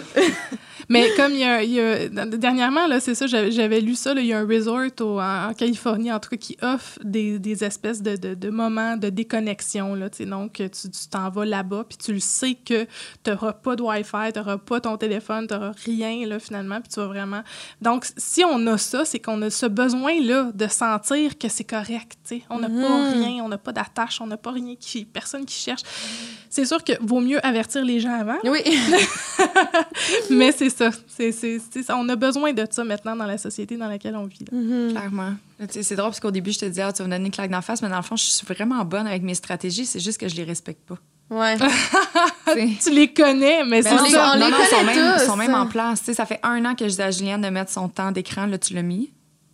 [0.90, 4.14] Mais comme il y a, il y a dernièrement, là, c'est ça, j'avais lu ça,
[4.14, 7.64] là, il y a un resort en, Californie, en tout cas, qui offre des, des
[7.64, 9.96] espèces de, de, de, moments de déconnexion.
[9.96, 12.86] Là, donc, tu t'en vas là-bas, puis tu le sais que
[13.24, 16.80] tu n'auras pas de Wi-Fi, tu n'auras pas ton téléphone, tu n'auras rien, là, finalement,
[16.82, 17.42] puis tu vas vraiment...
[17.82, 22.18] Donc, si on a ça, c'est qu'on a ce besoin-là de sentir que c'est correct,
[22.24, 22.44] sais.
[22.50, 23.14] On n'a pas mm-hmm.
[23.14, 25.06] rien, on n'a pas d'attache, on n'a pas rien qui...
[25.06, 25.82] Personne qui cherche.
[26.50, 28.38] C'est sûr que vaut mieux avertir les gens avant.
[28.44, 28.62] Oui.
[30.30, 30.92] Mais c'est ça.
[31.90, 34.46] on a besoin de ça maintenant dans la société dans laquelle on vit.
[34.52, 34.92] Mm-hmm.
[34.92, 35.34] Clairement.
[35.70, 37.52] C'est drôle parce qu'au début, je te disais, ah, tu vas me donner une claque
[37.52, 39.86] d'en face, mais dans le fond, je suis vraiment bonne avec mes stratégies.
[39.86, 40.98] C'est juste que je les respecte pas.
[41.30, 41.58] Ouais.
[42.84, 44.38] tu les connais, mais ben, c'est ça.
[44.38, 46.02] non, ils sont, même, sont même en place.
[46.02, 48.46] ça fait un an que je dis à Julienne de mettre son temps d'écran.
[48.46, 49.12] Là, tu l'as mis?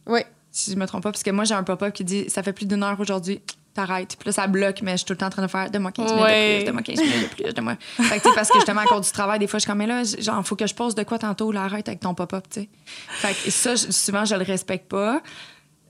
[0.07, 0.21] Oui.
[0.51, 2.51] Si je me trompe pas, parce que moi, j'ai un pop-up qui dit ça fait
[2.51, 3.41] plus d'une heure aujourd'hui
[3.73, 4.15] t'arrêtes.
[4.19, 5.79] Puis là, ça bloque, mais je suis tout le temps en train de faire de
[5.79, 7.75] moi 15 minutes de plus, de moi 15 minutes de plus, de moi.
[7.79, 9.87] Fait que, parce que justement, à cause du travail, des fois, je suis comme, mais
[9.87, 12.61] là, genre, faut que je pose de quoi tantôt, là, arrête avec ton pop-up, tu
[12.61, 12.69] sais.
[13.09, 15.21] Fait que ça, souvent, je le respecte pas.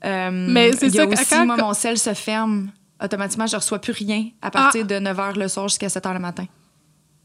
[0.04, 1.46] Euh, mais c'est ça, aussi, quand...
[1.46, 2.70] moi, mon sel se ferme
[3.02, 4.86] automatiquement, je reçois plus rien à partir ah.
[4.86, 6.46] de 9 h le soir jusqu'à 7 h le matin.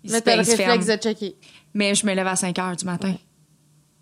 [0.04, 1.36] Mais t'as le réflexe de checker.
[1.74, 3.14] Mais je me lève à 5 h du matin.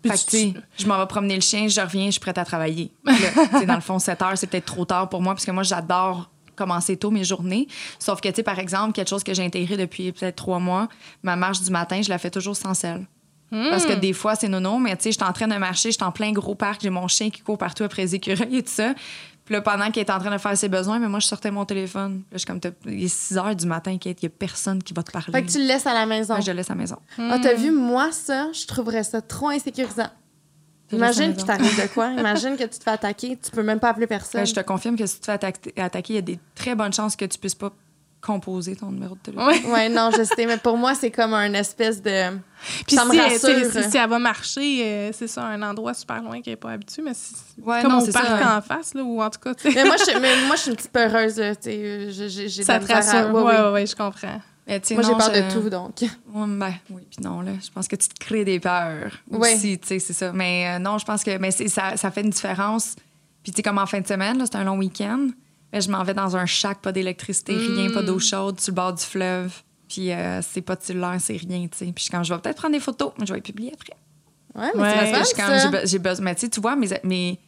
[0.06, 2.92] Fait que, je m'en vais promener le chien, je reviens, je suis prête à travailler.
[3.66, 6.30] dans le fond, 7 heures, c'est peut-être trop tard pour moi, parce que moi, j'adore
[6.56, 7.68] commencer tôt mes journées.
[7.98, 10.88] Sauf que, tu sais, par exemple, quelque chose que j'ai intégré depuis peut-être trois mois,
[11.22, 13.06] ma marche du matin, je la fais toujours sans sel.
[13.50, 14.00] Parce que hmm.
[14.00, 16.04] des fois, c'est nono, mais tu sais, je suis en train de marcher, je suis
[16.04, 18.72] en plein gros parc, j'ai mon chien qui court partout après les écureuils et tout
[18.72, 18.92] ça.
[19.44, 21.52] Puis là, pendant qu'il est en train de faire ses besoins, mais moi, je sortais
[21.52, 22.24] mon téléphone.
[22.32, 24.92] Là, je suis comme, il est 6 heures du matin, il n'y a personne qui
[24.92, 25.30] va te parler.
[25.30, 26.34] Fait que tu le laisses à la maison.
[26.40, 26.96] je le laisse à la maison.
[27.16, 30.08] Ah, t'as vu, moi, ça, je trouverais ça trop insécurisant.
[30.92, 32.12] Imagine qu'il t'arrive de quoi?
[32.12, 34.40] Imagine que tu te fais attaquer, tu peux même pas appeler personne.
[34.40, 35.32] Ben, je te confirme que si tu te fais
[35.80, 37.72] attaquer, il y a des très bonnes chances que tu puisses pas
[38.20, 39.48] composer ton numéro de téléphone.
[39.48, 42.36] Oui, ouais, non, je sais, mais pour moi, c'est comme un espèce de.
[42.86, 43.90] Puis ça si, me rassure.
[43.90, 47.02] Si, elle va marcher, euh, c'est ça, un endroit super loin qu'elle n'est pas habituée,
[47.02, 49.52] mais si, ouais, comme non, au parc en face, là, ou en tout cas.
[49.64, 51.40] Mais moi, je, mais moi, je suis une petite peureuse.
[51.64, 53.30] J'ai ça te rassure.
[53.32, 54.40] Oui, oui, ouais, je comprends.
[54.66, 56.02] Moi, j'ai peur de tout, donc.
[56.34, 59.86] ben, oui, puis non, là, je pense que tu te crées des peurs aussi, tu
[59.86, 60.32] sais, c'est ça.
[60.32, 62.96] Mais euh, non, je pense que mais ça, ça fait une différence.
[63.42, 65.28] Puis, tu sais, comme en fin de semaine, c'est un long week-end,
[65.72, 68.20] mais je m'en vais dans un shack, pas d'électricité, rien, pas d'eau mm.
[68.20, 69.54] chaude, sur le bord du fleuve.
[69.88, 71.92] Puis, euh, c'est pas de cellulaire, c'est rien, tu sais.
[71.94, 73.96] Puis, quand je vais peut-être prendre des photos, je vais les publier après.
[74.56, 76.24] Ouais, mais c'est quand j'ai besoin.
[76.24, 77.38] Mais tu vois, mes, mes,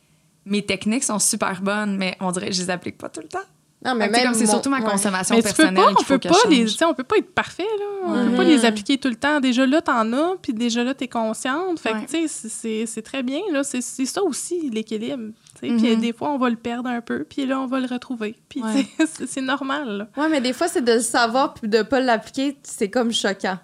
[0.44, 3.28] mes techniques sont super bonnes, mais on dirait que je les applique pas tout le
[3.28, 3.38] temps.
[3.84, 7.04] Non, mais même c'est surtout ma consommation mais personnelle on peut pas les, on peut
[7.04, 7.84] pas être parfait là.
[8.06, 9.38] On peut pas les appliquer tout le temps.
[9.38, 11.78] Déjà là, t'en as, puis déjà là, t'es consciente.
[11.78, 13.62] Fait que tu sais, c'est très bien là.
[13.62, 15.32] C'est ça aussi l'équilibre.
[15.60, 16.00] Puis mm-hmm.
[16.00, 18.36] des fois, on va le perdre un peu, puis là, on va le retrouver.
[18.48, 18.62] Puis
[19.26, 20.08] c'est normal.
[20.16, 23.58] Oui, mais des fois, c'est de le savoir puis de pas l'appliquer, c'est comme choquant.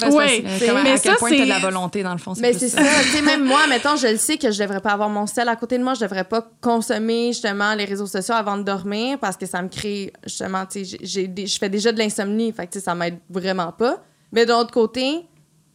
[0.00, 0.44] Ben, oui,
[0.82, 2.32] mais à quel point as de la volonté, dans le fond.
[2.38, 2.80] Mais c'est ça.
[3.24, 5.78] même moi, mettons, je le sais que je devrais pas avoir mon sel à côté
[5.78, 5.94] de moi.
[5.94, 9.68] Je devrais pas consommer, justement, les réseaux sociaux avant de dormir parce que ça me
[9.68, 12.52] crée, justement, tu sais, je fais déjà de l'insomnie.
[12.52, 14.02] Fait que, ça m'aide vraiment pas.
[14.32, 15.26] Mais de l'autre côté,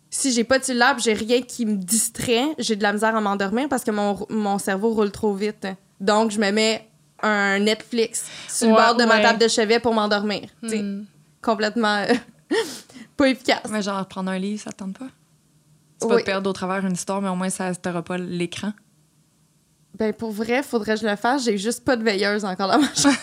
[0.10, 3.22] si j'ai pas de cellulaire j'ai rien qui me distrait, j'ai de la misère à
[3.22, 5.68] m'endormir parce que mon, mon cerveau roule trop vite.
[6.00, 6.88] Donc, je me mets
[7.22, 10.50] un Netflix sur le bord de ma table de chevet pour m'endormir.
[10.62, 11.04] Hmm.
[11.42, 12.06] Complètement.
[13.18, 13.70] Pas efficace.
[13.70, 15.10] Mais genre, prendre un livre, ça te tente pas?
[16.02, 18.74] Tu vas te perdre au travers une histoire, mais au moins, ça t'aura pas l'écran.
[19.98, 21.46] Ben, pour vrai, faudrait que je le fasse.
[21.46, 23.16] J'ai juste pas de veilleuse encore dans ma chambre.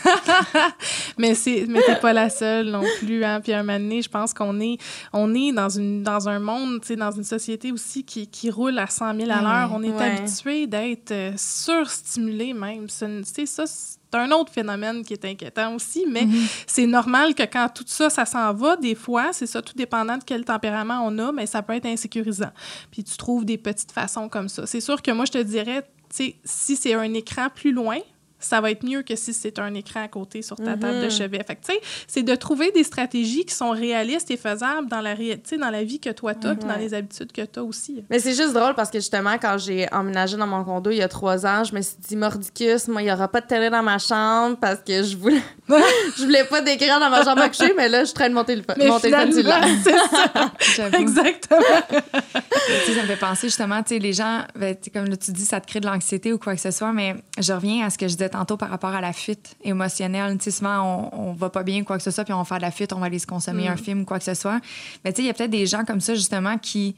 [1.19, 3.41] mais c'est, mais t'es pas la seule non plus, hein.
[3.43, 4.79] Puis un moment donné, je pense qu'on est,
[5.13, 8.51] on est dans, une, dans un monde, tu sais, dans une société aussi qui, qui
[8.51, 9.73] roule à 100 000 à l'heure.
[9.75, 12.87] on est habitué d'être euh, surstimulé même.
[12.89, 13.65] C'est, ça,
[14.13, 16.65] c'est un autre phénomène qui est inquiétant aussi, mais mm-hmm.
[16.67, 20.19] c'est normal que quand tout ça, ça s'en va, des fois, c'est ça, tout dépendant
[20.19, 22.51] de quel tempérament on a, mais ça peut être insécurisant.
[22.91, 24.67] Puis tu trouves des petites façons comme ça.
[24.67, 27.99] C'est sûr que moi, je te dirais, si c'est un écran plus loin,
[28.45, 31.05] ça va être mieux que si c'est un écran à côté sur ta table de
[31.05, 31.11] mhm.
[31.11, 31.45] chevet.
[31.47, 35.15] Fait tu sais, c'est de trouver des stratégies qui sont réalistes et faisables dans la,
[35.15, 38.05] dans la vie que toi tu as, dans les habitudes que tu as aussi.
[38.11, 41.03] Mais c'est juste drôle parce que justement, quand j'ai emménagé dans mon condo il y
[41.03, 43.71] a trois ans, je me suis dit, Mordicus, moi, il n'y aura pas de télé
[43.71, 47.49] dans ma chambre parce que je voulais, je voulais pas d'écran dans ma chambre à
[47.49, 48.77] coucher, mais là, je traîne mon téléphone.
[48.79, 50.89] Mon téléphone c'est ça.
[50.99, 51.61] Exactement.
[51.91, 55.67] ça me fait penser justement, tu sais, les gens, ben, comme tu dis, ça te
[55.67, 58.15] crée de l'anxiété ou quoi que ce soit, mais je reviens à ce que je
[58.15, 60.37] disais tantôt par rapport à la fuite émotionnelle.
[60.39, 62.45] Tu sais, souvent, on, on va pas bien, quoi que ce soit, puis on va
[62.45, 63.79] faire de la fuite, on va aller se consommer un mm.
[63.79, 64.61] film, quoi que ce soit.
[65.05, 66.97] Mais tu sais, il y a peut-être des gens comme ça, justement, qui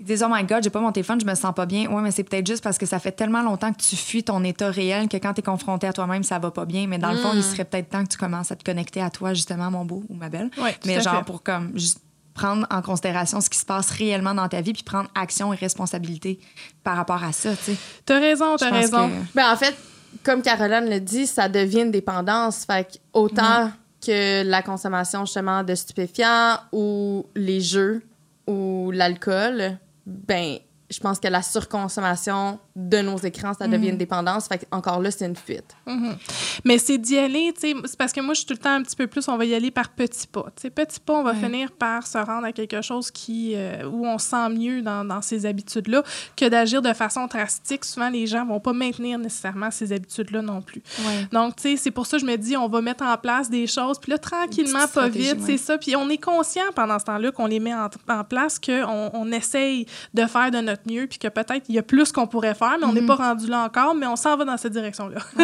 [0.00, 1.90] disent Oh my God, j'ai pas mon téléphone, je me sens pas bien.
[1.90, 4.44] Ouais, mais c'est peut-être juste parce que ça fait tellement longtemps que tu fuis ton
[4.44, 6.86] état réel que quand tu es confronté à toi-même, ça va pas bien.
[6.86, 7.42] Mais dans le fond, il mm.
[7.42, 10.14] serait peut-être temps que tu commences à te connecter à toi, justement, mon beau ou
[10.14, 10.50] ma belle.
[10.84, 12.00] mais genre, pour comme juste
[12.34, 15.56] prendre en considération ce qui se passe réellement dans ta vie puis prendre action et
[15.56, 16.40] responsabilité
[16.82, 17.76] par rapport à ça, tu sais.
[18.04, 19.10] T'as raison, t'as raison.
[19.34, 19.76] Ben, en fait,
[20.22, 22.64] comme Caroline le dit, ça devient une dépendance.
[22.64, 23.70] Fait autant
[24.04, 28.02] que la consommation justement de stupéfiants ou les jeux
[28.46, 30.58] ou l'alcool, ben
[30.90, 33.98] je pense que la surconsommation de nos écrans, ça devient une mhm.
[33.98, 34.48] dépendance.
[34.48, 35.76] Fait encore là, c'est une fuite.
[35.86, 36.16] Mhm.
[36.64, 38.74] Mais c'est d'y aller, tu sais, c'est parce que moi, je suis tout le temps
[38.74, 40.46] un petit peu plus, on va y aller par petits pas.
[40.56, 43.84] Tu sais, petits pas, on va finir par se rendre à quelque chose qui, euh,
[43.84, 46.02] où on sent mieux dans, dans ces habitudes-là
[46.36, 47.84] que d'agir de façon drastique.
[47.84, 50.82] Souvent, les gens vont pas maintenir nécessairement ces habitudes-là non plus.
[51.30, 53.50] Donc, tu sais, c'est pour ça que je me dis, on va mettre en place
[53.50, 55.78] des choses, puis là, tranquillement, pas vite, c'est ça.
[55.78, 59.30] Puis on est conscient pendant ce temps-là qu'on les met en, en place, qu'on on
[59.30, 62.54] essaye de faire de notre mieux, puis que peut-être il y a plus qu'on pourrait
[62.54, 63.06] faire mais on n'est mhm.
[63.06, 65.18] pas rendu là encore, mais on s'en va dans cette direction-là.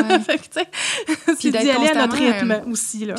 [1.39, 3.07] c'est d'y aller à notre rythme euh, aussi.
[3.07, 3.15] Là.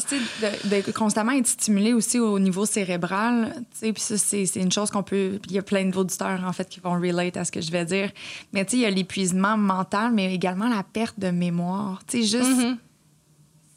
[0.64, 3.54] de, constamment être stimulé aussi au niveau cérébral.
[3.80, 5.40] Puis ça, c'est une chose qu'on peut.
[5.48, 7.86] Il y a plein d'auditeurs, en fait, qui vont relate à ce que je vais
[7.86, 8.12] dire.
[8.54, 12.02] Mais tu sais, il y a l'épuisement mental, mais également la perte de mémoire.
[12.08, 12.58] Tu sais, juste.
[12.58, 12.78] Mhm.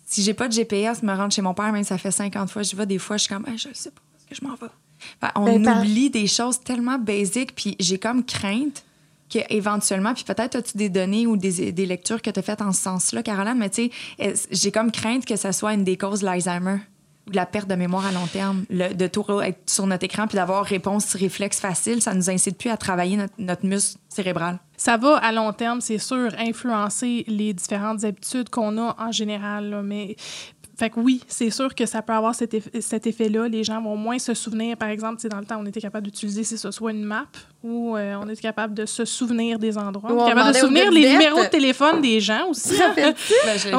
[0.07, 2.63] Si j'ai pas de GPS, me rendre chez mon père, même ça fait 50 fois,
[2.63, 4.71] je vais des fois, je suis comme, je sais pas, est-ce que je m'en vais?
[5.35, 8.85] on ben, oublie des choses tellement basiques, puis j'ai comme crainte
[9.49, 12.73] éventuellement, puis peut-être as-tu des données ou des, des lectures que tu as faites en
[12.73, 16.21] ce sens-là, Caroline, mais tu sais, j'ai comme crainte que ça soit une des causes
[16.21, 16.79] de l'Alzheimer
[17.27, 20.05] ou de la perte de mémoire à long terme, le, de tout être sur notre
[20.05, 23.99] écran puis d'avoir réponse réflexe facile, ça nous incite plus à travailler notre, notre muscle
[24.09, 24.59] cérébral.
[24.77, 29.83] Ça va à long terme, c'est sûr, influencer les différentes habitudes qu'on a en général,
[29.85, 30.17] mais
[30.77, 33.49] fait que oui, c'est sûr que ça peut avoir cet, effet-là.
[33.49, 36.07] Les gens vont moins se souvenir, par exemple, si dans le temps, on était capable
[36.07, 37.27] d'utiliser, si ce soit une map
[37.63, 40.13] ou euh, on était capable de se souvenir des endroits.
[40.13, 42.75] On est capable de souvenir les numéros de téléphone des gens aussi.
[42.97, 43.15] ben,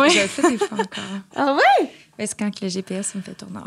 [0.09, 1.03] j'ai fait des fois encore.
[1.35, 1.91] Ah ouais?
[2.19, 3.59] C'est quand que le GPS me fait tourner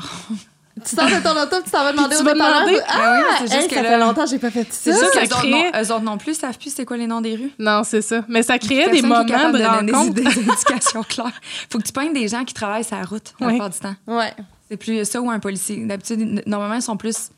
[0.85, 2.81] tu sors de ton auto, tu t'en vas demander au demander?
[2.89, 4.93] Ah, oui, c'est juste que ça fait longtemps que j'ai pas fait ça.
[5.13, 5.51] C'est crée...
[5.51, 7.53] non, eux autres non plus savent plus c'est quoi les noms des rues.
[7.59, 8.25] Non, c'est ça.
[8.29, 10.15] Mais ça crée des moments de, rencontre.
[10.15, 11.41] Des, des indications claires.
[11.71, 13.95] Faut que tu pognes des gens qui travaillent sur la route la plupart du temps.
[14.07, 14.33] Ouais.
[14.71, 15.85] C'est plus ça ou un policier.
[15.87, 17.31] D'habitude, normalement, ils sont plus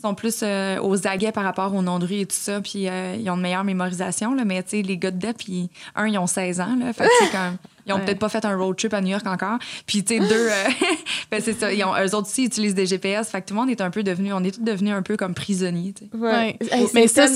[0.00, 2.88] sont plus euh, aux aguets par rapport aux noms de rue et tout ça, puis
[2.88, 6.06] euh, ils ont une meilleure mémorisation, là, mais tu sais, les gars de DEP, un,
[6.06, 7.56] ils ont 16 ans, là, fait que c'est comme...
[7.88, 9.58] Ils ont peut-être pas fait un road trip à New York encore.
[9.86, 10.64] Puis, tu sais, deux, euh,
[11.30, 11.72] ben, c'est ça.
[11.72, 13.30] Ils ont, eux autres aussi utilisent des GPS.
[13.30, 15.16] Fait que tout le monde est un peu devenu, on est tous devenus un peu
[15.16, 15.94] comme prisonniers.
[16.14, 16.58] Ouais.
[16.94, 17.26] Mais ça,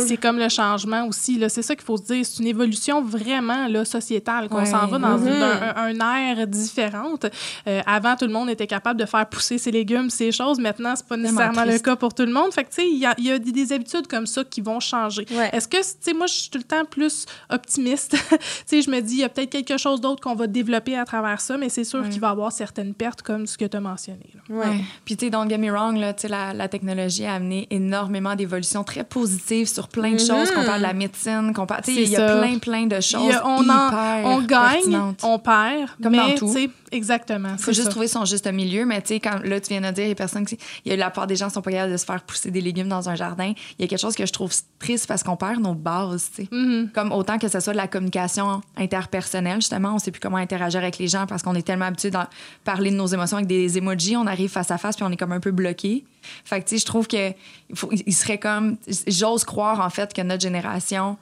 [0.00, 1.42] c'est comme le changement aussi.
[1.48, 2.24] C'est ça qu'il faut se dire.
[2.24, 5.76] C'est une évolution vraiment là, sociétale, qu'on s'en va dans mm-hmm.
[5.76, 7.26] un, ère différente.
[7.66, 10.58] Euh, avant, tout le monde était capable de faire pousser ses légumes, ces choses.
[10.58, 12.52] Maintenant, c'est pas nécessairement le cas pour tout le monde.
[12.52, 14.80] Fait que, tu sais, il y a, y a, des habitudes comme ça qui vont
[14.80, 15.26] changer.
[15.52, 18.16] Est-ce que, tu sais, moi, je suis tout le temps plus optimiste.
[18.30, 20.96] tu sais, je me dis, il y a peut-être quelque chose d'autres qu'on va développer
[20.96, 23.64] à travers ça, mais c'est sûr qu'il va y avoir certaines pertes comme ce que
[23.64, 24.30] tu as mentionné.
[24.48, 24.80] Ouais.
[25.04, 28.84] Puis, tu sais, don't get me wrong, là, la, la technologie a amené énormément d'évolutions
[28.84, 30.50] très positives sur plein de choses.
[30.50, 31.82] Qu'on parle de la médecine, qu'on parle.
[31.88, 33.34] Il y a plein, plein de choses.
[33.44, 35.90] on, hyper on gagne, on perd.
[36.02, 36.54] Comme mais, dans tout.
[36.94, 37.50] Exactement.
[37.52, 38.84] Il faut juste trouver son juste milieu.
[38.86, 40.56] Mais tu sais, quand là, tu viens de dire, il y a personne qui.
[40.84, 42.50] Il y a la part des gens qui sont pas capables de se faire pousser
[42.50, 43.52] des légumes dans un jardin.
[43.78, 46.44] Il y a quelque chose que je trouve triste parce qu'on perd nos bases, tu
[46.44, 46.48] sais.
[46.50, 46.92] Mm-hmm.
[46.92, 50.80] Comme autant que ce soit de la communication interpersonnelle, justement, on sait plus comment interagir
[50.80, 52.30] avec les gens parce qu'on est tellement habitué à
[52.64, 54.16] parler de nos émotions avec des emojis.
[54.16, 56.04] On arrive face à face puis on est comme un peu bloqué.
[56.44, 57.32] Fait que, tu sais, je trouve que
[58.06, 58.76] il, serait comme.
[59.06, 61.16] J'ose croire, en fait, que notre génération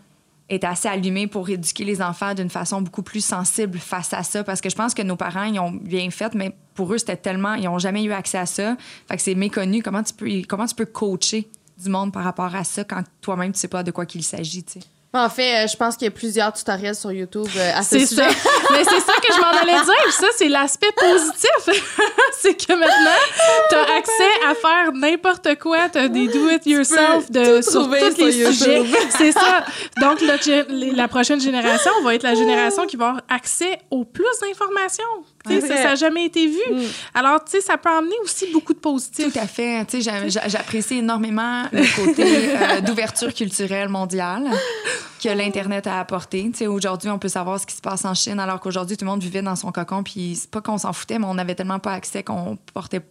[0.48, 4.44] est assez allumé pour éduquer les enfants d'une façon beaucoup plus sensible face à ça.
[4.44, 7.16] Parce que je pense que nos parents ils ont bien fait mais pour eux c'était
[7.16, 8.76] tellement ils ont jamais eu accès à ça.
[9.08, 9.82] Fait que c'est méconnu.
[9.82, 11.48] Comment tu peux comment tu peux coacher
[11.78, 14.62] du monde par rapport à ça quand toi-même tu sais pas de quoi qu'il s'agit
[14.62, 14.86] tu sais?
[15.14, 17.98] En fait, euh, je pense qu'il y a plusieurs tutoriels sur YouTube euh, à ce
[17.98, 18.16] sujet.
[18.16, 18.28] Ça.
[18.70, 20.12] Mais c'est ça que je m'en allais dire.
[20.12, 21.82] Ça, c'est l'aspect positif.
[22.40, 23.20] c'est que maintenant,
[23.68, 25.90] tu as accès à faire n'importe quoi.
[25.90, 28.84] Tu as des do-it-yourself de, sur tous les sujets.
[29.10, 29.66] C'est ça.
[30.00, 35.04] Donc, la prochaine génération va être la génération qui va avoir accès au plus d'informations.
[35.44, 36.60] Ça n'a jamais été vu.
[36.70, 36.80] Mm.
[37.14, 39.32] Alors, tu sais, ça peut amener aussi beaucoup de positifs.
[39.32, 39.84] Tout à fait.
[39.86, 44.50] Tu sais, j'apprécie énormément le côté euh, d'ouverture culturelle mondiale
[45.22, 46.50] que l'Internet a apporté.
[46.66, 49.22] Aujourd'hui, on peut savoir ce qui se passe en Chine, alors qu'aujourd'hui, tout le monde
[49.22, 50.02] vivait dans son cocon.
[50.02, 53.02] Puis c'est pas qu'on s'en foutait, mais on n'avait tellement pas accès qu'on portait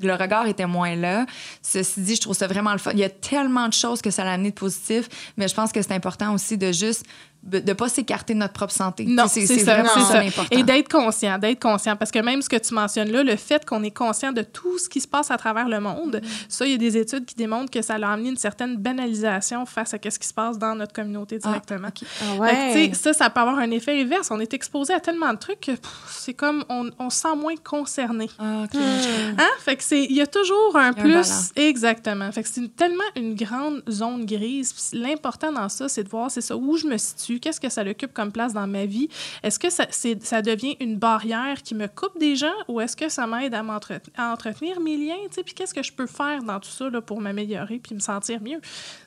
[0.00, 1.26] le regard était moins là.
[1.62, 2.90] Ceci dit, je trouve ça vraiment le fun.
[2.92, 5.72] Il y a tellement de choses que ça a amené de positif, mais je pense
[5.72, 7.04] que c'est important aussi de juste
[7.46, 9.04] de ne pas s'écarter de notre propre santé.
[9.06, 10.18] Non, c'est ça, vraiment ça.
[10.18, 10.56] important.
[10.56, 11.96] Et d'être conscient, d'être conscient.
[11.96, 14.78] Parce que même ce que tu mentionnes là, le fait qu'on est conscient de tout
[14.78, 16.28] ce qui se passe à travers le monde, mm.
[16.48, 19.64] ça, il y a des études qui démontrent que ça a amené une certaine banalisation
[19.64, 21.88] face à ce qui se passe dans notre communauté ah, directement.
[22.22, 22.90] Ah, ouais.
[22.94, 24.30] ça, ça peut avoir un effet inverse.
[24.30, 25.72] On est exposé à tellement de trucs que
[26.08, 28.28] c'est comme on, on se sent moins concerné.
[28.38, 29.36] Ah, mm.
[29.38, 29.50] hein?
[29.60, 31.52] Fait que c'est, il y a toujours un plus.
[31.54, 32.32] exactement.
[32.32, 34.74] Fait que c'est tellement une grande zone grise.
[34.92, 37.82] L'important dans ça, c'est de voir, c'est ça, où je me situe Qu'est-ce que ça
[37.82, 39.08] occupe comme place dans ma vie?
[39.42, 43.08] Est-ce que ça, ça devient une barrière qui me coupe des gens ou est-ce que
[43.08, 43.64] ça m'aide à,
[44.16, 45.14] à, entretenir mes liens?
[45.30, 48.40] Puis qu'est-ce que je peux faire dans tout ça là, pour m'améliorer puis me sentir
[48.42, 48.60] mieux?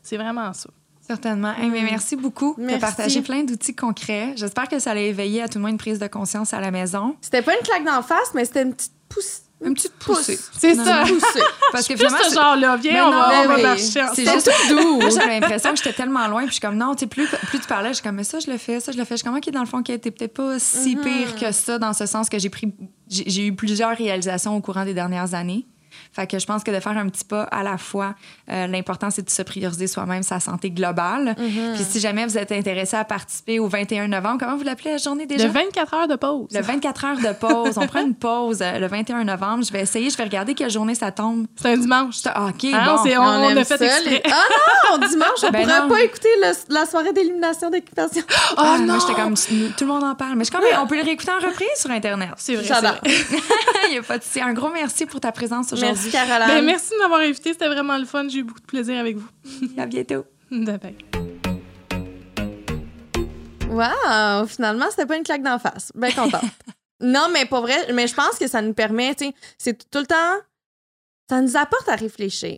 [0.03, 0.69] C'est vraiment ça.
[1.01, 1.56] Certainement.
[1.57, 1.85] mais mm.
[1.85, 4.34] merci beaucoup de partager plein d'outils concrets.
[4.35, 6.69] J'espère que ça allait éveiller à tout le monde une prise de conscience à la
[6.69, 7.15] maison.
[7.22, 10.40] C'était pas une claque d'en face, mais c'était une petite pousse une petite poussée.
[10.57, 11.03] C'est ça.
[11.72, 12.18] Parce que vraiment.
[12.30, 14.06] ce genre-là, viens, on, va, on marcher.
[14.14, 15.02] C'est juste doux.
[15.02, 16.41] J'avais l'impression que j'étais tellement loin.
[16.41, 18.23] Puis je suis comme, non, tu sais, plus, plus tu parlais, je suis comme, mais
[18.23, 19.15] ça, je le fais, ça, je le fais.
[19.15, 21.02] Je suis comme, OK, dans le fond, qui était peut-être pas si mm-hmm.
[21.02, 22.73] pire que ça, dans ce sens que j'ai pris.
[23.10, 25.65] J'ai eu plusieurs réalisations au courant des dernières années.
[26.11, 28.15] Fait que je pense que de faire un petit pas à la fois,
[28.52, 31.36] euh, l'important, c'est de se prioriser soi-même sa santé globale.
[31.38, 31.76] Mm-hmm.
[31.76, 34.98] Puis si jamais vous êtes intéressé à participer au 21 novembre, comment vous l'appelez la
[34.98, 35.45] journée déjà?
[35.45, 36.48] Le 24 heures de pause.
[36.52, 37.77] Le 24 heures de pause.
[37.77, 39.64] On prend une pause euh, le 21 novembre.
[39.64, 41.45] Je vais essayer, je vais regarder quelle journée ça tombe.
[41.56, 42.15] C'est un dimanche.
[42.26, 43.10] Ah, OK, ah, bon.
[43.10, 44.23] On, on, a fait exprès.
[44.31, 46.30] Ah non, dimanche, on ben pourrait pas écouter
[46.69, 48.23] la soirée d'élimination d'équipation.
[48.30, 48.86] Oh, ah, non!
[48.86, 50.36] Moi, j'étais comme, tout le monde en parle.
[50.36, 52.30] Mais je quand même, on peut le réécouter en reprise sur Internet.
[52.38, 52.65] C'est vrai.
[52.65, 52.99] J'adore.
[53.90, 54.23] Il y a pas de...
[54.41, 55.99] Un gros merci pour ta présence aujourd'hui.
[56.02, 56.48] Merci, Caroline.
[56.48, 57.52] Ben, merci de m'avoir invité.
[57.52, 58.26] C'était vraiment le fun.
[58.30, 59.28] J'ai eu beaucoup de plaisir avec vous.
[59.78, 60.26] à bientôt.
[60.52, 60.96] Bye
[63.68, 64.48] Wow!
[64.48, 65.92] Finalement, c'était pas une claque d'en face.
[65.94, 66.42] Bien contente.
[67.02, 70.00] non, mais pour vrai, mais je pense que ça nous permet, tu sais, c'est tout
[70.00, 70.38] le temps.
[71.30, 72.58] Ça nous apporte à réfléchir.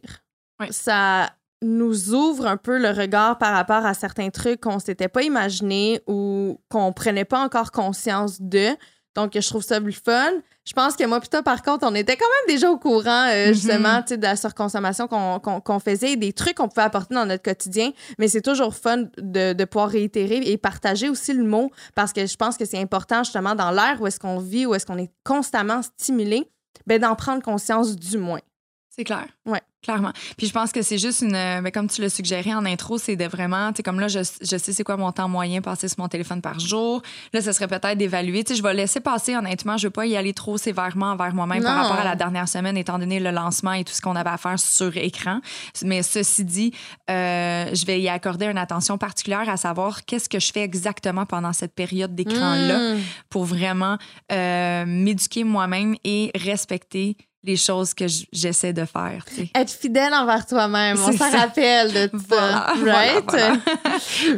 [0.69, 1.31] Ça
[1.63, 6.01] nous ouvre un peu le regard par rapport à certains trucs qu'on s'était pas imaginé
[6.05, 8.67] ou qu'on prenait pas encore conscience de.
[9.15, 10.31] Donc, je trouve ça plus fun.
[10.63, 13.47] Je pense que moi, plutôt, par contre, on était quand même déjà au courant, euh,
[13.49, 13.53] mm-hmm.
[13.53, 17.91] justement, de la surconsommation qu'on faisait et des trucs qu'on pouvait apporter dans notre quotidien.
[18.19, 22.27] Mais c'est toujours fun de, de, pouvoir réitérer et partager aussi le mot parce que
[22.27, 24.99] je pense que c'est important, justement, dans l'ère où est-ce qu'on vit, où est-ce qu'on
[24.99, 26.47] est constamment stimulé,
[26.85, 28.41] ben, d'en prendre conscience du moins.
[28.89, 29.27] C'est clair.
[29.45, 29.61] Ouais.
[29.83, 30.11] Clairement.
[30.37, 31.31] Puis je pense que c'est juste une.
[31.31, 33.71] Mais ben, comme tu l'as suggéré en intro, c'est de vraiment.
[33.71, 36.07] Tu sais, comme là, je, je sais c'est quoi mon temps moyen passé sur mon
[36.07, 37.01] téléphone par jour.
[37.33, 38.43] Là, ce serait peut-être d'évaluer.
[38.43, 39.77] Tu sais, je vais laisser passer, honnêtement.
[39.77, 42.77] Je veux pas y aller trop sévèrement envers moi-même par rapport à la dernière semaine,
[42.77, 45.41] étant donné le lancement et tout ce qu'on avait à faire sur écran.
[45.83, 46.73] Mais ceci dit,
[47.09, 51.25] euh, je vais y accorder une attention particulière à savoir qu'est-ce que je fais exactement
[51.25, 52.99] pendant cette période d'écran-là mm.
[53.29, 53.97] pour vraiment
[54.31, 59.25] euh, m'éduquer moi-même et respecter les choses que j'essaie de faire.
[59.55, 62.73] Être fidèle envers toi-même, on s'en rappelle de ça.
[62.85, 63.35] right?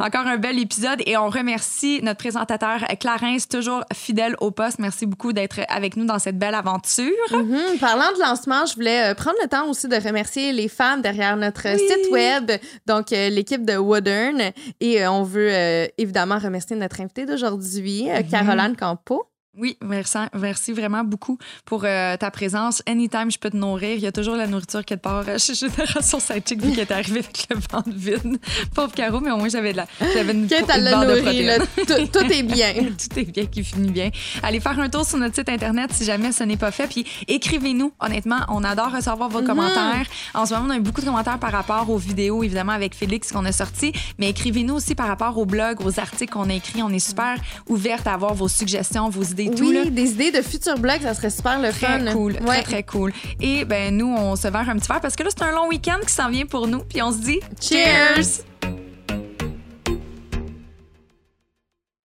[0.00, 4.78] Encore un bel épisode et on remercie notre présentateur Clarence, toujours fidèle au poste.
[4.78, 7.12] Merci beaucoup d'être avec nous dans cette belle aventure.
[7.30, 7.78] Mm-hmm.
[7.78, 11.36] Parlant de lancement, je voulais euh, prendre le temps aussi de remercier les femmes derrière
[11.36, 12.50] notre site web,
[12.86, 14.40] donc euh, l'équipe de Woodern.
[14.80, 15.50] Et euh, on veut
[15.98, 18.30] évidemment remercier notre invitée d'aujourd'hui, mm-hmm.
[18.30, 19.26] Caroline Campo.
[19.56, 22.82] Oui, merci, merci vraiment beaucoup pour euh, ta présence.
[22.86, 23.94] Anytime, je peux te nourrir.
[23.94, 27.20] Il y a toujours la nourriture quelque part chez Génération Sidechick, vu qui est arrivé
[27.20, 28.38] avec le ventre vide.
[28.74, 31.58] Pauvre Caro, mais au moins, j'avais de la, j'avais une, une barre de protéines.
[31.86, 32.74] Tout, tout, est bien.
[32.74, 34.10] tout est bien qui finit bien.
[34.42, 36.88] Allez faire un tour sur notre site Internet si jamais ce n'est pas fait.
[36.88, 37.92] Puis écrivez-nous.
[38.00, 39.46] Honnêtement, on adore recevoir vos mm-hmm.
[39.46, 40.06] commentaires.
[40.34, 42.96] En ce moment, on a eu beaucoup de commentaires par rapport aux vidéos, évidemment, avec
[42.96, 43.92] Félix qu'on a sorti.
[44.18, 46.82] Mais écrivez-nous aussi par rapport aux blogs, aux articles qu'on a écrits.
[46.82, 47.36] On est super
[47.68, 51.30] ouverte à avoir vos suggestions, vos idées oui, des idées de futurs blogs, ça serait
[51.30, 52.12] super le très fun.
[52.12, 53.12] Cool, Très, très cool.
[53.40, 55.68] Et ben nous, on se verre un petit verre parce que là, c'est un long
[55.68, 56.80] week-end qui s'en vient pour nous.
[56.80, 58.44] Puis on se dit Cheers!